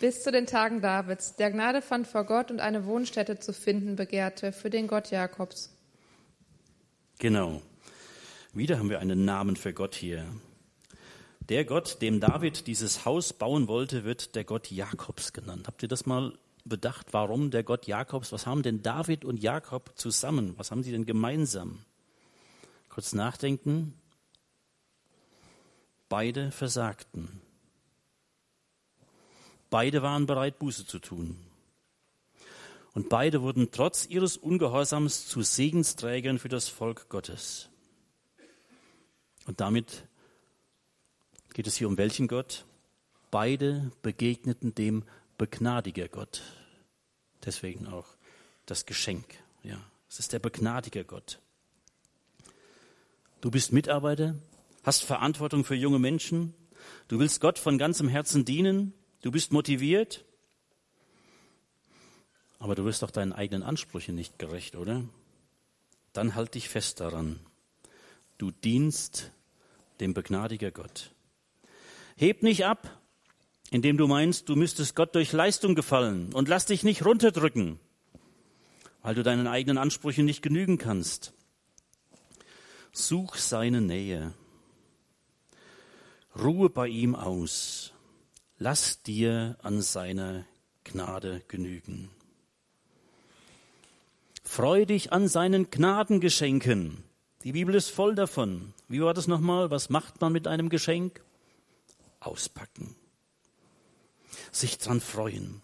Bis 0.00 0.22
zu 0.22 0.30
den 0.30 0.46
Tagen 0.46 0.80
Davids, 0.80 1.36
der 1.36 1.50
Gnade 1.50 1.82
fand 1.82 2.06
vor 2.06 2.24
Gott 2.24 2.50
und 2.50 2.60
eine 2.60 2.84
Wohnstätte 2.84 3.38
zu 3.38 3.52
finden 3.52 3.96
begehrte 3.96 4.52
für 4.52 4.70
den 4.70 4.86
Gott 4.86 5.10
Jakobs. 5.10 5.72
Genau. 7.18 7.62
Wieder 8.52 8.78
haben 8.78 8.90
wir 8.90 9.00
einen 9.00 9.24
Namen 9.24 9.56
für 9.56 9.72
Gott 9.72 9.94
hier. 9.94 10.24
Der 11.48 11.64
Gott, 11.64 12.02
dem 12.02 12.18
David 12.18 12.66
dieses 12.66 13.04
Haus 13.04 13.32
bauen 13.32 13.68
wollte, 13.68 14.04
wird 14.04 14.34
der 14.34 14.42
Gott 14.42 14.70
Jakobs 14.70 15.32
genannt. 15.32 15.68
Habt 15.68 15.82
ihr 15.82 15.88
das 15.88 16.04
mal 16.04 16.36
bedacht, 16.64 17.12
warum 17.12 17.52
der 17.52 17.62
Gott 17.62 17.86
Jakobs? 17.86 18.32
Was 18.32 18.46
haben 18.46 18.64
denn 18.64 18.82
David 18.82 19.24
und 19.24 19.40
Jakob 19.40 19.92
zusammen? 19.94 20.54
Was 20.56 20.72
haben 20.72 20.82
sie 20.82 20.90
denn 20.90 21.06
gemeinsam? 21.06 21.84
Kurz 22.88 23.12
nachdenken. 23.12 23.94
Beide 26.08 26.50
versagten. 26.50 27.40
Beide 29.70 30.02
waren 30.02 30.26
bereit, 30.26 30.58
Buße 30.58 30.86
zu 30.86 30.98
tun. 30.98 31.36
Und 32.92 33.08
beide 33.08 33.42
wurden 33.42 33.70
trotz 33.70 34.06
ihres 34.06 34.36
Ungehorsams 34.36 35.28
zu 35.28 35.42
Segensträgern 35.42 36.38
für 36.38 36.48
das 36.48 36.68
Volk 36.68 37.08
Gottes. 37.08 37.68
Und 39.46 39.60
damit 39.60 40.08
geht 41.56 41.66
es 41.66 41.76
hier 41.76 41.88
um 41.88 41.96
welchen 41.96 42.28
Gott? 42.28 42.66
Beide 43.30 43.90
begegneten 44.02 44.74
dem 44.74 45.04
Begnadiger 45.38 46.06
Gott. 46.06 46.42
Deswegen 47.46 47.86
auch 47.86 48.04
das 48.66 48.84
Geschenk. 48.84 49.24
Ja, 49.62 49.80
es 50.06 50.18
ist 50.18 50.34
der 50.34 50.38
Begnadiger 50.38 51.02
Gott. 51.02 51.40
Du 53.40 53.50
bist 53.50 53.72
Mitarbeiter, 53.72 54.34
hast 54.82 55.02
Verantwortung 55.04 55.64
für 55.64 55.74
junge 55.74 55.98
Menschen, 55.98 56.52
du 57.08 57.18
willst 57.20 57.40
Gott 57.40 57.58
von 57.58 57.78
ganzem 57.78 58.08
Herzen 58.08 58.44
dienen, 58.44 58.92
du 59.22 59.30
bist 59.30 59.50
motiviert, 59.50 60.26
aber 62.58 62.74
du 62.74 62.84
wirst 62.84 63.02
doch 63.02 63.10
deinen 63.10 63.32
eigenen 63.32 63.62
Ansprüchen 63.62 64.14
nicht 64.14 64.38
gerecht, 64.38 64.76
oder? 64.76 65.04
Dann 66.12 66.34
halt 66.34 66.54
dich 66.54 66.68
fest 66.68 67.00
daran. 67.00 67.40
Du 68.36 68.50
dienst 68.50 69.32
dem 70.00 70.12
Begnadiger 70.12 70.70
Gott. 70.70 71.15
Heb 72.16 72.42
nicht 72.42 72.64
ab, 72.64 72.98
indem 73.70 73.98
du 73.98 74.06
meinst, 74.06 74.48
du 74.48 74.56
müsstest 74.56 74.96
Gott 74.96 75.14
durch 75.14 75.32
Leistung 75.32 75.74
gefallen 75.74 76.32
und 76.32 76.48
lass 76.48 76.64
dich 76.64 76.82
nicht 76.82 77.04
runterdrücken, 77.04 77.78
weil 79.02 79.14
du 79.14 79.22
deinen 79.22 79.46
eigenen 79.46 79.76
Ansprüchen 79.76 80.24
nicht 80.24 80.40
genügen 80.40 80.78
kannst. 80.78 81.34
Such 82.92 83.34
seine 83.34 83.82
Nähe. 83.82 84.32
Ruhe 86.42 86.70
bei 86.70 86.88
ihm 86.88 87.14
aus. 87.14 87.92
Lass 88.58 89.02
dir 89.02 89.58
an 89.62 89.82
seiner 89.82 90.46
Gnade 90.84 91.42
genügen. 91.48 92.10
Freu 94.42 94.86
dich 94.86 95.12
an 95.12 95.28
seinen 95.28 95.70
Gnadengeschenken. 95.70 97.02
Die 97.44 97.52
Bibel 97.52 97.74
ist 97.74 97.90
voll 97.90 98.14
davon. 98.14 98.72
Wie 98.88 99.02
war 99.02 99.12
das 99.12 99.26
nochmal? 99.26 99.70
Was 99.70 99.90
macht 99.90 100.20
man 100.22 100.32
mit 100.32 100.46
einem 100.46 100.70
Geschenk? 100.70 101.22
Auspacken. 102.26 102.96
Sich 104.52 104.78
dran 104.78 105.00
freuen. 105.00 105.62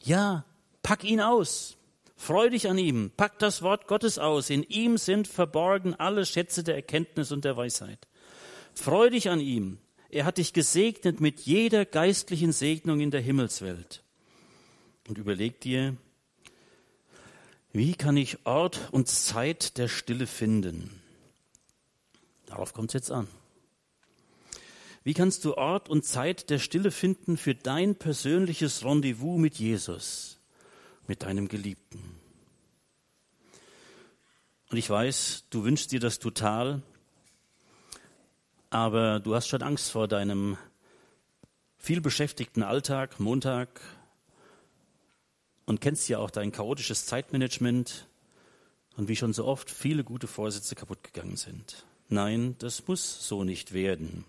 Ja, 0.00 0.44
pack 0.82 1.04
ihn 1.04 1.20
aus. 1.20 1.76
Freu 2.16 2.50
dich 2.50 2.68
an 2.68 2.78
ihm. 2.78 3.10
Pack 3.16 3.38
das 3.38 3.62
Wort 3.62 3.86
Gottes 3.88 4.18
aus. 4.18 4.50
In 4.50 4.62
ihm 4.62 4.96
sind 4.96 5.28
verborgen 5.28 5.94
alle 5.94 6.24
Schätze 6.24 6.62
der 6.62 6.76
Erkenntnis 6.76 7.32
und 7.32 7.44
der 7.44 7.56
Weisheit. 7.56 8.06
Freu 8.74 9.10
dich 9.10 9.28
an 9.28 9.40
ihm. 9.40 9.78
Er 10.08 10.24
hat 10.24 10.38
dich 10.38 10.52
gesegnet 10.52 11.20
mit 11.20 11.40
jeder 11.40 11.84
geistlichen 11.84 12.52
Segnung 12.52 13.00
in 13.00 13.10
der 13.10 13.20
Himmelswelt. 13.20 14.04
Und 15.08 15.18
überleg 15.18 15.60
dir, 15.60 15.96
wie 17.72 17.94
kann 17.94 18.16
ich 18.16 18.46
Ort 18.46 18.88
und 18.92 19.08
Zeit 19.08 19.78
der 19.78 19.88
Stille 19.88 20.26
finden? 20.26 21.00
Darauf 22.46 22.74
kommt 22.74 22.90
es 22.90 22.94
jetzt 22.94 23.10
an. 23.10 23.26
Wie 25.04 25.14
kannst 25.14 25.44
du 25.44 25.54
Ort 25.54 25.88
und 25.88 26.04
Zeit 26.04 26.48
der 26.48 26.60
Stille 26.60 26.92
finden 26.92 27.36
für 27.36 27.54
dein 27.56 27.96
persönliches 27.96 28.84
Rendezvous 28.84 29.38
mit 29.38 29.56
Jesus, 29.56 30.38
mit 31.08 31.22
deinem 31.22 31.48
Geliebten? 31.48 32.00
Und 34.70 34.78
ich 34.78 34.88
weiß, 34.88 35.46
du 35.50 35.64
wünschst 35.64 35.90
dir 35.90 35.98
das 35.98 36.20
total, 36.20 36.82
aber 38.70 39.18
du 39.18 39.34
hast 39.34 39.48
schon 39.48 39.62
Angst 39.62 39.90
vor 39.90 40.06
deinem 40.06 40.56
viel 41.76 42.00
beschäftigten 42.00 42.62
Alltag, 42.62 43.18
Montag, 43.18 43.80
und 45.66 45.80
kennst 45.80 46.08
ja 46.08 46.18
auch 46.18 46.30
dein 46.30 46.52
chaotisches 46.52 47.06
Zeitmanagement 47.06 48.08
und 48.96 49.08
wie 49.08 49.16
schon 49.16 49.32
so 49.32 49.46
oft 49.46 49.68
viele 49.68 50.04
gute 50.04 50.28
Vorsätze 50.28 50.74
kaputt 50.74 51.02
gegangen 51.02 51.36
sind. 51.36 51.86
Nein, 52.08 52.56
das 52.58 52.86
muss 52.86 53.26
so 53.26 53.42
nicht 53.42 53.72
werden. 53.72 54.24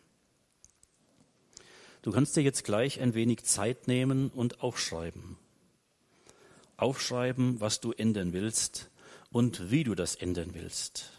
Du 2.04 2.12
kannst 2.12 2.36
dir 2.36 2.42
jetzt 2.42 2.66
gleich 2.66 3.00
ein 3.00 3.14
wenig 3.14 3.46
Zeit 3.46 3.88
nehmen 3.88 4.30
und 4.30 4.62
aufschreiben. 4.62 5.38
Aufschreiben, 6.76 7.62
was 7.62 7.80
du 7.80 7.94
ändern 7.94 8.34
willst 8.34 8.92
und 9.32 9.72
wie 9.72 9.86
du 9.86 9.96
das 9.96 10.16
ändern 10.16 10.50
willst. 10.54 11.14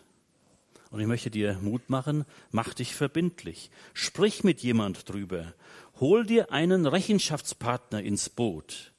Und 0.91 1.01
ich 1.01 1.07
möchte 1.07 1.31
dir 1.31 1.59
Mut 1.63 1.89
machen, 1.89 2.27
mach 2.51 2.75
dich 2.75 2.95
verbindlich. 2.95 3.71
Sprich 3.95 4.45
mit 4.45 4.61
jemand 4.61 5.09
drüber. 5.09 5.55
Hol 6.01 6.27
dir 6.27 6.53
einen 6.53 6.87
Rechenschaftspartner 6.87 8.03
ins 8.03 8.29
Boot. 8.29 8.93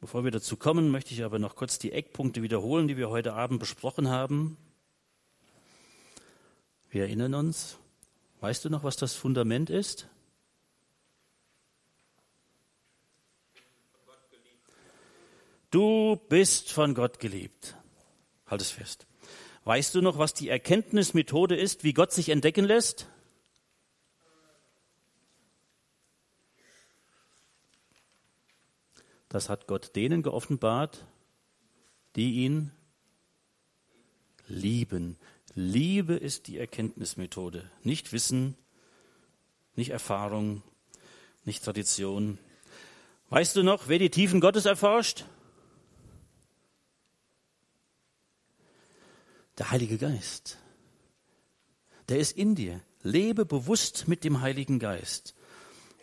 Bevor 0.00 0.24
wir 0.24 0.32
dazu 0.32 0.56
kommen, 0.56 0.90
möchte 0.90 1.14
ich 1.14 1.22
aber 1.22 1.38
noch 1.38 1.54
kurz 1.54 1.78
die 1.78 1.92
Eckpunkte 1.92 2.42
wiederholen, 2.42 2.88
die 2.88 2.96
wir 2.96 3.10
heute 3.10 3.34
Abend 3.34 3.60
besprochen 3.60 4.08
haben. 4.08 4.56
Wir 6.90 7.02
erinnern 7.04 7.34
uns, 7.34 7.78
Weißt 8.42 8.64
du 8.64 8.70
noch, 8.70 8.82
was 8.82 8.96
das 8.96 9.14
Fundament 9.14 9.70
ist? 9.70 10.08
Du 15.70 16.16
bist 16.28 16.72
von 16.72 16.92
Gott 16.94 17.20
geliebt. 17.20 17.76
Halt 18.48 18.60
es 18.60 18.72
fest. 18.72 19.06
Weißt 19.62 19.94
du 19.94 20.02
noch, 20.02 20.18
was 20.18 20.34
die 20.34 20.48
Erkenntnismethode 20.48 21.54
ist, 21.54 21.84
wie 21.84 21.92
Gott 21.92 22.12
sich 22.12 22.30
entdecken 22.30 22.64
lässt? 22.64 23.06
Das 29.28 29.48
hat 29.48 29.68
Gott 29.68 29.94
denen 29.94 30.24
geoffenbart, 30.24 31.06
die 32.16 32.44
ihn 32.44 32.72
lieben. 34.48 35.16
Liebe 35.54 36.14
ist 36.14 36.46
die 36.46 36.58
Erkenntnismethode, 36.58 37.70
nicht 37.82 38.12
Wissen, 38.12 38.56
nicht 39.76 39.90
Erfahrung, 39.90 40.62
nicht 41.44 41.64
Tradition. 41.64 42.38
Weißt 43.28 43.56
du 43.56 43.62
noch, 43.62 43.88
wer 43.88 43.98
die 43.98 44.10
Tiefen 44.10 44.40
Gottes 44.40 44.64
erforscht? 44.64 45.24
Der 49.58 49.70
Heilige 49.70 49.98
Geist. 49.98 50.58
Der 52.08 52.18
ist 52.18 52.36
in 52.36 52.54
dir. 52.54 52.80
Lebe 53.02 53.44
bewusst 53.44 54.08
mit 54.08 54.24
dem 54.24 54.40
Heiligen 54.40 54.78
Geist. 54.78 55.34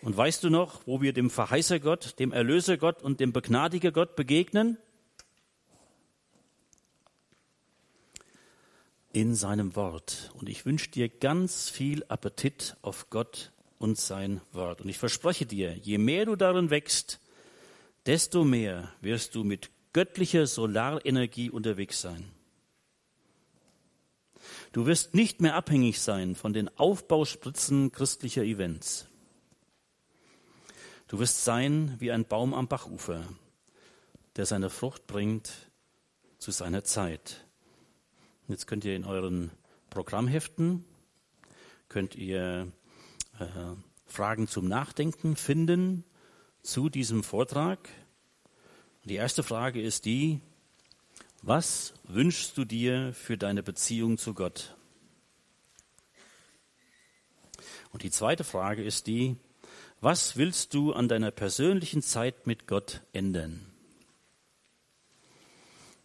Und 0.01 0.15
weißt 0.15 0.43
du 0.43 0.49
noch, 0.49 0.85
wo 0.85 1.01
wir 1.01 1.13
dem 1.13 1.29
Verheißer 1.29 1.79
Gott, 1.79 2.19
dem 2.19 2.31
Erlöser 2.31 2.77
Gott 2.77 3.01
und 3.01 3.19
dem 3.19 3.33
Begnadiger 3.33 3.91
Gott 3.91 4.15
begegnen? 4.15 4.77
In 9.11 9.35
seinem 9.35 9.75
Wort. 9.75 10.31
Und 10.35 10.49
ich 10.49 10.65
wünsche 10.65 10.89
dir 10.89 11.09
ganz 11.09 11.69
viel 11.69 12.03
Appetit 12.07 12.75
auf 12.81 13.09
Gott 13.09 13.51
und 13.77 13.97
sein 13.97 14.41
Wort. 14.51 14.81
Und 14.81 14.89
ich 14.89 14.97
verspreche 14.97 15.45
dir, 15.45 15.75
je 15.75 15.97
mehr 15.97 16.25
du 16.25 16.35
darin 16.35 16.69
wächst, 16.69 17.19
desto 18.05 18.43
mehr 18.43 18.93
wirst 19.01 19.35
du 19.35 19.43
mit 19.43 19.71
göttlicher 19.93 20.45
Solarenergie 20.45 21.49
unterwegs 21.49 22.01
sein. 22.01 22.31
Du 24.71 24.85
wirst 24.85 25.15
nicht 25.15 25.41
mehr 25.41 25.55
abhängig 25.55 25.99
sein 25.99 26.35
von 26.35 26.53
den 26.53 26.69
Aufbauspritzen 26.77 27.91
christlicher 27.91 28.43
Events. 28.43 29.07
Du 31.07 31.17
wirst 31.17 31.43
sein 31.43 31.95
wie 31.97 32.11
ein 32.11 32.25
Baum 32.25 32.53
am 32.53 32.67
Bachufer, 32.67 33.27
der 34.35 34.45
seine 34.45 34.69
Frucht 34.69 35.07
bringt 35.07 35.51
zu 36.37 36.51
seiner 36.51 36.83
Zeit. 36.83 37.48
Jetzt 38.49 38.65
könnt 38.65 38.83
ihr 38.83 38.95
in 38.95 39.05
euren 39.05 39.51
Programmheften 39.91 40.83
könnt 41.87 42.15
ihr 42.15 42.71
äh, 43.37 43.45
Fragen 44.07 44.47
zum 44.47 44.67
Nachdenken 44.67 45.35
finden 45.35 46.03
zu 46.63 46.89
diesem 46.89 47.23
Vortrag. 47.23 47.89
Die 49.03 49.15
erste 49.15 49.43
Frage 49.43 49.79
ist 49.79 50.05
die, 50.05 50.41
was 51.43 51.93
wünschst 52.05 52.57
du 52.57 52.65
dir 52.65 53.13
für 53.13 53.37
deine 53.37 53.61
Beziehung 53.61 54.17
zu 54.17 54.33
Gott? 54.33 54.75
Und 57.91 58.01
die 58.01 58.11
zweite 58.11 58.43
Frage 58.43 58.83
ist 58.83 59.05
die, 59.05 59.35
was 60.01 60.37
willst 60.37 60.73
du 60.73 60.93
an 60.93 61.07
deiner 61.07 61.29
persönlichen 61.29 62.01
Zeit 62.01 62.47
mit 62.47 62.65
Gott 62.65 63.03
ändern? 63.13 63.63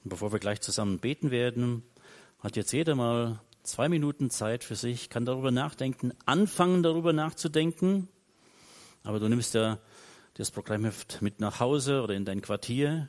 Und 0.02 0.10
bevor 0.10 0.30
wir 0.30 0.40
gleich 0.40 0.60
zusammen 0.60 0.98
beten 0.98 1.30
werden, 1.30 1.82
hat 2.44 2.56
jetzt 2.56 2.72
jeder 2.72 2.94
mal 2.94 3.40
zwei 3.62 3.88
Minuten 3.88 4.28
Zeit 4.28 4.64
für 4.64 4.76
sich, 4.76 5.08
kann 5.08 5.24
darüber 5.24 5.50
nachdenken, 5.50 6.12
anfangen 6.26 6.82
darüber 6.82 7.14
nachzudenken. 7.14 8.06
Aber 9.02 9.18
du 9.18 9.28
nimmst 9.28 9.54
ja 9.54 9.78
das 10.34 10.50
Programmheft 10.50 11.22
mit 11.22 11.40
nach 11.40 11.58
Hause 11.58 12.02
oder 12.02 12.12
in 12.12 12.26
dein 12.26 12.42
Quartier. 12.42 13.08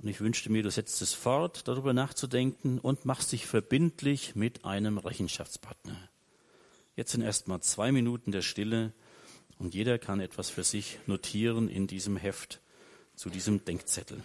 Und 0.00 0.08
ich 0.08 0.20
wünschte 0.20 0.50
mir, 0.50 0.64
du 0.64 0.70
setzt 0.72 1.00
es 1.00 1.12
fort, 1.12 1.68
darüber 1.68 1.92
nachzudenken 1.92 2.80
und 2.80 3.04
machst 3.04 3.30
dich 3.30 3.46
verbindlich 3.46 4.34
mit 4.34 4.64
einem 4.64 4.98
Rechenschaftspartner. 4.98 5.96
Jetzt 6.96 7.12
sind 7.12 7.22
erstmal 7.22 7.60
zwei 7.60 7.92
Minuten 7.92 8.32
der 8.32 8.42
Stille 8.42 8.92
und 9.58 9.74
jeder 9.74 9.96
kann 10.00 10.18
etwas 10.18 10.50
für 10.50 10.64
sich 10.64 10.98
notieren 11.06 11.68
in 11.68 11.86
diesem 11.86 12.16
Heft 12.16 12.60
zu 13.14 13.30
diesem 13.30 13.64
Denkzettel. 13.64 14.24